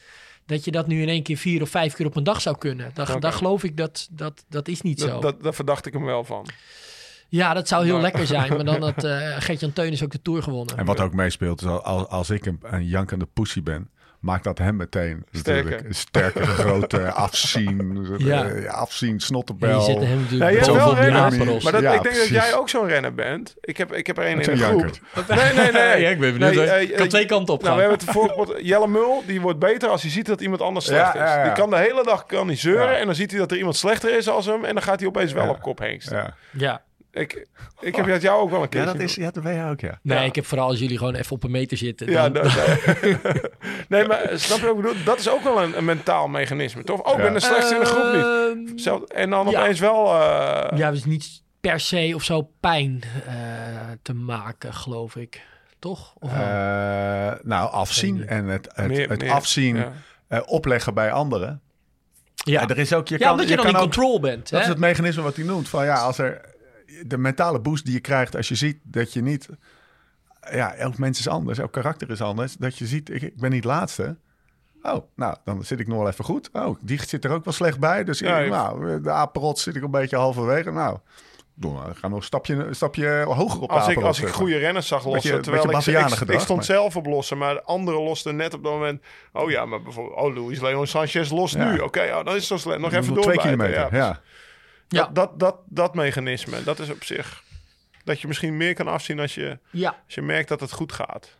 dat 0.47 0.65
je 0.65 0.71
dat 0.71 0.87
nu 0.87 1.03
in 1.03 1.09
één 1.09 1.23
keer 1.23 1.37
vier 1.37 1.63
of 1.63 1.69
vijf 1.71 1.95
keer 1.95 2.07
op 2.07 2.17
een 2.17 2.25
dag 2.25 2.41
zou 2.41 2.59
kunnen. 2.59 2.91
Dan 3.21 3.33
geloof 3.33 3.65
ik 3.65 3.77
dat, 3.77 4.09
dat 4.11 4.45
dat 4.49 4.69
is 4.69 4.83
niet 4.83 5.01
zo. 5.01 5.07
Dat, 5.09 5.23
dat, 5.23 5.43
daar 5.43 5.55
verdacht 5.55 5.87
ik 5.87 5.93
hem 5.93 6.05
wel 6.05 6.25
van. 6.25 6.47
ja, 7.29 7.55
dat 7.55 7.69
zou 7.69 7.85
heel 7.85 8.01
lekker 8.01 8.27
zijn. 8.27 8.49
Maar 8.55 8.65
dan 8.65 8.83
had 8.83 9.05
eh 9.05 9.37
Gert-Jan 9.39 9.73
Teunis 9.73 10.03
ook 10.05 10.11
de 10.13 10.23
Tour 10.23 10.43
gewonnen. 10.43 10.77
En 10.77 10.85
wat 10.85 11.01
ook 11.01 11.15
meespeelt, 11.15 11.61
is 11.61 11.67
al- 11.67 11.83
als, 11.83 12.07
als 12.09 12.31
ik 12.31 12.47
een, 12.47 12.59
een 12.63 12.87
jankende 12.87 13.27
pussy 13.33 13.63
ben, 13.63 13.91
maakt 14.21 14.45
dat 14.45 14.59
hem 14.59 14.77
meteen 14.77 15.25
Sterker. 15.33 15.63
natuurlijk 15.63 15.89
een 15.89 15.95
sterke, 15.95 16.47
grote 16.47 17.11
afzien, 17.29 18.07
Ja. 18.19 18.45
eh, 18.49 18.73
afzien, 18.73 19.09
En 19.11 19.15
je 19.17 19.81
zet 19.81 19.99
hem 19.99 20.09
Ja, 20.09 20.15
natuurlijk 20.15 20.51
je 20.51 20.57
hebt 20.57 20.67
bovenop 20.67 20.97
wel 20.99 21.13
aperos. 21.15 21.63
Maar 21.63 21.73
dat, 21.73 21.83
Ja, 21.83 21.93
ik 21.93 22.03
denk 22.03 22.15
dat 22.17 22.29
jij 22.29 22.55
ook 22.55 22.69
zo'n 22.69 22.87
renner 22.87 23.15
bent. 23.15 23.55
Ik 23.61 23.77
heb, 23.77 23.93
ik 23.93 24.07
heb 24.07 24.19
er 24.19 24.25
één 24.25 24.33
in 24.33 24.39
de 24.39 24.57
groep. 24.65 24.81
jankert. 24.81 25.01
Nee, 25.29 25.53
nee, 25.55 25.73
nee. 25.73 26.01
Ja, 26.05 26.09
ik 26.09 26.21
ben 26.21 26.33
benieuwd, 26.39 26.55
hoor. 26.55 26.65
eh, 26.65 26.89
Kan 26.97 26.99
eh, 27.05 27.09
twee 27.11 27.27
kanten 27.27 27.55
op 27.55 27.63
Nou, 27.63 27.75
we 27.75 27.81
hebben 27.81 27.99
het 27.99 28.11
vorige 28.11 28.35
pot- 28.35 28.55
Jelle 28.63 28.89
Mul, 28.89 29.23
die 29.27 29.41
wordt 29.41 29.59
beter 29.59 29.89
als 29.89 30.03
hij 30.03 30.11
ziet 30.11 30.27
dat 30.27 30.41
iemand 30.41 30.63
anders 30.63 30.87
slecht 30.87 31.15
Ja, 31.15 31.25
is. 31.25 31.31
ja, 31.31 31.37
ja. 31.39 31.45
Die 31.45 31.53
kan 31.53 31.71
de 31.71 31.77
hele 31.79 32.05
dag 32.05 32.27
kan 32.27 32.47
hij 32.47 32.57
zeuren 32.57 32.91
Ja. 32.93 32.97
en 32.99 33.07
dan 33.07 33.15
ziet 33.15 33.31
hij 33.31 33.41
dat 33.41 33.51
er 33.51 33.57
iemand 33.57 33.77
slechter 33.77 34.17
is 34.17 34.29
als 34.29 34.47
hem 34.47 34.65
en 34.65 34.75
dan 34.75 34.83
gaat 34.83 34.99
hij 34.99 35.09
opeens 35.09 35.33
wel 35.33 35.45
Ja. 35.45 35.51
op 35.51 35.61
kop 35.63 35.79
heen 35.79 36.01
staan. 36.01 36.35
Ja. 36.51 36.83
Ik, 37.13 37.47
ik 37.81 37.97
heb 37.97 38.07
dat 38.07 38.23
jou 38.23 38.41
ook 38.41 38.51
wel 38.51 38.63
een 38.63 38.69
keer 38.69 38.81
ja, 38.81 38.87
dat 38.87 39.01
is, 39.01 39.15
ja, 39.15 39.31
dat 39.31 39.43
ben 39.43 39.55
je 39.55 39.71
ook, 39.71 39.81
ja. 39.81 39.99
Nee, 40.03 40.19
Ja. 40.19 40.25
ik 40.25 40.35
heb 40.35 40.47
vooral 40.47 40.69
als 40.69 40.79
jullie 40.79 40.99
gewoon 40.99 41.15
even 41.15 41.33
op 41.33 41.45
een 41.45 41.51
meter 41.51 41.77
zitten. 41.77 42.11
Ja, 42.11 42.29
dan- 42.29 42.43
dat, 42.43 42.53
nee, 43.89 44.07
maar 44.07 44.21
eh, 44.21 44.39
snap 44.39 44.59
je 44.59 44.65
wat 44.67 44.77
ik 44.77 44.83
bedoel? 44.83 45.05
Dat 45.05 45.19
is 45.19 45.29
ook 45.31 45.43
wel 45.43 45.63
een, 45.63 45.77
een 45.77 45.85
mentaal 45.85 46.29
mechanisme, 46.29 46.85
toch? 46.85 47.01
Oh, 47.03 47.11
ik 47.13 47.17
Ja. 47.17 47.23
ben 47.25 47.33
de 47.33 47.41
slechtste 47.41 47.75
in 47.75 47.81
de 47.81 47.87
groep 47.87 48.13
niet. 48.15 48.69
Ehm, 48.69 48.79
Zelf, 48.79 49.03
en 49.03 49.31
dan 49.31 49.49
ja. 49.51 49.61
opeens 49.61 49.81
wel... 49.81 50.07
eh, 50.21 50.79
Ja, 50.79 50.91
dus 50.91 51.05
niet 51.05 51.43
per 51.61 51.81
se 51.81 52.13
of 52.15 52.23
zo 52.23 52.51
pijn 52.61 53.03
eh, 53.27 53.35
te 54.03 54.15
maken, 54.15 54.75
geloof 54.75 55.17
ik. 55.17 55.43
Toch? 55.79 56.15
Of? 56.19 56.33
Eh, 56.33 56.39
nou, 57.43 57.71
afzien 57.71 58.27
en 58.29 58.47
het, 58.47 58.69
het, 58.75 58.87
meer- 58.89 59.09
het 59.09 59.21
meer- 59.21 59.31
afzien, 59.33 59.77
ja. 59.77 59.93
eh, 60.29 60.41
opleggen 60.47 60.95
bij 60.95 61.13
anderen. 61.13 61.61
ja, 62.35 62.61
Ja, 62.61 62.69
er 62.69 62.79
is 62.79 62.93
ook, 62.93 63.09
je 63.09 63.15
ja 63.19 63.21
kan, 63.21 63.31
omdat 63.31 63.49
je, 63.49 63.55
dan 63.57 63.65
kan 63.65 63.75
in 63.75 63.81
ook, 63.81 63.83
control 63.83 64.21
bent. 64.21 64.43
Dat 64.51 64.51
hè? 64.51 64.61
is 64.61 64.67
het 64.67 64.79
mechanisme 64.79 65.23
wat 65.23 65.37
hij 65.37 65.45
noemt. 65.45 65.69
Van 65.69 65.85
ja, 65.85 65.95
als 66.01 66.19
er 66.19 66.41
de 67.07 67.19
mentale 67.19 67.61
boost 67.61 67.85
die 67.85 67.95
je 67.95 68.01
krijgt 68.01 68.37
als 68.37 68.49
je 68.49 68.55
ziet 68.55 68.79
dat 68.83 69.13
je 69.13 69.23
niet. 69.23 69.49
Ja, 70.51 70.75
elk 70.75 70.99
mens 70.99 71.19
is 71.19 71.29
anders, 71.29 71.59
elk 71.59 71.73
karakter 71.73 72.11
is 72.11 72.21
anders. 72.21 72.57
Dat 72.57 72.79
je 72.79 72.87
ziet, 72.87 73.11
ik, 73.11 73.23
ik 73.23 73.37
ben 73.37 73.51
niet 73.51 73.65
laatste. 73.65 74.17
Oh, 74.83 75.05
nou, 75.17 75.37
dan 75.45 75.65
zit 75.65 75.81
ik 75.81 75.87
nog 75.87 75.99
wel 75.99 76.09
even 76.09 76.25
goed. 76.25 76.51
Oh, 76.53 76.77
die 76.81 77.01
zit 77.07 77.25
er 77.25 77.31
ook 77.31 77.45
wel 77.45 77.53
slecht 77.55 77.79
bij. 77.79 78.05
Dus 78.05 78.19
Ja, 78.19 78.39
ik- 78.39 78.51
nou, 78.51 79.01
de 79.01 79.11
apenrot 79.11 79.59
zit 79.59 79.77
ik 79.77 79.83
een 79.83 79.91
beetje 79.91 80.17
halverwege. 80.17 80.71
Nou, 80.71 80.99
doe 81.55 81.73
maar, 81.73 81.95
ga 81.95 82.09
nog 82.09 82.19
een 82.19 82.25
stapje, 82.25 82.55
een 82.55 82.75
stapje 82.75 83.23
hoger 83.27 83.61
op 83.61 83.69
de 83.69 83.75
Als 83.75 83.89
ik, 83.89 83.97
als 84.03 84.21
ik 84.21 84.29
goede 84.29 84.57
renners 84.59 84.87
zag 84.87 85.05
lossen, 85.05 85.23
Beetje- 85.31 85.43
terwijl 85.43 85.67
beetje 85.67 85.93
ik, 85.93 86.07
ik, 86.21 86.29
ik 86.35 86.41
stond 86.41 86.59
maar- 86.59 86.65
zelf 86.65 86.97
op 86.97 87.07
lossen, 87.07 87.39
maar 87.39 87.55
de 87.55 87.63
anderen 87.63 88.03
losten 88.03 88.37
net 88.37 88.55
op 88.55 88.63
dat 88.63 88.73
moment. 88.73 89.03
Oh 89.33 89.51
ja, 89.51 89.65
maar 89.65 89.83
bijvoorbeeld, 89.83 90.17
oh 90.19 90.35
Luis 90.47 90.61
Leon 90.61 90.87
Sanchez 90.87 91.31
lost 91.31 91.55
Ja. 91.55 91.73
nu. 91.73 91.79
Oké, 91.79 92.01
oh, 92.01 92.25
dan 92.25 92.27
is 92.27 92.33
het 92.35 92.45
zo 92.45 92.57
slecht. 92.57 92.79
Nog 92.81 92.93
even 92.93 93.15
Nog 93.15 93.23
twee 93.25 93.39
kilometer. 93.39 93.75
Ja. 93.75 93.89
Ja. 93.93 94.21
Ja. 94.89 95.07
Dat, 95.07 95.15
dat, 95.15 95.41
dat, 95.41 95.57
dat 95.67 95.95
mechanisme, 95.95 96.63
dat 96.63 96.79
is 96.79 96.91
op 96.91 97.05
zich... 97.05 97.47
Dat 98.05 98.21
je 98.21 98.27
misschien 98.27 98.57
meer 98.57 98.75
kan 98.75 98.89
afzien 98.89 99.21
als 99.21 99.35
je, 99.35 99.59
Ja, 99.71 100.03
als 100.05 100.15
je 100.15 100.23
merkt 100.23 100.49
dat 100.49 100.61
het 100.61 100.73
goed 100.73 100.93
gaat. 100.93 101.37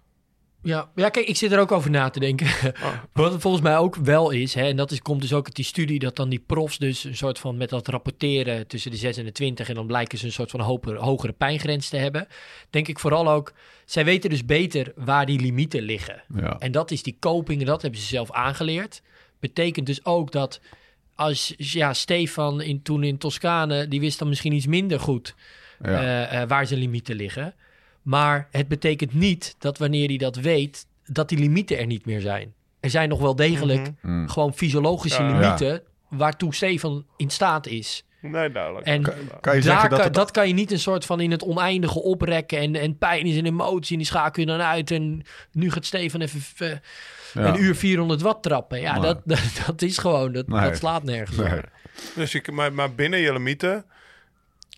ja. 0.63 0.91
ja, 0.95 1.09
kijk, 1.09 1.27
ik 1.27 1.37
zit 1.37 1.53
er 1.53 1.59
ook 1.59 1.73
over 1.73 1.91
na 1.91 2.11
te 2.11 2.21
denken. 2.21 2.47
Oh. 2.83 2.93
Wat 3.13 3.33
het 3.33 3.41
volgens 3.41 3.63
mij 3.63 3.77
ook 3.77 3.97
wel 3.97 4.31
is, 4.31 4.55
hè, 4.55 4.67
en 4.69 4.77
dat 4.77 4.91
is, 4.91 5.03
komt 5.03 5.21
dus 5.21 5.33
ook 5.33 5.47
uit 5.47 5.55
die 5.57 5.65
studie, 5.65 5.99
dat 5.99 6.17
dan 6.17 6.29
die 6.29 6.43
profs 6.47 6.79
dus 6.79 7.05
een 7.05 7.17
soort 7.17 7.39
van 7.39 7.57
met 7.57 7.69
dat 7.69 7.89
rapporteren 7.89 8.67
tussen 8.67 8.91
de 8.91 8.97
6 8.97 9.17
en 9.17 9.25
de 9.25 9.33
20 9.33 9.69
en 9.69 9.75
dan 9.75 9.87
blijken 9.87 10.19
ze 10.19 10.27
een 10.27 10.33
soort 10.33 10.51
van 10.51 10.61
hogere, 10.61 10.99
hogere 10.99 11.33
pijngrens 11.33 11.89
te 11.89 11.97
hebben. 11.97 12.29
Denk 12.71 12.89
ik 12.89 12.99
vooral 12.99 13.31
ook, 13.31 13.53
zij 13.85 14.05
weten 14.05 14.31
dus 14.31 14.45
beter 14.45 14.93
waar 14.97 15.27
die 15.27 15.41
limieten 15.41 15.83
liggen. 15.83 16.23
Ja. 16.35 16.59
En 16.59 16.73
dat 16.73 16.91
is 16.91 17.03
die 17.03 17.17
coping 17.21 17.65
dat 17.65 17.83
hebben 17.83 18.01
ze 18.01 18.07
zelf 18.07 18.33
aangeleerd. 18.33 19.03
Betekent 19.41 19.87
dus 19.87 20.05
ook 20.05 20.33
dat 20.33 20.61
als 21.19 21.55
ja, 21.57 21.93
Stefan 21.95 22.61
in, 22.61 22.83
toen 22.83 23.03
in 23.03 23.19
Toscane, 23.19 23.89
die 23.89 24.01
wist 24.01 24.19
dan 24.19 24.29
misschien 24.29 24.53
iets 24.53 24.67
minder 24.67 25.01
goed 25.01 25.35
Ja. 25.83 25.89
eh, 25.89 26.43
eh, 26.43 26.49
waar 26.49 26.67
zijn 26.67 26.81
limieten 26.81 27.17
liggen. 27.17 27.55
Maar 28.03 28.49
het 28.51 28.69
betekent 28.69 29.15
niet 29.15 29.55
dat 29.59 29.79
wanneer 29.79 30.09
hij 30.09 30.17
dat 30.17 30.37
weet, 30.37 30.87
dat 31.07 31.29
die 31.29 31.39
limieten 31.39 31.79
er 31.79 31.87
niet 31.87 32.07
meer 32.07 32.21
zijn. 32.21 32.53
Er 32.81 32.91
zijn 32.91 33.09
nog 33.09 33.21
wel 33.21 33.37
degelijk 33.37 33.81
Mhm. 34.03 34.13
Mm. 34.13 34.29
gewoon 34.29 34.55
fysiologische 34.55 35.23
Ja. 35.23 35.39
limieten 35.39 35.83
waartoe 36.09 36.55
Stefan 36.55 37.07
in 37.17 37.31
staat 37.31 37.67
is. 37.67 38.03
Nee, 38.21 38.51
duidelijk. 38.51 38.87
En 38.87 39.03
Kan 39.03 39.15
je 39.17 39.41
daar 39.43 39.63
zeggen 39.63 39.81
dat 39.91 39.99
kan, 39.99 40.07
het- 40.07 40.15
dat 40.15 40.31
kan 40.31 40.49
je 40.49 40.55
niet 40.55 40.73
een 40.73 40.79
soort 40.79 41.05
van 41.05 41.21
in 41.21 41.31
het 41.31 41.43
oneindige 41.43 42.03
oprekken. 42.03 42.59
En, 42.59 42.75
en 42.77 42.99
pijn 42.99 43.27
is 43.27 43.37
een 43.37 43.47
emotie 43.47 43.93
en 43.93 43.99
die 43.99 44.07
schakel 44.07 44.43
je 44.43 44.49
dan 44.49 44.61
uit. 44.61 44.91
En 44.91 45.23
nu 45.53 45.71
gaat 45.71 45.85
Stefan 45.87 46.21
even 46.21 46.43
eh. 46.71 46.77
Een 47.35 47.63
uur 47.63 47.75
400 47.77 48.23
watt 48.23 48.43
trappen. 48.43 48.81
Ja, 48.81 48.93
Nee. 48.93 49.03
dat, 49.03 49.21
dat, 49.25 49.41
dat 49.67 49.83
is 49.83 49.99
gewoon, 49.99 50.33
dat, 50.33 50.49
Nee. 50.49 50.61
dat 50.63 50.77
slaat 50.77 51.03
nergens 51.03 51.37
Nee. 51.37 51.61
Dus 52.15 52.33
je, 52.33 52.43
maar, 52.53 52.73
maar 52.73 52.95
binnen 52.95 53.19
je 53.19 53.33
limieten 53.33 53.85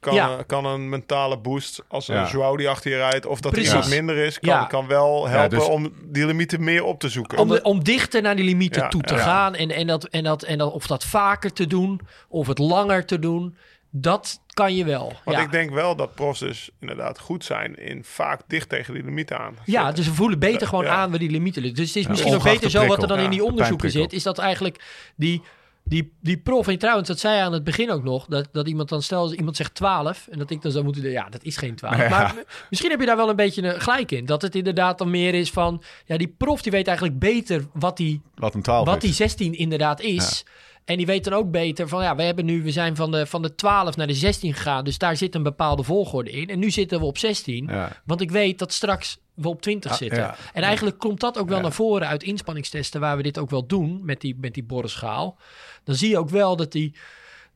kan, 0.01 0.15
Ja. 0.15 0.43
kan 0.47 0.65
een 0.65 0.89
mentale 0.89 1.39
boost 1.39 1.83
als 1.89 2.09
een 2.09 2.15
Ja. 2.15 2.29
Joao 2.31 2.57
die 2.57 2.69
achter 2.69 2.91
je 2.91 2.97
rijdt 2.97 3.27
of 3.27 3.41
dat 3.41 3.53
Precies. 3.53 3.71
er 3.71 3.75
iemand 3.77 3.95
minder 3.95 4.17
is, 4.25 4.39
kan, 4.39 4.55
Ja. 4.55 4.65
kan 4.65 4.87
wel 4.87 5.29
helpen 5.29 5.59
dus- 5.59 5.69
om 5.69 5.93
die 6.05 6.27
limieten 6.27 6.65
meer 6.65 6.85
op 6.85 7.01
te 7.01 7.09
zoeken. 7.09 7.39
Om, 7.39 7.49
de- 7.49 7.63
om 7.63 7.85
dichter 7.85 8.23
naar 8.23 8.37
die 8.37 8.45
limieten 8.45 8.83
Ja, 8.83 8.89
toe 8.89 9.03
te 9.03 9.15
ja. 9.15 9.21
gaan. 9.21 9.55
En, 9.55 9.71
en, 9.71 9.87
dat, 9.87 10.05
en, 10.05 10.25
dat, 10.25 10.43
en 10.43 10.59
dat, 10.59 10.73
of 10.73 10.87
dat 10.87 11.05
vaker 11.05 11.53
te 11.53 11.67
doen, 11.67 12.01
of 12.29 12.47
het 12.47 12.59
langer 12.59 13.07
te 13.07 13.19
doen. 13.19 13.57
Dat 13.91 14.41
kan 14.55 14.75
je 14.75 14.85
wel. 14.85 15.13
Want 15.25 15.37
ja. 15.37 15.43
ik 15.43 15.51
denk 15.51 15.71
wel 15.71 15.97
dat 15.97 16.15
profs 16.15 16.41
dus 16.41 16.71
inderdaad 16.81 17.19
goed 17.19 17.45
zijn 17.45 17.75
in 17.77 18.05
vaak 18.05 18.41
dicht 18.47 18.69
tegen 18.69 18.95
die 18.95 19.05
limieten 19.05 19.39
aan. 19.39 19.57
Ja, 19.65 19.93
dus 19.93 20.07
we 20.07 20.15
voelen 20.15 20.39
beter 20.39 20.67
gewoon 20.67 20.85
Ja. 20.85 20.91
aan 20.95 21.11
waar 21.11 21.19
die 21.19 21.31
limieten 21.31 21.63
liggen. 21.63 21.81
Dus 21.81 21.89
het 21.89 21.97
is 22.03 22.07
misschien 22.09 22.33
ook 22.33 22.39
ongeacht 22.39 22.55
beter 22.61 22.71
zo 22.81 22.87
wat 22.87 23.03
er 23.03 23.09
dan 23.09 23.19
in 23.19 23.31
die 23.31 23.45
onderzoeken 23.45 23.91
zit. 23.91 24.13
Is 24.13 24.23
dat 24.23 24.39
eigenlijk 24.39 24.85
die, 25.17 25.43
die, 25.85 26.13
die 26.21 26.39
prof. 26.39 26.69
En 26.69 26.79
trouwens, 26.79 27.09
dat 27.09 27.19
zei 27.19 27.41
aan 27.41 27.53
het 27.53 27.65
begin 27.65 27.91
ook 27.91 28.03
nog. 28.03 28.27
Dat, 28.27 28.49
dat 28.53 28.69
iemand 28.69 28.89
dan, 28.89 29.03
stel 29.03 29.35
iemand 29.35 29.57
zegt 29.57 29.75
12. 29.75 30.27
En 30.31 30.39
dat 30.39 30.51
ik 30.51 30.63
dan 30.63 30.73
zou 30.73 30.85
moeten 30.85 31.11
ja, 31.11 31.29
dat 31.29 31.43
is 31.45 31.57
geen 31.57 31.75
12. 31.75 31.97
Ja. 31.97 32.09
Maar 32.09 32.35
misschien 32.71 32.91
heb 32.91 33.01
je 33.01 33.07
daar 33.07 33.17
wel 33.17 33.29
een 33.29 33.37
beetje 33.37 33.63
een 33.63 33.81
gelijk 33.81 34.11
in. 34.13 34.27
Dat 34.27 34.43
het 34.43 34.55
inderdaad 34.55 34.99
dan 34.99 35.11
meer 35.11 35.35
is 35.35 35.51
van, 35.51 35.83
ja, 36.05 36.17
die 36.17 36.35
prof 36.39 36.63
die 36.63 36.73
weet 36.73 36.87
eigenlijk 36.87 37.19
beter 37.19 37.67
wat 37.73 37.97
die 37.97 38.21
Wat 38.35 38.55
een 38.55 38.63
12 38.63 38.87
wat 38.87 38.97
is. 38.97 39.03
die 39.03 39.13
16 39.13 39.55
inderdaad 39.55 40.01
is. 40.01 40.45
En 40.85 40.97
die 40.97 41.07
weet 41.07 41.25
dan 41.25 41.33
ook 41.33 41.51
beter 41.51 41.89
van 41.89 42.03
ja, 42.03 42.17
we 42.17 42.23
hebben 42.23 42.45
nu, 42.45 42.63
we 42.63 42.71
zijn 42.71 42.97
van 42.97 43.11
de, 43.11 43.27
van 43.27 43.43
de 43.43 43.55
12 43.55 43.97
naar 43.97 44.07
de 44.07 44.15
16 44.15 44.55
gegaan. 44.55 44.85
Dus 44.85 44.99
daar 44.99 45.17
zit 45.17 45.35
een 45.35 45.43
bepaalde 45.43 45.83
volgorde 45.83 46.31
in. 46.31 46.49
En 46.49 46.59
nu 46.59 46.71
zitten 46.71 46.99
we 47.01 47.05
op 47.05 47.19
16. 47.19 47.67
Ja. 47.67 47.93
Want 48.05 48.21
ik 48.21 48.31
weet 48.31 48.59
dat 48.59 48.73
straks 48.73 49.19
we 49.35 49.49
op 49.49 49.63
20 49.63 49.91
Ah, 49.91 49.97
zitten. 49.97 50.19
ja. 50.19 50.37
En 50.53 50.63
eigenlijk 50.63 50.99
komt 50.99 51.21
dat 51.21 51.39
ook 51.39 51.49
wel 51.49 51.61
naar 51.61 51.73
voren 51.73 52.09
uit 52.09 52.23
inspanningstesten, 52.23 53.01
waar 53.01 53.17
we 53.17 53.23
dit 53.23 53.39
ook 53.39 53.51
wel 53.51 53.67
doen 53.67 54.01
met 54.05 54.21
die, 54.21 54.37
met 54.41 54.55
die 54.55 54.65
borrenschaal. 54.65 55.39
Dan 55.85 55.95
zie 55.95 56.09
je 56.09 56.19
ook 56.19 56.31
wel 56.31 56.57
dat 56.57 56.73
die. 56.73 56.95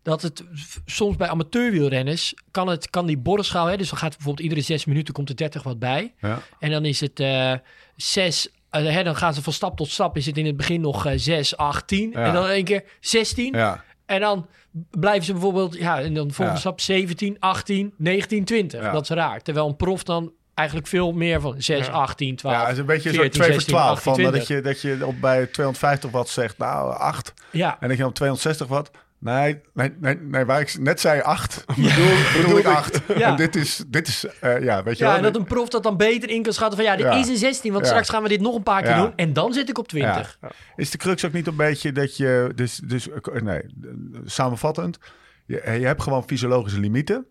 Dat 0.02 0.22
het 0.22 0.44
soms 0.86 1.16
bij 1.16 1.28
amateurwielrenners 1.28 2.34
kan, 2.50 2.68
het, 2.68 2.90
kan 2.90 3.06
die 3.06 3.18
borrenschaal, 3.18 3.66
hè, 3.66 3.76
dus 3.76 3.88
dan 3.88 3.98
gaat 3.98 4.10
bijvoorbeeld 4.10 4.40
iedere 4.46 4.60
zes 4.60 4.84
minuten 4.84 5.14
komt 5.14 5.28
er 5.28 5.36
30 5.36 5.62
wat 5.62 5.78
bij. 5.78 6.14
Ja. 6.20 6.42
En 6.58 6.70
dan 6.70 6.84
is 6.84 7.00
het 7.00 7.22
zes, 7.96 8.48
eh, 8.48 8.54
hè, 8.82 9.02
dan 9.04 9.16
gaan 9.16 9.34
ze 9.34 9.42
van 9.42 9.52
stap 9.52 9.76
tot 9.76 9.88
stap. 9.90 10.16
Is 10.16 10.26
het 10.26 10.36
in 10.38 10.46
het 10.46 10.56
begin 10.56 10.80
nog 10.80 11.06
eh, 11.06 11.12
6, 11.16 11.56
8, 11.56 11.86
10. 11.86 12.10
Ja. 12.10 12.24
En 12.24 12.32
dan 12.32 12.46
één 12.46 12.64
keer 12.64 12.84
16. 13.00 13.52
Ja. 13.52 13.84
En 14.06 14.20
dan 14.20 14.46
blijven 14.90 15.24
ze 15.24 15.32
bijvoorbeeld, 15.32 15.74
ja, 15.76 16.00
en 16.00 16.14
dan 16.14 16.26
volgende 16.26 16.52
Ja. 16.52 16.56
stap 16.58 16.80
17, 16.80 17.36
18, 17.40 17.94
19, 17.96 18.44
20. 18.44 18.80
Ja. 18.82 18.92
Dat 18.92 19.02
is 19.02 19.08
raar. 19.08 19.40
Terwijl 19.42 19.66
een 19.68 19.76
prof 19.76 20.02
dan 20.02 20.32
eigenlijk 20.54 20.88
veel 20.88 21.12
meer 21.12 21.40
van 21.40 21.54
6, 21.58 21.86
Ja. 21.86 21.92
18, 21.92 22.36
12. 22.36 22.56
Ja, 22.56 22.62
het 22.62 22.72
is 22.72 22.78
een 22.78 22.86
beetje 22.86 23.10
14, 23.10 23.32
zo 23.32 23.38
2 23.38 23.42
voor 23.46 23.54
16, 23.60 23.74
12. 23.74 24.02
Van, 24.02 24.12
18, 24.12 24.32
dat, 24.32 24.46
je, 24.46 24.60
dat 24.60 24.80
je 24.80 25.06
op 25.06 25.20
bij 25.20 25.46
250 25.46 26.10
watt 26.10 26.28
zegt, 26.28 26.58
nou 26.58 26.96
8. 26.96 27.34
Ja, 27.50 27.76
En 27.80 27.88
dat 27.88 27.96
je 27.96 28.06
op 28.06 28.14
260 28.14 28.66
watt. 28.66 28.90
Nee, 29.24 29.60
nee, 29.72 29.92
nee, 30.00 30.16
nee, 30.16 30.44
waar 30.44 30.60
ik 30.60 30.78
net 30.78 31.00
zei 31.00 31.20
8, 31.20 31.64
bedoel, 31.76 32.42
bedoel 32.42 32.58
ik 32.58 32.66
8. 32.66 33.00
Ja. 33.16 33.30
En 33.30 33.36
dit 33.36 33.56
is, 33.56 33.84
dit 33.86 34.08
is 34.08 34.24
eh, 34.40 34.62
ja, 34.62 34.82
weet 34.82 34.98
je 34.98 35.04
ja 35.04 35.10
wel. 35.10 35.18
en 35.18 35.22
dat 35.22 35.36
een 35.36 35.44
prof 35.44 35.68
dat 35.68 35.82
dan 35.82 35.96
beter 35.96 36.30
in 36.30 36.42
kan 36.42 36.52
schatten 36.52 36.78
van 36.78 36.86
ja, 36.86 36.96
dit 36.96 37.24
is 37.24 37.28
een 37.28 37.36
16, 37.36 37.72
want 37.72 37.86
straks 37.86 38.08
gaan 38.08 38.22
we 38.22 38.28
dit 38.28 38.40
nog 38.40 38.54
een 38.54 38.62
paar 38.62 38.82
keer 38.82 38.96
doen. 38.96 39.12
En 39.16 39.32
dan 39.32 39.52
zit 39.52 39.68
ik 39.68 39.78
op 39.78 39.88
20. 39.88 40.38
Is 40.76 40.90
de 40.90 40.98
crux 40.98 41.24
ook 41.24 41.32
niet 41.32 41.46
een 41.46 41.56
beetje 41.56 41.92
dat 41.92 42.16
je, 42.16 42.52
dus, 42.54 42.80
dus 42.84 43.08
eh, 43.10 43.42
nee, 43.42 43.62
samenvattend, 44.24 44.98
je, 45.46 45.62
je 45.64 45.86
hebt 45.86 46.02
gewoon 46.02 46.24
fysiologische 46.26 46.80
limieten. 46.80 47.26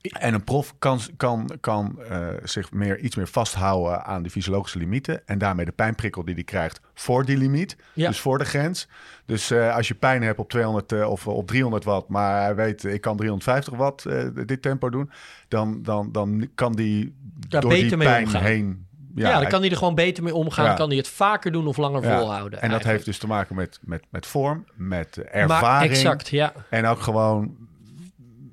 En 0.00 0.34
een 0.34 0.44
prof 0.44 0.74
kan, 0.78 1.00
kan, 1.16 1.50
kan 1.60 1.98
eh, 2.08 2.26
zich 2.42 2.72
meer, 2.72 2.98
iets 2.98 3.16
meer 3.16 3.26
vasthouden 3.28 4.04
aan 4.04 4.22
die 4.22 4.30
fysiologische 4.30 4.78
limieten. 4.78 5.26
En 5.26 5.38
daarmee 5.38 5.64
de 5.64 5.72
pijnprikkel 5.72 6.24
die 6.24 6.34
hij 6.34 6.44
krijgt 6.44 6.80
voor 6.94 7.24
die 7.24 7.36
limiet. 7.36 7.76
Ja. 7.92 8.08
Dus 8.08 8.20
voor 8.20 8.38
de 8.38 8.44
grens. 8.44 8.88
Dus 9.26 9.50
eh, 9.50 9.74
als 9.76 9.88
je 9.88 9.94
pijn 9.94 10.22
hebt 10.22 10.38
op 10.38 10.50
200 10.50 10.92
eh, 10.92 11.10
of 11.10 11.26
op 11.26 11.46
300 11.46 11.84
watt, 11.84 12.08
maar 12.08 12.42
hij 12.42 12.54
weet 12.54 12.84
ik 12.84 13.00
kan 13.00 13.16
350 13.16 13.74
watt 13.74 14.02
dit 14.46 14.62
tempo 14.62 14.90
doen. 14.90 15.10
Dan, 15.48 15.82
dan, 15.82 16.12
dan 16.12 16.48
kan 16.54 16.72
die 16.72 17.14
Daar 17.48 17.60
door 17.60 17.70
die 17.70 17.82
beter 17.82 17.98
mee 17.98 18.08
pijn 18.08 18.24
omgaan. 18.24 18.42
heen. 18.42 18.86
Ja, 19.14 19.40
dan 19.40 19.48
kan 19.48 19.60
hij 19.60 19.70
er 19.70 19.76
gewoon 19.76 19.94
beter 19.94 20.22
mee 20.22 20.34
omgaan. 20.34 20.64
Ja. 20.64 20.74
Kan 20.74 20.88
hij 20.88 20.96
het 20.96 21.08
vaker 21.08 21.52
doen 21.52 21.66
of 21.66 21.76
langer 21.76 22.02
Ja. 22.02 22.18
volhouden. 22.18 22.52
En 22.52 22.68
dat 22.68 22.70
eigenlijk. 22.70 22.92
heeft 22.92 23.04
dus 23.04 23.18
te 23.18 23.26
maken 23.26 23.54
met, 23.56 23.78
met, 23.82 24.02
met 24.10 24.26
vorm, 24.26 24.64
met 24.74 25.16
eh, 25.16 25.24
Maar 25.46 25.56
ervaring. 25.56 25.90
exact, 25.92 26.28
ja. 26.28 26.52
En 26.70 26.86
ook 26.86 27.00
gewoon 27.00 27.56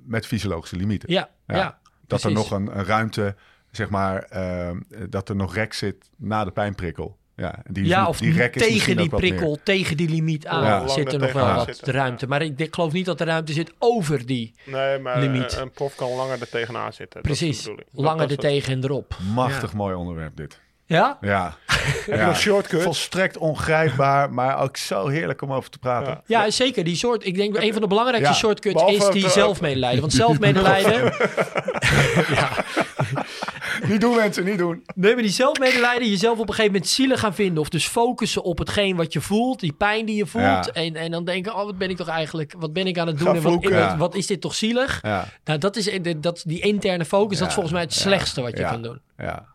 met 0.05 0.25
fysiologische 0.25 0.75
limieten. 0.75 1.11
Ja, 1.11 1.29
ja. 1.47 1.55
Ja. 1.55 1.79
dat 2.07 2.23
er 2.23 2.31
nog 2.31 2.51
een, 2.51 2.77
een 2.77 2.85
ruimte, 2.85 3.35
zeg 3.71 3.89
maar, 3.89 4.23
eh, 4.23 4.71
dat 5.09 5.29
er 5.29 5.35
nog 5.35 5.53
rek 5.55 5.73
zit 5.73 6.09
na 6.17 6.43
de 6.45 6.51
pijnprikkel. 6.51 7.17
Ja, 7.37 7.59
die, 7.69 7.85
Ja, 7.85 8.07
of 8.07 8.17
die 8.17 8.33
rek 8.33 8.55
is 8.55 8.61
tegen 8.67 8.97
die 8.97 9.09
prikkel, 9.09 9.57
tegen 9.63 9.97
die 9.97 10.09
limiet 10.09 10.47
aan 10.47 10.63
Ja. 10.63 10.87
zit 10.87 11.13
er 11.13 11.19
nog 11.19 11.31
wel 11.31 11.55
wat 11.55 11.65
zitten. 11.65 11.93
ruimte. 11.93 12.27
Maar 12.27 12.41
ik, 12.41 12.59
ik 12.59 12.73
geloof 12.73 12.91
niet 12.93 13.05
dat 13.05 13.19
er 13.19 13.27
ruimte 13.27 13.53
zit 13.53 13.73
over 13.79 14.25
die. 14.25 14.53
Nee, 14.65 14.99
maar 14.99 15.19
Limiet. 15.19 15.53
een, 15.53 15.61
een 15.61 15.71
prof 15.71 15.95
kan 15.95 16.09
langer 16.11 16.41
er 16.41 16.49
tegenaan 16.49 16.93
zitten. 16.93 17.23
Dat 17.23 17.31
is 17.31 17.39
de 17.39 17.45
Precies. 17.45 17.65
Dat- 17.65 17.85
langer 17.91 18.31
er 18.31 18.37
tegen 18.37 18.73
en 18.73 18.83
erop. 18.83 19.17
Machtig 19.33 19.73
mooi 19.73 19.95
onderwerp 19.95 20.35
dit. 20.37 20.59
Ja? 20.85 21.17
Ja. 21.21 21.53
Heb 21.85 22.05
je 22.05 22.15
ja. 22.15 22.25
nog 22.25 22.39
shortcuts? 22.39 22.83
Volstrekt 22.83 23.37
ongrijpbaar, 23.37 24.33
maar 24.33 24.59
ook 24.61 24.77
zo 24.77 25.07
heerlijk 25.07 25.41
om 25.41 25.53
over 25.53 25.69
te 25.69 25.77
praten. 25.77 26.21
Ja. 26.25 26.43
Ja, 26.43 26.51
zeker. 26.51 26.83
Die 26.83 26.95
soort, 26.95 27.25
ik 27.25 27.35
denk 27.35 27.57
een 27.57 27.71
van 27.73 27.81
de 27.81 27.87
belangrijkste 27.87 28.33
Ja, 28.33 28.37
shortcuts 28.37 28.73
behalve 28.73 29.07
is 29.07 29.13
die 29.13 29.25
eh, 29.25 29.29
zelfmedelijden. 29.31 29.99
Want 29.99 30.13
zelfmedelijden, 30.23 31.13
Niet 33.87 34.01
doen 34.01 34.15
mensen, 34.15 34.45
niet 34.45 34.57
doen. 34.57 34.83
nee, 34.95 35.13
maar 35.13 35.23
die 35.23 35.31
zelfmedelijden, 35.31 36.09
jezelf 36.09 36.39
op 36.39 36.47
een 36.47 36.53
gegeven 36.53 36.71
moment 36.71 36.89
zielig 36.89 37.19
gaan 37.19 37.33
vinden. 37.33 37.61
Of 37.61 37.69
dus 37.69 37.87
focussen 37.87 38.43
op 38.43 38.57
hetgeen 38.57 38.95
wat 38.95 39.13
je 39.13 39.21
voelt, 39.21 39.59
die 39.59 39.73
pijn 39.73 40.05
die 40.05 40.15
je 40.15 40.25
voelt. 40.25 40.43
Ja. 40.43 40.67
En, 40.73 40.95
en 40.95 41.11
dan 41.11 41.25
denken, 41.25 41.55
oh, 41.55 41.63
wat 41.65 41.77
ben 41.77 41.89
ik 41.89 41.97
toch 41.97 42.07
eigenlijk, 42.07 42.53
wat 42.57 42.73
ben 42.73 42.87
ik 42.87 42.97
aan 42.97 43.07
het 43.07 43.17
doen? 43.17 43.27
Gaan 43.27 43.35
en 43.35 43.41
wat, 43.41 43.51
vloeken. 43.51 43.79
wat, 43.79 43.89
Ja. 43.89 43.97
wat 43.97 44.15
is 44.15 44.27
dit 44.27 44.41
toch 44.41 44.55
zielig? 44.55 44.99
Ja. 45.01 45.25
Nou, 45.43 45.59
dat 45.59 45.75
is, 45.75 45.89
dat, 46.17 46.43
die 46.45 46.59
interne 46.59 47.05
focus, 47.05 47.37
dat 47.37 47.47
is 47.47 47.53
Ja, 47.53 47.61
volgens 47.61 47.73
mij 47.73 47.81
het 47.83 47.93
ja, 47.93 48.01
slechtste 48.01 48.41
wat 48.41 48.51
je 48.51 48.59
ja, 48.63 48.69
kan 48.69 48.81
doen. 48.81 49.01
Ja. 49.17 49.45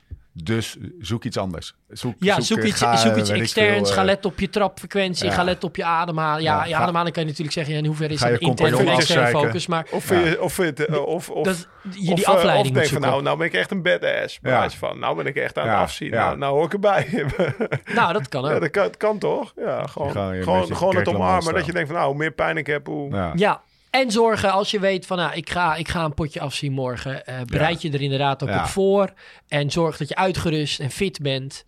Dus 0.43 0.76
zoek 1.01 1.24
iets 1.24 1.36
anders. 1.36 1.74
Zoek, 1.88 2.14
Ja, 2.18 2.41
zoek, 2.41 2.59
eh, 2.59 2.68
iets, 2.68 2.78
ga, 2.78 2.97
zoek 2.97 3.16
iets 3.16 3.28
externs. 3.30 3.76
veel, 3.76 3.95
ga 3.95 4.01
eh, 4.01 4.07
letten 4.07 4.30
op 4.30 4.41
je 4.41 4.49
trapfrequentie. 4.51 5.26
ja. 5.26 5.32
Ga 5.32 5.43
letten 5.45 5.68
op 5.68 5.76
je 5.76 5.84
ademhaling. 5.84 6.47
Ja, 6.47 6.59
Ja, 6.59 6.64
je 6.64 6.74
ademhaling 6.74 7.12
kan 7.14 7.22
je 7.22 7.28
natuurlijk 7.28 7.57
zeggen. 7.57 7.74
In 7.74 7.86
hoeverre 7.86 8.12
is 8.14 8.20
je 8.20 8.38
interne 8.38 8.76
of 8.76 8.99
externe 8.99 9.26
focus? 9.28 9.66
Maar 9.66 9.86
Of 9.91 10.09
je, 10.09 10.36
of 10.41 10.59
eh, 10.59 11.07
of, 11.07 11.30
of, 11.30 11.45
dat, 11.45 11.68
je 11.91 12.11
of, 12.11 12.16
die 12.16 12.24
eh, 12.24 12.30
afleiding 12.34 12.66
of 12.68 12.72
denk 12.72 12.76
van, 12.76 12.86
zoeken. 12.86 13.09
nou, 13.11 13.22
nou 13.22 13.36
ben 13.38 13.47
ik 13.47 13.53
echt 13.53 13.70
een 13.70 13.82
badass. 13.82 14.38
Ja. 14.43 14.70
van, 14.70 14.99
nou 14.99 15.16
ben 15.16 15.26
ik 15.26 15.36
echt 15.36 15.59
aan 15.59 15.64
het 15.66 15.72
Ja, 15.72 15.80
afzien. 15.82 16.09
ja. 16.11 16.24
Nou, 16.24 16.38
nou 16.38 16.55
hoor 16.55 16.64
ik 16.64 16.72
erbij. 16.72 17.07
Nou, 17.95 18.12
dat 18.12 18.28
kan 18.28 18.45
ook. 18.45 18.51
ja, 18.51 18.59
dat 18.59 18.70
kan, 18.70 18.91
kan 18.97 19.18
toch? 19.18 19.53
Ja, 19.57 19.86
gewoon, 19.86 20.11
Gewoon 20.11 20.76
gewoon, 20.76 20.97
het 20.97 21.09
omarmen. 21.09 21.55
Dat 21.55 21.66
je 21.66 21.72
denkt 21.72 21.88
van, 21.88 21.97
nou, 21.97 22.09
hoe 22.11 22.18
meer 22.18 22.30
pijn 22.32 22.57
ik 22.57 22.66
heb, 22.66 22.86
hoe... 22.86 23.32
Ja. 23.34 23.61
En 23.91 24.11
zorgen 24.11 24.53
als 24.53 24.70
je 24.70 24.80
weet 24.80 25.07
van, 25.07 25.16
nou, 25.16 25.34
ik 25.34 25.51
ga, 25.51 25.74
ik 25.76 25.88
ga 25.88 26.05
een 26.05 26.14
potje 26.14 26.41
afzien 26.41 26.72
morgen. 26.72 27.26
eh, 27.26 27.41
bereid 27.45 27.82
je 27.82 27.91
er 27.91 28.01
inderdaad 28.03 28.43
ook 28.43 28.49
Ja. 28.49 28.59
op 28.61 28.66
voor. 28.66 29.12
En 29.49 29.70
zorg 29.70 29.97
dat 29.97 30.09
je 30.09 30.14
uitgerust 30.16 30.80
en 30.80 30.91
fit 30.91 31.18
bent. 31.22 31.64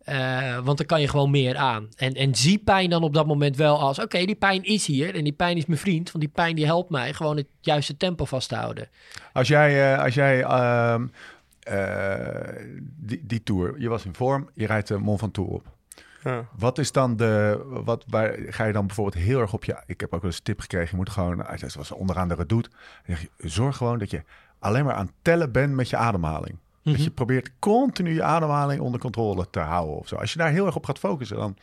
Eh, 0.00 0.58
want 0.58 0.76
dan 0.78 0.86
kan 0.86 1.00
je 1.00 1.08
gewoon 1.08 1.30
meer 1.30 1.56
aan. 1.56 1.88
En, 1.96 2.12
en 2.14 2.34
zie 2.34 2.58
pijn 2.58 2.90
dan 2.90 3.02
op 3.02 3.14
dat 3.14 3.26
moment 3.26 3.56
wel 3.56 3.78
als... 3.80 3.98
oké, 3.98 4.24
die 4.24 4.34
pijn 4.34 4.64
is 4.64 4.86
hier 4.86 5.14
en 5.14 5.24
die 5.24 5.32
pijn 5.32 5.56
is 5.56 5.66
mijn 5.66 5.78
vriend. 5.78 6.12
Want 6.12 6.24
die 6.24 6.32
pijn 6.34 6.56
die 6.56 6.64
helpt 6.64 6.90
mij 6.90 7.12
gewoon 7.12 7.36
het 7.36 7.46
juiste 7.60 7.96
tempo 7.96 8.24
vast 8.24 8.48
te 8.48 8.54
houden. 8.54 8.88
Als 9.32 9.48
jij, 9.48 9.92
eh, 9.94 10.02
als 10.04 10.14
jij 10.14 10.42
ehm, 10.42 11.06
eh, 11.60 12.64
die, 12.96 13.20
die 13.26 13.42
tour, 13.42 13.74
je 13.78 13.88
was 13.88 14.04
in 14.04 14.14
vorm, 14.14 14.50
je 14.54 14.66
rijdt 14.66 14.88
de 14.88 14.98
Mont 14.98 15.18
Ventoux 15.18 15.50
op. 15.52 15.66
Ja. 16.22 16.44
Wat 16.56 16.78
is 16.78 16.92
dan 16.92 17.16
de, 17.16 17.64
wat, 17.84 18.04
waar 18.08 18.36
ga 18.38 18.64
je 18.64 18.72
dan 18.72 18.86
bijvoorbeeld 18.86 19.24
heel 19.24 19.40
erg 19.40 19.52
op 19.52 19.64
je, 19.64 19.82
ik 19.86 20.00
heb 20.00 20.14
ook 20.14 20.20
wel 20.20 20.30
eens 20.30 20.38
een 20.38 20.44
tip 20.44 20.60
gekregen, 20.60 20.88
je 20.90 20.96
moet 20.96 21.10
gewoon, 21.10 21.46
als 21.46 21.60
je 21.60 21.68
was 21.76 21.90
onderaan 21.90 22.28
de 22.28 22.46
je, 23.04 23.28
zorg 23.36 23.76
gewoon 23.76 23.98
dat 23.98 24.10
je 24.10 24.22
alleen 24.58 24.84
maar 24.84 24.94
aan 24.94 25.10
tellen 25.22 25.52
bent 25.52 25.74
met 25.74 25.90
je 25.90 25.96
ademhaling. 25.96 26.58
Dat 26.82 27.04
je 27.04 27.10
probeert 27.10 27.50
continu 27.58 28.14
je 28.14 28.22
ademhaling 28.22 28.80
onder 28.80 29.00
controle 29.00 29.50
te 29.50 29.60
houden 29.60 29.96
of 29.96 30.08
zo. 30.08 30.16
Als 30.16 30.32
je 30.32 30.38
daar 30.38 30.50
heel 30.50 30.66
erg 30.66 30.76
op 30.76 30.84
gaat 30.84 30.98
focussen, 30.98 31.36
dan, 31.36 31.56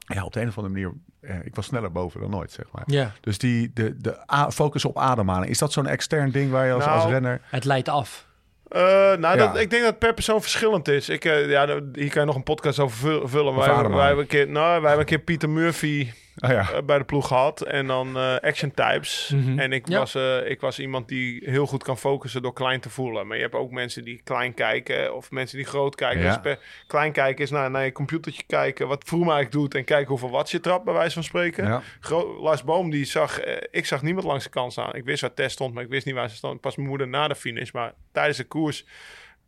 ja, 0.00 0.24
op 0.24 0.32
de 0.32 0.40
een 0.40 0.48
of 0.48 0.58
andere 0.58 0.74
manier, 0.74 0.92
eh, 1.20 1.46
ik 1.46 1.54
was 1.54 1.66
sneller 1.66 1.92
boven 1.92 2.20
dan 2.20 2.30
nooit, 2.30 2.50
zeg 2.52 2.66
maar. 2.72 2.82
Ja. 2.86 3.12
Dus 3.20 3.38
die, 3.38 3.70
de, 3.74 3.96
de 3.96 4.48
focus 4.52 4.84
op 4.84 4.98
ademhaling, 4.98 5.50
is 5.50 5.58
dat 5.58 5.72
zo'n 5.72 5.86
extern 5.86 6.30
ding 6.30 6.50
waar 6.50 6.66
je 6.66 6.72
als, 6.72 6.84
Nou, 6.84 7.00
als 7.00 7.10
renner... 7.10 7.40
Het 7.44 7.64
leidt 7.64 7.88
af. 7.88 8.28
Eh, 8.70 8.80
nou, 9.16 9.20
Ja. 9.20 9.36
dat, 9.36 9.58
ik 9.58 9.70
denk 9.70 9.82
dat 9.82 9.98
per 9.98 10.14
persoon 10.14 10.40
verschillend 10.40 10.88
is. 10.88 11.08
Ik, 11.08 11.24
eh, 11.24 11.50
ja, 11.50 11.66
daar- 11.66 11.80
hier 11.92 12.10
kan 12.10 12.20
je 12.20 12.26
nog 12.26 12.36
een 12.36 12.42
podcast 12.42 12.78
over 12.78 12.96
vul- 12.96 13.28
vullen. 13.28 13.54
Wij, 13.56 13.88
wij, 13.88 14.06
hebben 14.06 14.18
een 14.22 14.26
keer, 14.30 14.48
nou, 14.48 14.64
wij 14.68 14.90
hebben 14.90 14.98
een 14.98 15.04
keer 15.04 15.18
Pieter 15.18 15.50
Murphy 15.50 16.08
Ah 16.40 16.50
ja, 16.50 16.70
eh, 16.72 16.82
bij 16.82 16.98
de 16.98 17.04
ploeg 17.04 17.26
gehad. 17.26 17.60
En 17.60 17.86
dan 17.86 18.16
eh, 18.16 18.36
Action 18.36 18.70
Types. 18.74 19.32
Mhm. 19.34 19.58
En 19.58 19.72
ik, 19.72 19.88
Ja. 19.88 19.98
was, 19.98 20.14
eh, 20.14 20.50
ik 20.50 20.60
was 20.60 20.78
iemand 20.78 21.08
die 21.08 21.42
heel 21.50 21.66
goed 21.66 21.82
kan 21.82 21.98
focussen 21.98 22.42
door 22.42 22.52
klein 22.52 22.80
te 22.80 22.90
voelen. 22.90 23.26
Maar 23.26 23.36
je 23.36 23.42
hebt 23.42 23.54
ook 23.54 23.70
mensen 23.70 24.04
die 24.04 24.20
klein 24.24 24.54
kijken 24.54 25.14
of 25.16 25.30
mensen 25.30 25.56
die 25.56 25.66
groot 25.66 25.94
kijken. 25.94 26.20
Ja. 26.22 26.26
Dus 26.28 26.40
per, 26.40 26.58
klein 26.86 27.12
kijken 27.12 27.44
is 27.44 27.50
naar, 27.50 27.70
naar 27.70 27.84
je 27.84 27.92
computertje 27.92 28.42
kijken. 28.46 28.88
Wat 28.88 29.04
Vrooma 29.06 29.32
eigenlijk 29.34 29.52
doet 29.52 29.74
en 29.74 29.84
kijken 29.84 30.08
hoeveel 30.08 30.30
watts 30.30 30.50
je 30.50 30.60
trapt, 30.60 30.84
bij 30.84 30.94
wijze 30.94 31.14
van 31.14 31.24
spreken. 31.24 31.64
ja. 31.66 31.82
Gro- 32.00 32.40
Lars 32.40 32.64
Boom, 32.64 32.90
die 32.90 33.04
zag, 33.04 33.40
ik 33.70 33.86
zag 33.86 34.02
niemand 34.02 34.26
langs 34.26 34.44
de 34.44 34.50
kant 34.50 34.72
staan. 34.72 34.94
Ik 34.94 35.04
wist 35.04 35.20
waar 35.20 35.34
Tess 35.34 35.54
stond, 35.54 35.74
maar 35.74 35.82
ik 35.82 35.88
wist 35.90 36.06
niet 36.06 36.14
waar 36.14 36.30
ze 36.30 36.36
stond. 36.36 36.60
Pas 36.60 36.76
mijn 36.76 36.88
moeder 36.88 37.08
na 37.08 37.28
de 37.28 37.34
finish. 37.34 37.70
Maar 37.70 37.92
tijdens 38.12 38.36
de 38.36 38.44
koers, 38.44 38.84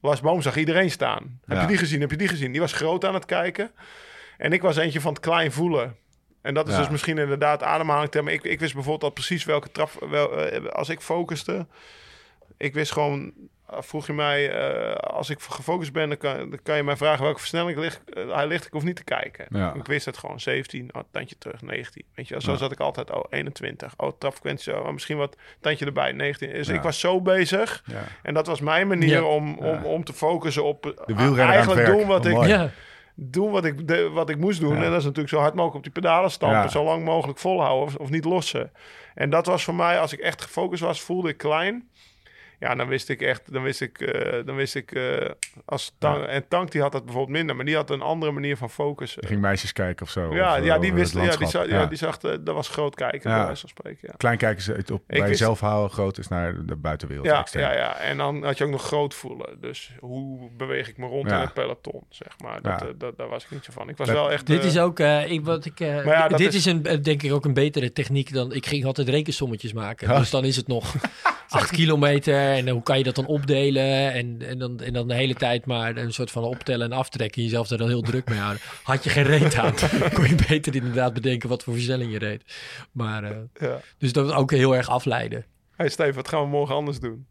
Lars 0.00 0.20
Boom 0.20 0.42
zag 0.42 0.56
iedereen 0.56 0.90
staan. 0.90 1.38
Heb 1.46 1.56
Ja. 1.56 1.62
je 1.62 1.68
die 1.68 1.78
gezien? 1.78 2.00
Heb 2.00 2.10
je 2.10 2.16
die 2.16 2.28
gezien? 2.28 2.52
Die 2.52 2.60
was 2.60 2.72
groot 2.72 3.04
aan 3.04 3.14
het 3.14 3.24
kijken. 3.24 3.70
En 4.38 4.52
ik 4.52 4.62
was 4.62 4.76
eentje 4.76 5.00
van 5.00 5.12
het 5.12 5.22
klein 5.22 5.52
voelen. 5.52 5.96
En 6.42 6.54
dat 6.54 6.68
is 6.68 6.74
Ja. 6.74 6.80
dus 6.80 6.88
misschien 6.88 7.18
inderdaad 7.18 7.62
ademhaling. 7.62 8.20
Maar 8.22 8.32
ik, 8.32 8.44
ik 8.44 8.60
wist 8.60 8.74
bijvoorbeeld 8.74 9.04
al 9.04 9.10
precies 9.10 9.44
welke 9.44 9.70
trap... 9.70 9.90
Wel, 10.10 10.38
eh, 10.46 10.64
als 10.66 10.88
ik 10.88 11.00
focuste, 11.00 11.66
ik 12.56 12.74
wist 12.74 12.92
gewoon... 12.92 13.32
eh, 13.68 13.76
Vroeg 13.80 14.06
je 14.06 14.12
mij, 14.12 14.50
eh, 14.50 14.92
als 14.94 15.30
ik 15.30 15.40
gefocust 15.40 15.92
ben, 15.92 16.08
dan 16.08 16.18
kan, 16.18 16.36
dan 16.36 16.58
kan 16.62 16.76
je 16.76 16.82
mij 16.82 16.96
vragen 16.96 17.24
welke 17.24 17.38
versnelling 17.38 17.78
ligt, 17.78 18.00
hij 18.28 18.46
ligt. 18.46 18.66
Ik 18.66 18.72
hoef 18.72 18.82
niet 18.82 18.96
te 18.96 19.04
kijken. 19.04 19.46
Ja. 19.50 19.74
Ik 19.74 19.86
wist 19.86 20.06
het 20.06 20.16
gewoon. 20.18 20.40
17, 20.40 20.88
oh, 20.92 21.02
tandje 21.10 21.36
terug, 21.38 21.62
19. 21.62 22.04
Weet 22.14 22.26
je, 22.28 22.32
wel, 22.32 22.42
zo 22.42 22.50
Ja. 22.52 22.56
zat 22.58 22.72
ik 22.72 22.80
altijd. 22.80 23.10
Oh, 23.10 23.24
21. 23.30 23.94
Oh, 23.96 24.10
trapfrequentie, 24.18 24.80
oh, 24.80 24.90
misschien 24.90 25.16
wat 25.16 25.36
tandje 25.60 25.86
erbij, 25.86 26.12
19. 26.12 26.50
Dus 26.52 26.66
Ja. 26.66 26.74
ik 26.74 26.82
was 26.82 27.00
zo 27.00 27.20
bezig. 27.20 27.82
ja. 27.86 28.02
En 28.22 28.34
dat 28.34 28.46
was 28.46 28.60
mijn 28.60 28.86
manier 28.88 29.08
Ja. 29.08 29.22
om, 29.22 29.54
om, 29.58 29.66
Ja. 29.66 29.82
om 29.82 30.04
te 30.04 30.12
focussen 30.12 30.64
op 30.64 30.82
De 30.82 30.94
wielrenner 31.06 31.28
aan 31.28 31.46
het 31.46 31.48
eigenlijk 31.48 31.86
werk. 31.86 31.98
doen 31.98 32.06
wat 32.06 32.26
Wat 32.26 32.46
ik. 32.46 32.70
Doen 33.30 33.50
wat 33.50 33.64
ik, 33.64 33.88
de, 33.88 34.08
wat 34.08 34.30
ik 34.30 34.38
moest 34.38 34.60
doen. 34.60 34.76
Ja. 34.76 34.82
En 34.82 34.90
dat 34.90 34.98
is 34.98 35.04
natuurlijk 35.04 35.34
zo 35.34 35.38
hard 35.40 35.54
mogelijk 35.54 35.76
op 35.76 35.82
die 35.82 35.92
pedalen 35.92 36.30
stampen. 36.30 36.58
Ja. 36.58 36.68
Zo 36.68 36.84
lang 36.84 37.04
mogelijk 37.04 37.38
volhouden 37.38 37.86
of, 37.86 37.96
of 37.96 38.10
niet 38.10 38.24
lossen. 38.24 38.72
En 39.14 39.30
dat 39.30 39.46
was 39.46 39.64
voor 39.64 39.74
mij, 39.74 40.00
als 40.00 40.12
ik 40.12 40.18
echt 40.18 40.42
gefocust 40.42 40.82
was, 40.82 41.00
voelde 41.00 41.28
ik 41.28 41.36
klein. 41.36 41.88
Ja, 42.62 42.74
dan 42.74 42.88
wist 42.88 43.08
ik 43.08 43.20
echt, 43.22 43.52
dan 43.52 43.62
wist 43.62 43.80
ik, 43.80 44.00
eh, 44.00 44.44
dan 44.46 44.56
wist 44.56 44.74
ik 44.74 44.92
eh, 44.92 45.30
als 45.64 45.94
Tank, 45.98 46.24
en 46.24 46.48
Tank 46.48 46.70
die 46.70 46.80
had 46.80 46.92
dat 46.92 47.04
bijvoorbeeld 47.04 47.36
minder, 47.36 47.56
maar 47.56 47.64
die 47.64 47.74
had 47.74 47.90
een 47.90 48.00
andere 48.02 48.32
manier 48.32 48.56
van 48.56 48.70
focussen. 48.70 49.26
Ging 49.26 49.40
meisjes 49.40 49.72
kijken 49.72 50.06
of 50.06 50.10
zo. 50.12 50.34
Ja, 50.34 50.52
of, 50.52 50.58
eh, 50.58 50.64
ja, 50.64 50.78
die 50.78 50.92
wist, 50.92 51.14
ja, 51.14 51.36
die, 51.36 51.48
zag, 51.48 51.68
ja. 51.68 51.86
die 51.86 51.98
zag, 51.98 52.18
dat 52.18 52.40
was 52.44 52.68
groot 52.68 52.94
kijken, 52.94 53.30
Ja. 53.30 53.36
bij 53.36 53.44
wijze 53.46 53.60
van 53.60 53.68
spreken. 53.68 53.98
Ja. 54.02 54.14
Klein 54.16 54.38
kijken 54.38 54.62
ze 54.62 54.72
het 54.72 54.90
op 54.90 55.02
bij 55.06 55.18
wist- 55.18 55.30
jezelf 55.30 55.60
houden, 55.60 55.90
groot 55.90 56.18
is 56.18 56.28
naar 56.28 56.66
de 56.66 56.76
buitenwereld. 56.76 57.26
Ja, 57.26 57.40
extern. 57.40 57.64
ja, 57.64 57.72
ja, 57.74 57.96
en 57.98 58.16
dan 58.16 58.44
had 58.44 58.58
je 58.58 58.64
ook 58.64 58.70
nog 58.70 58.82
groot 58.82 59.14
voelen. 59.14 59.60
Dus 59.60 59.92
hoe 60.00 60.50
beweeg 60.56 60.88
ik 60.88 60.96
me 60.96 61.06
rond 61.06 61.28
Ja. 61.30 61.34
in 61.36 61.40
het 61.42 61.52
peloton, 61.54 62.02
zeg 62.08 62.38
maar. 62.42 62.62
Dat, 62.62 62.80
Ja. 62.80 62.86
dat, 62.98 63.16
daar 63.18 63.28
was 63.28 63.44
ik 63.44 63.50
niet 63.50 63.64
zo 63.64 63.72
van. 63.72 63.88
Ik 63.88 63.96
was 63.96 64.06
Dat- 64.06 64.16
wel 64.16 64.30
echt... 64.32 64.46
Dit 64.46 64.64
is 64.64 64.78
ook, 64.78 64.98
eh, 64.98 65.30
ik, 65.30 65.44
wat 65.44 65.64
ik, 65.64 65.80
eh, 65.80 65.94
Maar 65.94 66.06
ja, 66.06 66.28
dat 66.28 66.38
dit 66.38 66.48
is- 66.48 66.54
is, 66.54 66.64
een, 66.64 66.82
denk 67.02 67.22
ik 67.22 67.32
ook 67.32 67.44
een 67.44 67.54
betere 67.54 67.92
techniek 67.92 68.32
dan, 68.32 68.52
ik 68.52 68.66
ging 68.66 68.84
altijd 68.84 69.08
rekensommetjes 69.08 69.72
maken. 69.72 70.08
Dus 70.18 70.30
dan 70.30 70.44
is 70.44 70.56
het 70.56 70.66
nog 70.66 70.94
acht 71.48 71.70
kilometer 71.70 72.34
en 72.56 72.68
hoe 72.68 72.82
kan 72.82 72.98
je 72.98 73.04
dat 73.04 73.14
dan 73.14 73.26
opdelen 73.26 74.12
en, 74.12 74.42
en, 74.48 74.58
dan, 74.58 74.80
en 74.80 74.92
dan 74.92 75.08
de 75.08 75.14
hele 75.14 75.34
tijd 75.34 75.66
maar 75.66 75.96
een 75.96 76.12
soort 76.12 76.30
van 76.30 76.42
optellen 76.42 76.90
en 76.90 76.98
aftrekken. 76.98 77.42
Jezelf 77.42 77.68
daar 77.68 77.78
dan 77.78 77.88
heel 77.88 78.02
druk 78.02 78.28
mee 78.28 78.38
houden. 78.38 78.62
Had 78.82 79.04
je 79.04 79.10
geen 79.10 79.24
reet 79.24 79.56
aan, 79.56 79.74
kon 80.14 80.28
je 80.28 80.44
beter 80.48 80.74
inderdaad 80.74 81.14
bedenken 81.14 81.48
wat 81.48 81.62
voor 81.62 81.74
versnelling 81.74 82.12
je 82.12 82.18
reed. 82.18 82.42
Maar, 82.92 83.24
eh, 83.24 83.36
ja. 83.54 83.80
dus 83.98 84.12
dat 84.12 84.26
was 84.26 84.34
ook 84.34 84.50
heel 84.50 84.76
erg 84.76 84.88
afleiden. 84.88 85.44
Hey 85.76 85.88
Steven, 85.88 86.14
wat 86.14 86.28
gaan 86.28 86.42
we 86.42 86.48
morgen 86.48 86.74
anders 86.74 87.00
doen? 87.00 87.26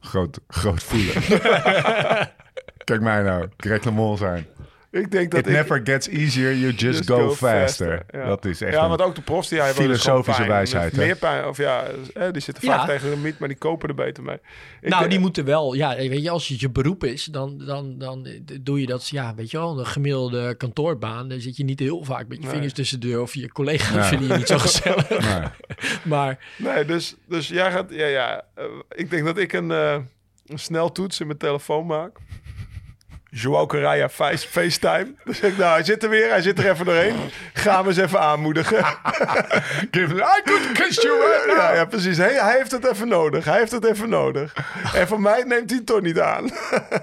Groot, 0.00 0.40
groot 0.48 0.82
voelen. 0.82 1.14
Kijk 2.84 3.00
mij 3.00 3.22
nou, 3.22 3.48
Greg 3.56 3.84
LeMond 3.84 4.18
zijn. 4.18 4.46
Ik 4.94 5.10
denk 5.10 5.30
dat 5.30 5.40
It 5.40 5.46
ik... 5.46 5.52
never 5.52 5.80
gets 5.84 6.08
easier, 6.08 6.54
you 6.56 6.72
just, 6.72 7.06
go, 7.10 7.30
faster. 7.34 8.02
Ja. 8.10 8.26
Dat 8.26 8.44
is 8.44 8.60
echt 8.60 8.72
ja, 8.74 8.82
een- 8.82 8.88
want 8.88 9.02
ook 9.02 9.14
de 9.14 9.20
profs 9.22 9.48
die 9.48 9.58
hebben 9.60 9.76
dus 9.88 10.02
filosofische 10.02 10.40
pijn. 10.40 10.52
wijsheid, 10.52 10.92
hè? 10.92 10.98
Meer 10.98 11.16
pijn, 11.16 11.46
of 11.46 11.56
ja, 11.56 11.84
eh, 12.14 12.30
die 12.32 12.42
zitten 12.42 12.68
Ja. 12.68 12.76
vaak 12.78 12.86
tegen 12.88 13.10
de 13.10 13.16
limiet, 13.16 13.38
maar 13.38 13.48
die 13.48 13.56
kopen 13.58 13.88
er 13.88 13.94
beter 13.94 14.22
mee. 14.22 14.38
Ik, 14.80 14.88
nou, 14.88 15.04
eh, 15.04 15.10
die 15.10 15.18
moeten 15.18 15.44
wel, 15.44 15.74
ja, 15.74 15.96
weet 15.96 16.22
je, 16.22 16.30
als 16.30 16.48
het 16.48 16.60
je 16.60 16.70
beroep 16.70 17.04
is, 17.04 17.24
dan, 17.24 17.58
dan, 17.58 17.98
dan 17.98 18.28
doe 18.60 18.80
je 18.80 18.86
dat, 18.86 19.08
ja, 19.08 19.34
weet 19.34 19.50
je 19.50 19.56
wel, 19.58 19.78
een 19.78 19.86
gemiddelde 19.86 20.54
kantoorbaan. 20.54 21.28
Dan 21.28 21.40
zit 21.40 21.56
je 21.56 21.64
niet 21.64 21.80
heel 21.80 22.04
vaak 22.04 22.28
met 22.28 22.36
je 22.36 22.42
Nee. 22.44 22.52
vingers 22.52 22.72
tussen 22.72 23.00
de 23.00 23.06
deur 23.06 23.20
of 23.20 23.34
je 23.34 23.52
collega's 23.52 23.94
Ja. 23.94 24.04
vinden 24.04 24.28
je 24.28 24.34
niet 24.36 24.46
zo 24.48 24.58
gezellig. 24.58 25.08
Nee. 25.34 25.42
Maar 26.04 26.38
Nee, 26.58 26.84
dus, 26.84 27.14
dus 27.28 27.48
jij 27.48 27.70
gaat... 27.70 27.86
Ja, 27.90 28.06
ja, 28.06 28.44
eh, 28.54 28.64
ik 28.88 29.10
denk 29.10 29.24
dat 29.24 29.38
ik 29.38 29.52
een, 29.52 29.70
eh 29.70 29.96
een 30.46 30.58
sneltoets 30.58 31.20
in 31.20 31.26
mijn 31.26 31.38
telefoon 31.38 31.86
maak. 31.86 32.16
Joao 33.36 33.66
Correa 33.66 34.08
face, 34.08 34.48
FaceTime. 34.48 35.14
Dus 35.24 35.40
ik, 35.40 35.58
nou, 35.58 35.72
hij 35.72 35.84
zit 35.84 36.02
er 36.02 36.08
weer, 36.08 36.28
hij 36.28 36.42
zit 36.42 36.58
er 36.58 36.70
even 36.70 36.84
doorheen. 36.84 37.16
Ga 37.52 37.76
hem 37.76 37.86
eens 37.86 37.96
even 37.96 38.20
aanmoedigen. 38.20 38.84
Give 39.90 40.14
I 40.14 40.42
could 40.44 40.72
kiss 40.72 41.02
you 41.02 41.18
right 41.18 41.46
now. 41.46 41.56
Ja, 41.56 41.74
ja 41.74 41.84
precies. 41.84 42.16
Hij, 42.16 42.34
hij 42.34 42.56
heeft 42.56 42.70
het 42.70 42.86
even 42.86 43.08
nodig. 43.08 43.44
Hij 43.44 43.58
heeft 43.58 43.72
het 43.72 43.84
even 43.84 44.08
nodig. 44.08 44.54
En 44.94 45.06
voor 45.06 45.20
mij 45.20 45.42
neemt 45.42 45.70
hij 45.70 45.78
het 45.78 45.86
toch 45.86 46.00
niet 46.00 46.20
aan. 46.20 46.50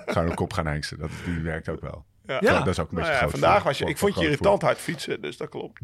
Gewoon 0.06 0.30
een 0.30 0.36
kop 0.36 0.54
gaan 0.54 0.68
hengsten, 0.68 1.00
dat, 1.00 1.10
die 1.26 1.40
werkt 1.40 1.70
ook 1.70 1.82
wel. 1.82 2.06
Ja. 2.32 2.52
Ja. 2.52 2.58
Dat 2.58 2.68
is 2.68 2.80
ook 2.80 2.90
een 2.90 2.96
beetje 2.96 3.12
Nou 3.12 3.12
ja, 3.12 3.18
groot 3.18 3.32
vandaag 3.32 3.64
was 3.64 3.78
je... 3.78 3.84
Voor- 3.84 3.92
Ik 3.92 3.98
vond 3.98 4.16
je 4.16 4.24
irritant 4.24 4.62
hard 4.62 4.78
fietsen, 4.78 5.22
dus 5.22 5.38
dat 5.38 5.50
klopt. 5.50 5.80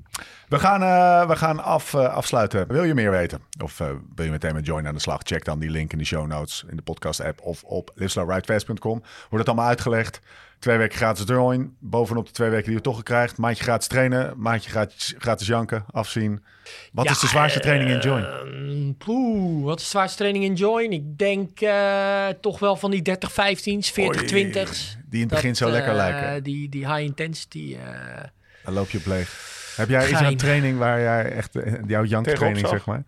We 0.48 0.60
gaan, 0.60 0.82
eh, 0.84 1.28
we 1.28 1.36
gaan 1.36 1.64
af, 1.64 1.94
eh, 1.94 2.14
afsluiten. 2.14 2.68
Wil 2.68 2.84
je 2.84 2.94
meer 2.94 3.12
weten? 3.12 3.42
Of 3.64 3.80
eh, 3.80 3.88
wil 4.16 4.26
je 4.26 4.32
meteen 4.32 4.54
met 4.54 4.66
Join 4.66 4.88
aan 4.88 4.94
de 4.94 5.00
slag? 5.00 5.20
Check 5.24 5.46
dan 5.46 5.60
die 5.60 5.70
link 5.70 5.92
in 5.92 5.98
de 5.98 6.06
show 6.06 6.28
notes 6.28 6.66
in 6.70 6.76
de 6.76 6.82
podcast 6.82 7.22
app 7.22 7.42
of 7.42 7.64
op 7.64 7.92
liveslowridefast.com. 7.96 9.00
Wordt 9.30 9.38
het 9.38 9.48
allemaal 9.48 9.68
uitgelegd. 9.68 10.20
Twee 10.60 10.78
weken 10.78 10.98
gratis 10.98 11.26
join. 11.28 11.76
Bovenop 11.80 12.26
de 12.26 12.32
twee 12.32 12.50
weken 12.50 12.66
die 12.66 12.76
je 12.76 12.82
toch 12.82 13.04
krijgt. 13.04 13.38
Maandje 13.38 13.64
gratis 13.64 13.88
trainen. 13.88 14.34
Maandje 14.38 14.70
gratis, 14.70 15.16
gratis 15.18 15.48
janken. 15.48 15.86
Afzien. 15.92 16.44
Wat 16.92 17.06
Ja, 17.06 17.12
is 17.12 17.20
de 17.20 17.28
zwaarste 17.28 17.60
training 17.60 17.90
in 17.90 18.00
Join? 18.00 18.24
Ehm, 18.26 18.92
poeh, 18.98 19.64
wat 19.66 19.78
is 19.78 19.84
de 19.84 19.90
zwaarste 19.90 20.18
training 20.18 20.44
in 20.46 20.54
Join? 20.54 20.92
Ik 20.92 21.18
denk 21.18 21.60
eh, 21.60 22.28
toch 22.42 22.60
wel 22.60 22.76
van 22.76 22.92
die 22.92 23.02
30, 23.02 23.32
15's, 23.32 23.90
40, 23.92 24.32
Oei, 24.32 24.52
20's. 24.54 24.98
Die 25.10 25.22
in 25.22 25.28
het 25.28 25.36
begin 25.36 25.56
zo 25.56 25.70
lekker 25.70 25.90
eh, 25.92 25.96
lijken. 25.98 26.44
Die, 26.44 26.70
die 26.70 26.86
high 26.94 27.02
intensity. 27.04 27.76
eh, 27.86 28.24
Dan 28.64 28.74
loop 28.74 28.90
je 28.90 28.98
op 28.98 29.06
leeg. 29.06 29.56
Heb 29.76 29.90
jij 29.90 30.12
een 30.22 30.38
training 30.38 30.78
waar 30.78 31.00
jij 31.00 31.32
echt 31.32 31.54
jouw 31.88 32.04
janktraining 32.04 32.56
Tegenop 32.56 32.70
zeg 32.78 32.86
maar? 32.86 33.04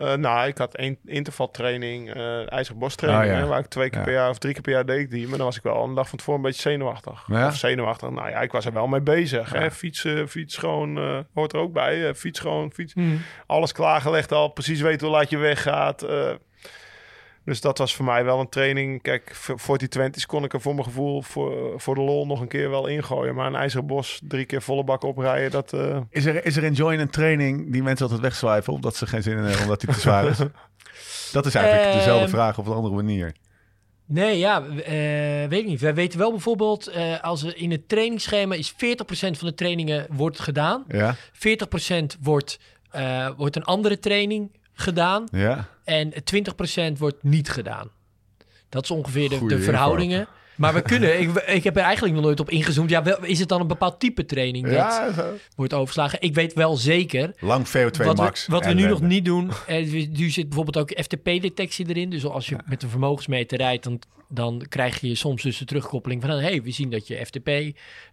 Eh, 0.00 0.14
nou, 0.14 0.46
ik 0.48 0.58
had 0.58 0.74
één 0.74 0.98
intervaltraining, 1.04 2.14
eh 2.14 2.52
ijzerbos-training, 2.52 3.24
Oh, 3.24 3.36
ja. 3.36 3.42
hè, 3.42 3.46
waar 3.46 3.58
ik 3.58 3.66
twee 3.66 3.88
keer 3.90 3.98
Ja. 3.98 4.04
per 4.04 4.12
jaar 4.14 4.28
of 4.30 4.38
drie 4.38 4.52
keer 4.52 4.62
per 4.62 4.72
jaar 4.72 4.86
deed 4.86 4.98
ik 5.00 5.10
die. 5.10 5.28
Maar 5.28 5.36
dan 5.36 5.46
was 5.46 5.56
ik 5.56 5.62
wel 5.62 5.84
een 5.84 5.94
dag 5.94 6.08
van 6.08 6.18
tevoren 6.18 6.40
een 6.40 6.46
beetje 6.46 6.60
zenuwachtig. 6.70 7.24
Ja? 7.26 7.46
Of 7.46 7.56
zenuwachtig. 7.56 8.10
Nou 8.10 8.28
ja, 8.30 8.40
ik 8.40 8.52
was 8.52 8.66
er 8.66 8.72
wel 8.72 8.86
mee 8.86 9.00
bezig. 9.00 9.52
Hè. 9.52 9.70
Fietsen, 9.70 10.28
fiets 10.28 10.56
gewoon, 10.56 10.98
eh, 10.98 11.18
hoort 11.34 11.52
er 11.52 11.58
ook 11.58 11.72
bij. 11.72 12.14
Fiets 12.14 12.40
gewoon, 12.40 12.72
fiets. 12.72 12.92
hmm. 12.92 13.20
Alles 13.46 13.72
klaargelegd 13.72 14.32
al, 14.32 14.48
precies 14.48 14.80
weten 14.80 15.06
hoe 15.06 15.16
laat 15.16 15.30
je 15.30 15.36
weggaat. 15.38 16.06
Eh. 17.40 17.46
dus 17.46 17.60
dat 17.60 17.78
was 17.78 17.94
voor 17.94 18.04
mij 18.04 18.24
wel 18.24 18.40
een 18.40 18.48
training. 18.48 19.02
Kijk, 19.02 19.34
voor 19.34 19.78
die 19.78 19.88
20's 19.98 20.26
kon 20.26 20.44
ik 20.44 20.52
er 20.52 20.60
voor 20.60 20.74
mijn 20.74 20.86
gevoel 20.86 21.22
voor, 21.22 21.80
voor 21.80 21.94
de 21.94 22.00
lol 22.00 22.26
nog 22.26 22.40
een 22.40 22.48
keer 22.48 22.70
wel 22.70 22.86
ingooien. 22.86 23.34
Maar 23.34 23.46
een 23.46 23.54
ijzeren 23.54 23.86
bos 23.86 24.20
drie 24.24 24.44
keer 24.44 24.62
volle 24.62 24.84
bak 24.84 25.02
oprijden, 25.02 25.50
dat... 25.50 25.72
eh, 25.72 26.00
Is 26.10 26.24
er, 26.24 26.44
is 26.44 26.56
er 26.56 26.64
in 26.64 26.72
Join 26.72 26.98
een 27.00 27.10
training 27.10 27.72
die 27.72 27.82
mensen 27.82 28.04
altijd 28.04 28.22
wegzwijven 28.22 28.72
omdat 28.72 28.96
ze 28.96 29.06
geen 29.06 29.22
zin 29.22 29.36
in 29.36 29.42
hebben 29.44 29.62
omdat 29.62 29.80
die 29.80 29.90
te 29.94 30.00
zwaar 30.00 30.26
is? 30.26 30.38
Dat 31.32 31.46
is 31.46 31.54
eigenlijk 31.54 31.86
Ehm, 31.88 31.96
dezelfde 31.98 32.28
vraag 32.28 32.58
op 32.58 32.66
een 32.66 32.72
andere 32.72 32.94
manier. 32.94 33.34
Nee, 34.06 34.38
ja, 34.38 34.62
eh, 34.62 35.48
weet 35.48 35.60
ik 35.60 35.66
niet. 35.66 35.80
Wij 35.80 35.94
weten 35.94 36.18
wel 36.18 36.30
bijvoorbeeld, 36.30 36.86
eh, 36.86 37.20
als 37.20 37.42
er 37.42 37.56
in 37.56 37.70
het 37.70 37.88
trainingsschema 37.88 38.54
is 38.54 38.70
40% 38.70 39.38
van 39.38 39.48
de 39.48 39.54
trainingen 39.54 40.06
wordt 40.10 40.40
gedaan. 40.40 40.84
Ja? 40.88 41.14
40% 41.32 42.16
wordt, 42.20 42.58
eh, 42.90 43.28
wordt 43.36 43.56
een 43.56 43.64
andere 43.64 43.98
training 43.98 44.50
gedaan. 44.80 45.28
Ja? 45.32 45.68
En 45.84 46.12
20% 46.12 46.98
wordt 46.98 47.22
niet 47.22 47.50
gedaan. 47.50 47.90
Dat 48.68 48.82
is 48.84 48.90
ongeveer 48.90 49.28
de, 49.28 49.46
de 49.46 49.60
verhoudingen. 49.60 50.28
Maar 50.60 50.74
we 50.74 50.82
kunnen, 50.82 51.20
ik, 51.20 51.30
ik 51.36 51.64
heb 51.64 51.76
er 51.76 51.82
eigenlijk 51.82 52.14
nog 52.14 52.24
nooit 52.24 52.40
op 52.40 52.50
ingezoomd. 52.50 52.90
Ja, 52.90 53.02
wel, 53.02 53.24
is 53.24 53.38
het 53.38 53.48
dan 53.48 53.60
een 53.60 53.66
bepaald 53.66 54.00
type 54.00 54.24
training 54.24 54.64
dat 54.64 54.74
Ja, 54.74 55.12
wordt 55.56 55.74
overslagen? 55.74 56.20
Ik 56.20 56.34
weet 56.34 56.52
wel 56.52 56.76
zeker. 56.76 57.32
Lang 57.38 57.68
VO2 57.68 58.04
Wat 58.04 58.16
max. 58.16 58.46
we, 58.46 58.52
wat 58.52 58.64
we 58.64 58.72
nu 58.72 58.86
nog 58.86 59.00
niet 59.00 59.24
doen, 59.24 59.50
eh, 59.66 60.08
nu 60.10 60.30
zit 60.30 60.48
bijvoorbeeld 60.48 60.78
ook 60.78 61.02
FTP-detectie 61.02 61.88
erin. 61.88 62.10
Dus 62.10 62.24
als 62.24 62.48
je 62.48 62.56
met 62.64 62.82
een 62.82 62.88
vermogensmeter 62.88 63.58
rijdt, 63.58 63.84
dan, 63.84 64.00
dan 64.30 64.64
krijg 64.68 65.00
je 65.00 65.14
soms 65.14 65.42
dus 65.42 65.58
de 65.58 65.64
terugkoppeling 65.64 66.20
van... 66.22 66.30
hé, 66.30 66.36
hey, 66.40 66.62
we 66.62 66.70
zien 66.70 66.90
dat 66.90 67.06
je 67.06 67.26
FTP 67.26 67.48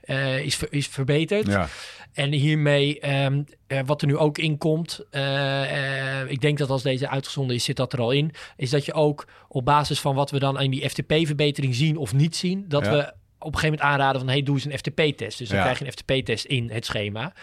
eh, 0.01 0.39
is, 0.45 0.55
ver- 0.55 0.74
is 0.74 0.88
verbeterd. 0.88 1.47
Ja. 1.47 1.68
En 2.13 2.32
hiermee, 2.32 2.99
ehm, 2.99 3.43
eh, 3.68 3.80
wat 3.86 4.01
er 4.01 4.07
nu 4.07 4.18
ook 4.18 4.38
in 4.38 4.57
komt, 4.57 4.99
eh, 5.09 6.30
ik 6.30 6.41
denk 6.41 6.57
dat 6.57 6.70
als 6.70 6.84
deze 6.84 7.09
uitgezonden 7.09 7.55
is, 7.55 7.63
zit 7.63 7.76
dat 7.76 7.93
er 7.93 7.99
al 7.99 8.11
in, 8.11 8.32
is 8.57 8.70
dat 8.70 8.86
je 8.86 8.93
ook 8.93 9.28
op 9.47 9.65
basis 9.65 9.99
van 9.99 10.15
wat 10.15 10.32
we 10.32 10.39
dan 10.39 10.61
in 10.61 10.72
die 10.72 10.89
FTP-verbetering 10.89 11.76
zien 11.76 11.97
of 11.97 12.13
niet 12.13 12.36
zien, 12.36 12.65
dat 12.68 12.86
Ja. 12.86 12.91
we 12.91 12.97
op 13.39 13.53
een 13.53 13.59
gegeven 13.59 13.78
moment 13.80 13.82
aanraden 13.82 14.22
van, 14.22 14.30
hey, 14.30 14.43
doe 14.43 14.55
eens 14.55 14.65
een 14.65 14.78
FTP-test. 14.78 15.38
Dus 15.38 15.47
dan 15.47 15.57
Ja. 15.57 15.63
krijg 15.63 15.80
je 15.80 15.86
een 15.86 15.91
FTP-test 15.91 16.45
in 16.45 16.70
het 16.72 16.86
schema. 16.86 17.34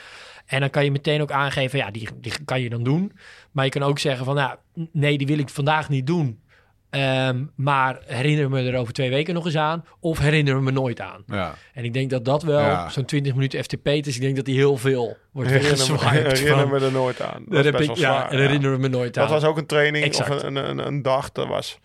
En 0.46 0.60
dan 0.60 0.70
kan 0.70 0.84
je 0.84 0.90
meteen 0.90 1.20
ook 1.22 1.30
aangeven, 1.30 1.78
ja, 1.78 1.90
die, 1.90 2.08
die 2.20 2.32
kan 2.44 2.60
je 2.60 2.68
dan 2.70 2.82
doen. 2.82 3.12
Maar 3.50 3.64
je 3.64 3.70
kan 3.70 3.82
ook 3.82 3.98
zeggen 3.98 4.24
van, 4.24 4.34
nou, 4.34 4.56
nee, 4.92 5.18
die 5.18 5.26
wil 5.26 5.38
ik 5.38 5.48
vandaag 5.48 5.88
niet 5.88 6.06
doen. 6.06 6.40
Ehm, 6.94 7.44
maar 7.54 7.98
herinner 8.06 8.50
me 8.50 8.70
er 8.70 8.76
over 8.78 8.92
twee 8.92 9.10
weken 9.10 9.34
nog 9.34 9.44
eens 9.44 9.56
aan. 9.56 9.84
Of 10.00 10.18
herinner 10.18 10.62
me 10.62 10.70
nooit 10.70 11.00
aan. 11.00 11.22
Ja. 11.26 11.54
En 11.74 11.84
ik 11.84 11.92
denk 11.92 12.10
dat 12.10 12.24
dat 12.24 12.42
wel 12.42 12.60
Ja. 12.60 12.88
zo'n 12.88 13.04
20 13.04 13.34
minuten 13.34 13.64
FTP 13.64 13.86
is. 13.88 14.14
Ik 14.16 14.20
denk 14.20 14.36
dat 14.36 14.44
die 14.44 14.56
heel 14.56 14.76
veel 14.76 15.16
wordt 15.32 15.50
herinner, 15.50 15.72
me, 15.78 15.86
weggezwaaid 15.92 16.26
herinner 16.38 16.68
van- 16.68 16.80
me 16.80 16.86
er 16.86 16.92
nooit 16.92 17.20
aan. 17.22 17.44
Dat 17.48 17.64
heb 17.64 17.80
ik, 17.80 17.88
ja, 17.88 17.94
zwaar. 17.94 18.30
en 18.30 18.38
herinner 18.38 18.80
me 18.80 18.88
nooit 18.88 19.18
aan. 19.18 19.28
Dat 19.28 19.40
was 19.40 19.50
ook 19.50 19.56
een 19.58 19.66
training 19.66 20.04
Exact. 20.04 20.30
of 20.30 20.42
een, 20.42 20.56
een, 20.56 20.86
een 20.86 21.02
dag. 21.02 21.32
Dat 21.32 21.46
was, 21.48 21.78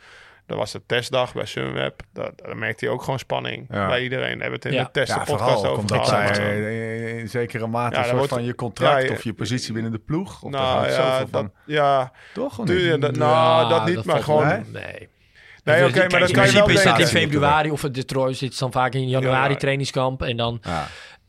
dat 0.50 0.58
was 0.58 0.72
de 0.72 0.82
testdag 0.86 1.34
bij 1.34 1.46
Sunweb. 1.46 2.02
Dat, 2.14 2.32
daar 2.36 2.58
merkte 2.58 2.86
je 2.86 2.92
ook 2.92 3.04
gewoon 3.04 3.20
spanning 3.20 3.66
Ja. 3.70 3.88
bij 3.88 4.04
iedereen. 4.04 4.38
Daar 4.40 4.50
hebben 4.50 4.50
we 4.50 4.56
het 4.56 4.66
in 4.66 4.74
Ja. 4.74 4.84
de 4.84 4.92
testen 4.92 5.18
Ja, 5.20 5.24
podcast 5.24 5.54
vooral 5.54 5.72
over 5.72 5.90
gehad. 5.90 6.08
zij 6.08 6.24
Maar- 6.24 6.38
eh, 6.40 7.18
in 7.18 7.30
zekere 7.30 7.68
mate 7.68 7.94
Ja, 7.96 7.98
een 8.00 8.06
soort 8.06 8.18
wordt- 8.18 8.34
van 8.34 8.44
je 8.44 8.56
contract 8.56 9.10
of 9.12 9.24
je 9.24 9.34
positie 9.34 9.74
binnen 9.74 9.92
de 9.92 10.00
ploeg. 10.00 10.42
Of 10.44 10.52
nou 10.52 10.86
ja, 10.88 10.92
zoveel 10.94 11.28
van. 11.32 11.42
dat, 11.44 11.52
ja, 11.66 12.12
Toch? 12.34 12.60
of 12.60 12.66
tuur- 12.66 12.76
niet? 12.76 12.86
ja, 12.86 12.98
dat, 12.98 13.16
nou, 13.16 13.70
dat 13.70 13.86
niet, 13.86 14.04
maar 14.06 14.24
gewoon... 14.24 14.48
Nee? 14.48 14.62
Nee. 14.84 15.10
Nee, 15.64 15.86
oké, 15.88 16.00
maar 16.10 16.20
dat 16.20 16.30
in 16.30 16.36
kan 16.36 16.46
je 16.48 16.52
wel 16.54 16.64
principe 16.64 16.90
is 16.90 16.98
dat 16.98 17.00
in 17.00 17.08
februari 17.22 17.72
of 17.72 17.82
de 17.82 18.06
Troy 18.06 18.34
zit 18.34 18.60
dan 18.60 18.72
vaak 18.72 18.94
in 18.94 19.08
januari 19.08 19.52
Ja. 19.54 19.60
trainingskamp. 19.60 20.22
En 20.22 20.38
dan, 20.38 20.62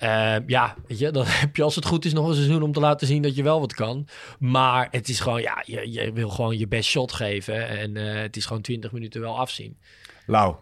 Ja. 0.01 0.37
eh, 0.37 0.43
ja, 0.47 0.75
weet 0.87 0.99
je, 0.99 1.11
dan 1.11 1.25
heb 1.43 1.57
je 1.57 1.63
als 1.63 1.75
het 1.75 1.87
goed 1.87 2.05
is 2.05 2.13
nog 2.13 2.29
een 2.29 2.35
seizoen 2.35 2.63
om 2.63 2.73
te 2.73 2.81
laten 2.81 3.07
zien 3.07 3.23
dat 3.23 3.37
je 3.37 3.43
wel 3.43 3.61
wat 3.61 3.75
kan. 3.75 4.07
Maar 4.39 4.89
het 4.91 5.09
is 5.09 5.21
gewoon, 5.21 5.41
ja, 5.43 5.63
je, 5.67 5.93
je 5.93 6.13
wil 6.13 6.29
gewoon 6.29 6.59
je 6.59 6.69
best 6.69 6.89
shot 6.91 7.13
geven. 7.13 7.69
En 7.69 7.97
eh, 7.97 8.21
het 8.21 8.37
is 8.37 8.47
gewoon 8.47 8.63
20 8.63 8.93
minuten 8.93 9.21
wel 9.21 9.39
afzien. 9.39 9.79
Lau, 10.27 10.55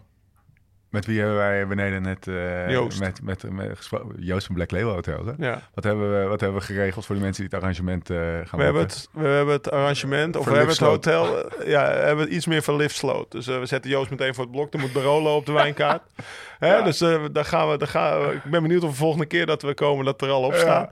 met 0.89 1.05
wie 1.05 1.19
hebben 1.19 1.37
wij 1.37 1.67
beneden 1.67 2.01
net 2.01 2.27
eh, 2.27 2.69
Joost. 2.69 2.99
met, 2.99 3.21
met, 3.21 3.51
met 3.51 3.77
gesproken? 3.77 4.15
Joost 4.23 4.45
van 4.45 4.55
Black 4.55 4.71
Label 4.71 4.93
Hotel. 4.93 5.25
Hè? 5.25 5.33
Ja. 5.47 5.61
Wat, 5.73 5.83
hebben 5.83 6.21
we, 6.21 6.27
wat 6.27 6.39
hebben 6.39 6.59
we 6.59 6.65
geregeld 6.65 7.05
voor 7.05 7.15
de 7.15 7.21
mensen 7.21 7.43
die 7.43 7.51
het 7.53 7.61
arrangement 7.63 8.09
eh, 8.09 8.17
gaan 8.17 8.59
We 8.59 8.63
hebben, 8.63 8.81
het, 8.81 9.09
we 9.11 9.27
hebben 9.27 9.53
het 9.53 9.71
arrangement, 9.71 10.35
of 10.35 10.45
we 10.45 10.51
hebben 10.51 10.69
het 10.69 10.79
hotel, 10.79 11.49
eh, 11.49 11.67
ja, 11.67 11.87
we 11.93 11.99
hebben 12.05 12.33
iets 12.33 12.45
meer 12.45 12.61
van 12.61 12.75
Lift 12.75 12.95
Sloot. 12.95 13.31
Dus 13.31 13.47
eh, 13.47 13.59
we 13.59 13.65
zetten 13.65 13.91
Joost 13.91 14.09
meteen 14.09 14.33
voor 14.33 14.43
het 14.43 14.53
blok. 14.53 14.73
Er 14.73 14.79
moet 14.79 14.93
Barolo 14.93 15.35
op 15.35 15.45
de 15.45 15.51
wijnkaart. 15.51 16.01
Hè, 16.59 16.83
Dus 16.83 17.01
eh, 17.01 17.23
daar 17.31 17.45
gaan 17.45 17.69
we, 17.69 17.77
daar 17.77 17.87
gaan 17.87 18.19
we, 18.27 18.33
ik 18.33 18.43
ben 18.43 18.61
benieuwd 18.61 18.83
of 18.83 18.89
de 18.89 18.95
volgende 18.95 19.25
keer 19.25 19.45
dat 19.45 19.61
we 19.61 19.73
komen 19.73 20.05
dat 20.05 20.21
er 20.21 20.29
al 20.29 20.43
op 20.43 20.53
staat. 20.53 20.91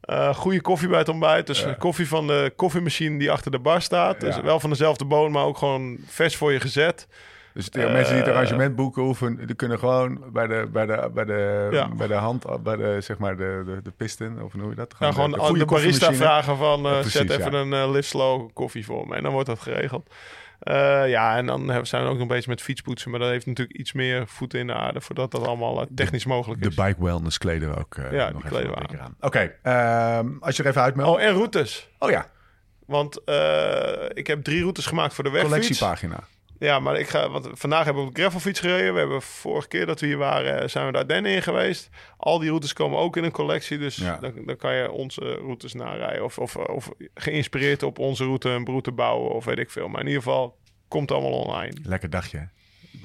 Eh, 0.00 0.34
goede 0.34 0.60
koffie 0.60 0.88
bij 0.88 0.98
het 0.98 1.08
ontbijt. 1.08 1.46
Dus 1.46 1.60
Ja. 1.60 1.72
koffie 1.78 2.08
van 2.08 2.26
de 2.26 2.52
koffiemachine 2.56 3.18
die 3.18 3.30
achter 3.30 3.50
de 3.50 3.58
bar 3.58 3.82
staat. 3.82 4.20
Dus 4.20 4.36
Ja. 4.36 4.42
wel 4.42 4.60
van 4.60 4.70
dezelfde 4.70 5.04
boon, 5.04 5.32
maar 5.32 5.44
ook 5.44 5.58
gewoon 5.58 5.96
vers 6.06 6.36
voor 6.36 6.52
je 6.52 6.60
gezet. 6.60 7.06
Dus 7.54 7.70
de 7.70 7.78
mensen 7.78 8.12
die 8.14 8.22
het 8.22 8.26
Eh, 8.26 8.34
arrangement 8.36 8.76
boeken 8.76 9.02
hoeven, 9.02 9.46
die 9.46 9.54
kunnen 9.56 9.78
gewoon 9.78 10.24
bij 10.32 10.46
de, 10.46 10.68
bij 10.72 10.86
de, 10.86 11.10
bij 11.14 11.24
de, 11.24 11.68
Ja. 11.70 11.88
bij 11.88 12.06
de 12.06 12.14
hand, 12.14 12.62
bij 12.62 12.76
de, 12.76 12.96
zeg 13.00 13.18
maar 13.18 13.36
de, 13.36 13.62
de, 13.66 13.80
de 13.82 13.90
piston, 13.90 14.42
of 14.42 14.52
hoe 14.52 14.60
noem 14.60 14.70
je 14.70 14.76
dat? 14.76 14.94
Ja, 14.98 15.12
gewoon 15.12 15.30
de, 15.30 15.36
de, 15.52 15.58
de 15.58 15.64
barista 15.64 16.12
vragen 16.14 16.56
van... 16.56 16.84
eh, 16.86 16.90
Ja, 16.92 17.00
precies, 17.00 17.12
zet 17.12 17.30
even 17.30 17.52
een 17.52 18.02
slow 18.04 18.50
koffie 18.52 18.84
voor 18.84 19.06
me. 19.08 19.14
En 19.16 19.22
dan 19.22 19.32
wordt 19.32 19.48
dat 19.48 19.60
geregeld. 19.60 20.14
Ja, 21.06 21.36
en 21.36 21.46
dan 21.46 21.86
zijn 21.86 22.04
we 22.04 22.08
ook 22.10 22.18
nog 22.18 22.26
bezig 22.28 22.46
met 22.46 22.62
fietspoetsen. 22.62 23.10
Maar 23.10 23.20
dat 23.20 23.28
heeft 23.28 23.46
natuurlijk 23.46 23.78
iets 23.78 23.92
meer 23.92 24.26
voeten 24.26 24.58
in 24.60 24.66
de 24.66 24.74
aarde... 24.74 25.00
voordat 25.00 25.30
dat 25.30 25.46
allemaal 25.46 25.86
technisch 25.94 26.24
mogelijk 26.24 26.62
De 26.62 26.68
is. 26.68 26.74
bike 26.74 27.02
wellness 27.04 27.38
kleden 27.38 27.78
ook 27.78 27.96
Ja, 28.10 28.30
nog 28.30 28.44
even 28.44 28.70
we 28.70 29.00
aan. 29.00 29.16
Oké, 29.20 29.52
ehm, 29.62 30.28
als 30.40 30.56
je 30.56 30.62
er 30.62 30.68
even 30.68 30.82
uitmeldt. 30.82 31.16
Oh, 31.18 31.22
en 31.26 31.32
routes. 31.32 31.88
Oh 31.98 32.10
ja, 32.10 32.26
Want 32.86 33.20
ik 34.14 34.26
heb 34.26 34.42
drie 34.44 34.60
routes 34.60 34.86
gemaakt 34.86 35.14
voor 35.14 35.24
de 35.24 35.30
wegfiets. 35.30 35.52
collectiepagina. 35.54 36.20
Ja, 36.58 36.80
maar 36.80 36.98
ik 36.98 37.08
ga, 37.08 37.30
want 37.30 37.48
vandaag 37.52 37.84
hebben 37.84 38.02
we 38.02 38.08
op 38.08 38.14
de 38.14 38.20
gravelfiets 38.20 38.60
gereden. 38.60 38.92
We 38.92 38.98
hebben 38.98 39.22
vorige 39.22 39.68
keer 39.68 39.86
dat 39.86 40.00
we 40.00 40.06
hier 40.06 40.16
waren, 40.16 40.60
eh, 40.62 40.68
zijn 40.68 40.86
we 40.86 40.92
daar 40.92 41.00
Ardennen 41.00 41.32
in 41.32 41.42
geweest. 41.42 41.88
Al 42.16 42.38
die 42.38 42.48
routes 42.48 42.72
komen 42.72 42.98
ook 42.98 43.16
in 43.16 43.24
een 43.24 43.30
collectie. 43.32 43.78
Dus 43.78 43.96
Ja. 43.96 44.16
dan, 44.18 44.32
dan 44.46 44.56
kan 44.56 44.74
je 44.74 44.90
onze 44.90 45.20
routes 45.20 45.72
narijden. 45.74 46.24
Of, 46.24 46.38
of, 46.38 46.56
of 46.56 46.90
geïnspireerd 47.14 47.82
op 47.82 47.98
onze 47.98 48.24
route 48.24 48.48
een 48.48 48.64
route 48.66 48.92
bouwen 48.92 49.30
of 49.30 49.44
weet 49.44 49.58
ik 49.58 49.70
veel. 49.70 49.88
Maar 49.88 50.00
in 50.00 50.06
ieder 50.06 50.22
geval 50.22 50.58
komt 50.88 51.08
het 51.08 51.18
allemaal 51.18 51.38
online. 51.40 51.76
Lekker 51.82 52.10
dagje. 52.10 52.38
hè? 52.38 52.44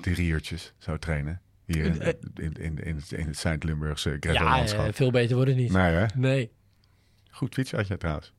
Drie 0.01 0.27
uurtjes 0.29 0.73
zo 0.77 0.97
trainen. 0.97 1.41
Hier 1.65 1.85
in, 1.85 2.01
in, 2.01 2.53
in, 2.59 2.77
in, 2.83 3.01
in 3.09 3.25
het- 3.27 3.37
Zuid-Limburgse 3.37 4.17
Ja, 4.19 4.31
gravellandschap. 4.33 4.87
eh, 4.87 4.93
veel 4.93 5.11
beter 5.11 5.35
wordt 5.35 5.49
het 5.51 5.59
niet. 5.59 5.71
nee 5.71 5.93
hè? 5.93 6.05
Nee. 6.15 6.51
Goed 7.31 7.53
fiets 7.53 7.71
had 7.71 7.87
je 7.87 7.97
trouwens. 7.97 8.33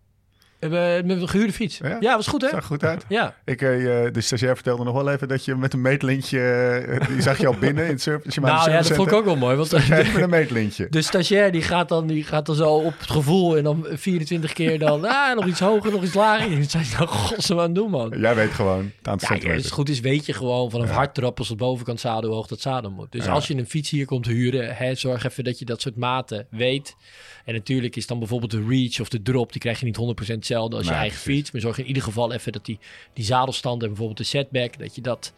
Hebben 0.61 1.07
met 1.07 1.21
een 1.21 1.29
gehuurde 1.29 1.53
fiets. 1.53 1.79
Ja? 1.79 1.97
Ja, 2.01 2.17
was 2.17 2.27
goed 2.27 2.43
hè? 2.43 2.49
Zag 2.49 2.65
goed 2.65 2.85
uit. 2.85 3.05
Ja. 3.09 3.35
Ik, 3.45 3.63
eh, 3.63 3.69
de 4.13 4.21
stagiair 4.21 4.55
vertelde 4.55 4.85
nog 4.85 4.95
wel 4.95 5.11
even 5.11 5.29
dat 5.29 5.45
je 5.45 5.55
met 5.55 5.73
een 5.73 5.81
meetlintje... 5.81 6.41
eh, 6.41 7.07
die 7.09 7.23
zag 7.23 7.39
je 7.39 7.47
al 7.47 7.55
binnen 7.59 7.85
in 7.85 7.91
het 7.91 8.03
service. 8.03 8.41
Nou 8.41 8.71
ja, 8.71 8.77
dat 8.77 8.93
vond 8.93 9.09
ik 9.09 9.15
ook 9.15 9.25
wel 9.25 9.37
mooi. 9.37 9.57
Want 9.57 9.89
met 9.89 10.15
een 10.15 10.31
meetlintje. 10.31 10.87
de 10.91 11.03
stagiair 11.03 11.53
die 11.53 11.63
gaat, 11.63 11.89
dan, 11.89 12.07
die 12.07 12.25
gaat 12.25 12.47
dan 12.47 12.55
zo 12.55 12.69
op 12.75 12.99
het 12.99 13.11
gevoel 13.11 13.57
en 13.57 13.65
dan 13.65 13.87
24 13.91 14.53
keer 14.53 14.79
dan 14.79 15.05
ah, 15.15 15.35
nog 15.35 15.47
iets 15.47 15.61
hoger, 15.61 15.91
nog 15.93 16.03
iets 16.03 16.15
lager. 16.15 16.53
En 16.53 16.71
zei 16.71 16.85
nou, 16.97 17.07
godsem 17.09 17.57
aan 17.59 17.65
het 17.65 17.75
doen 17.75 17.91
man. 17.91 18.15
Jij 18.19 18.35
weet 18.35 18.51
gewoon 18.51 18.93
het 18.99 19.09
aantal 19.09 19.37
Ja, 19.37 19.55
als 19.55 19.63
het 19.63 19.73
goed 19.73 19.89
is, 19.89 20.01
weet 20.01 20.27
je 20.27 20.33
gewoon 20.33 20.71
vanaf 20.71 20.89
Ja. 20.89 20.95
hardtrap 20.95 21.39
als 21.39 21.49
het 21.49 21.59
bovenkant 21.59 22.01
zadel 22.01 22.25
hoe 22.29 22.35
hoog 22.39 22.47
dat 22.47 22.61
zadel 22.61 22.91
moet. 22.91 23.13
Dus 23.13 23.25
Ja. 23.25 23.33
als 23.33 23.47
je 23.47 23.55
een 23.57 23.67
fiets 23.69 23.91
hier 23.91 24.07
komt 24.07 24.27
huren, 24.27 24.77
hè, 24.77 24.95
zorg 24.95 25.25
even 25.25 25.45
dat 25.45 25.59
je 25.59 25.65
dat 25.65 25.81
soort 25.81 25.97
maten 25.97 26.47
weet. 26.51 26.97
En 27.45 27.55
natuurlijk 27.55 27.97
is 27.97 28.07
dan 28.07 28.19
bijvoorbeeld 28.19 28.51
de 28.51 28.65
reach 28.69 29.01
of 29.01 29.09
de 29.09 29.23
drop, 29.23 29.53
die 29.53 29.61
krijg 29.61 29.79
je 29.81 29.85
niet 29.87 29.97
100% 29.97 30.47
hetzelfde 30.51 30.77
als 30.77 30.87
je 30.87 30.93
eigen 30.93 31.21
precies. 31.21 31.39
fiets. 31.39 31.51
Maar 31.51 31.61
zorg 31.61 31.79
in 31.79 31.87
ieder 31.87 32.03
geval 32.03 32.33
even 32.33 32.53
dat 32.53 32.65
die, 32.65 32.79
die 33.13 33.25
zadelstand 33.25 33.83
en 33.83 33.89
bijvoorbeeld 33.89 34.19
de 34.19 34.25
setback, 34.25 34.79
dat 34.79 34.95
je 34.95 35.01
dat 35.01 35.33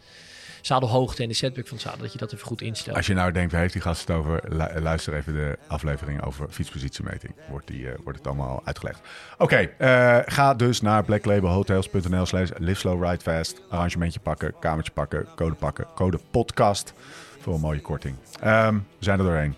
zadelhoogte 0.61 1.21
en 1.23 1.27
de 1.27 1.33
setback 1.35 1.67
van 1.67 1.77
het 1.77 1.85
zadel, 1.85 2.01
dat 2.01 2.11
je 2.11 2.17
dat 2.17 2.33
even 2.33 2.45
goed 2.45 2.61
instelt. 2.61 2.95
Als 2.97 3.07
je 3.07 3.13
nou 3.13 3.31
denkt, 3.31 3.51
waar 3.51 3.61
heeft 3.61 3.73
die 3.73 3.81
gast 3.81 4.07
het 4.07 4.17
over? 4.17 4.41
Lu- 4.47 4.79
luister 4.79 5.13
even 5.13 5.33
de 5.33 5.57
aflevering 5.67 6.23
over 6.23 6.47
fietspositiemeting. 6.49 7.35
Wordt, 7.49 7.67
die, 7.67 7.89
eh, 7.89 7.97
wordt 8.03 8.17
het 8.17 8.27
allemaal 8.27 8.61
uitgelegd. 8.63 8.99
Oké, 9.37 9.55
eh, 9.77 10.19
ga 10.25 10.53
dus 10.53 10.81
naar 10.81 11.03
blacklabelhotels.nl 11.03 12.25
slash 12.25 12.49
live 12.57 12.79
slow 12.79 13.03
ride 13.03 13.21
fast. 13.21 13.61
Arrangementje 13.69 14.19
pakken, 14.19 14.53
kamertje 14.59 14.91
pakken, 14.91 15.27
code 15.35 15.55
pakken, 15.55 15.87
code 15.95 16.19
podcast 16.31 16.93
voor 17.39 17.53
een 17.53 17.59
mooie 17.59 17.81
korting. 17.81 18.15
Ehm, 18.41 18.73
we 18.75 18.81
zijn 18.99 19.19
er 19.19 19.25
doorheen. 19.25 19.55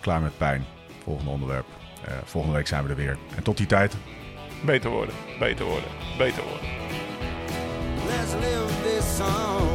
Klaar 0.00 0.20
met 0.20 0.38
pijn. 0.38 0.64
Volgende 1.04 1.30
onderwerp. 1.30 1.79
Eh, 2.10 2.16
volgende 2.24 2.56
week 2.56 2.66
zijn 2.66 2.82
we 2.82 2.88
er 2.88 2.96
weer. 2.96 3.16
En 3.36 3.42
tot 3.42 3.56
die 3.56 3.66
tijd, 3.66 3.94
Beter 4.64 4.90
worden, 4.90 5.14
beter 5.38 5.64
worden, 5.64 5.88
beter 6.18 6.42
worden. 6.42 6.68
Let's 8.06 8.32
live 8.32 8.82
this 8.82 9.16
song. 9.16 9.68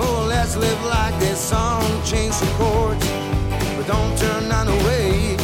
Oh, 0.00 0.26
let's 0.26 0.54
live 0.54 0.84
like 0.84 1.18
this 1.18 1.48
song. 1.48 1.82
Change 2.04 2.32
some 2.32 2.50
chords, 2.58 3.06
but 3.76 3.86
don't 3.86 4.16
turn 4.18 4.48
none 4.48 4.68
away. 4.68 5.36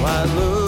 Why, 0.00 0.24
looking 0.34 0.61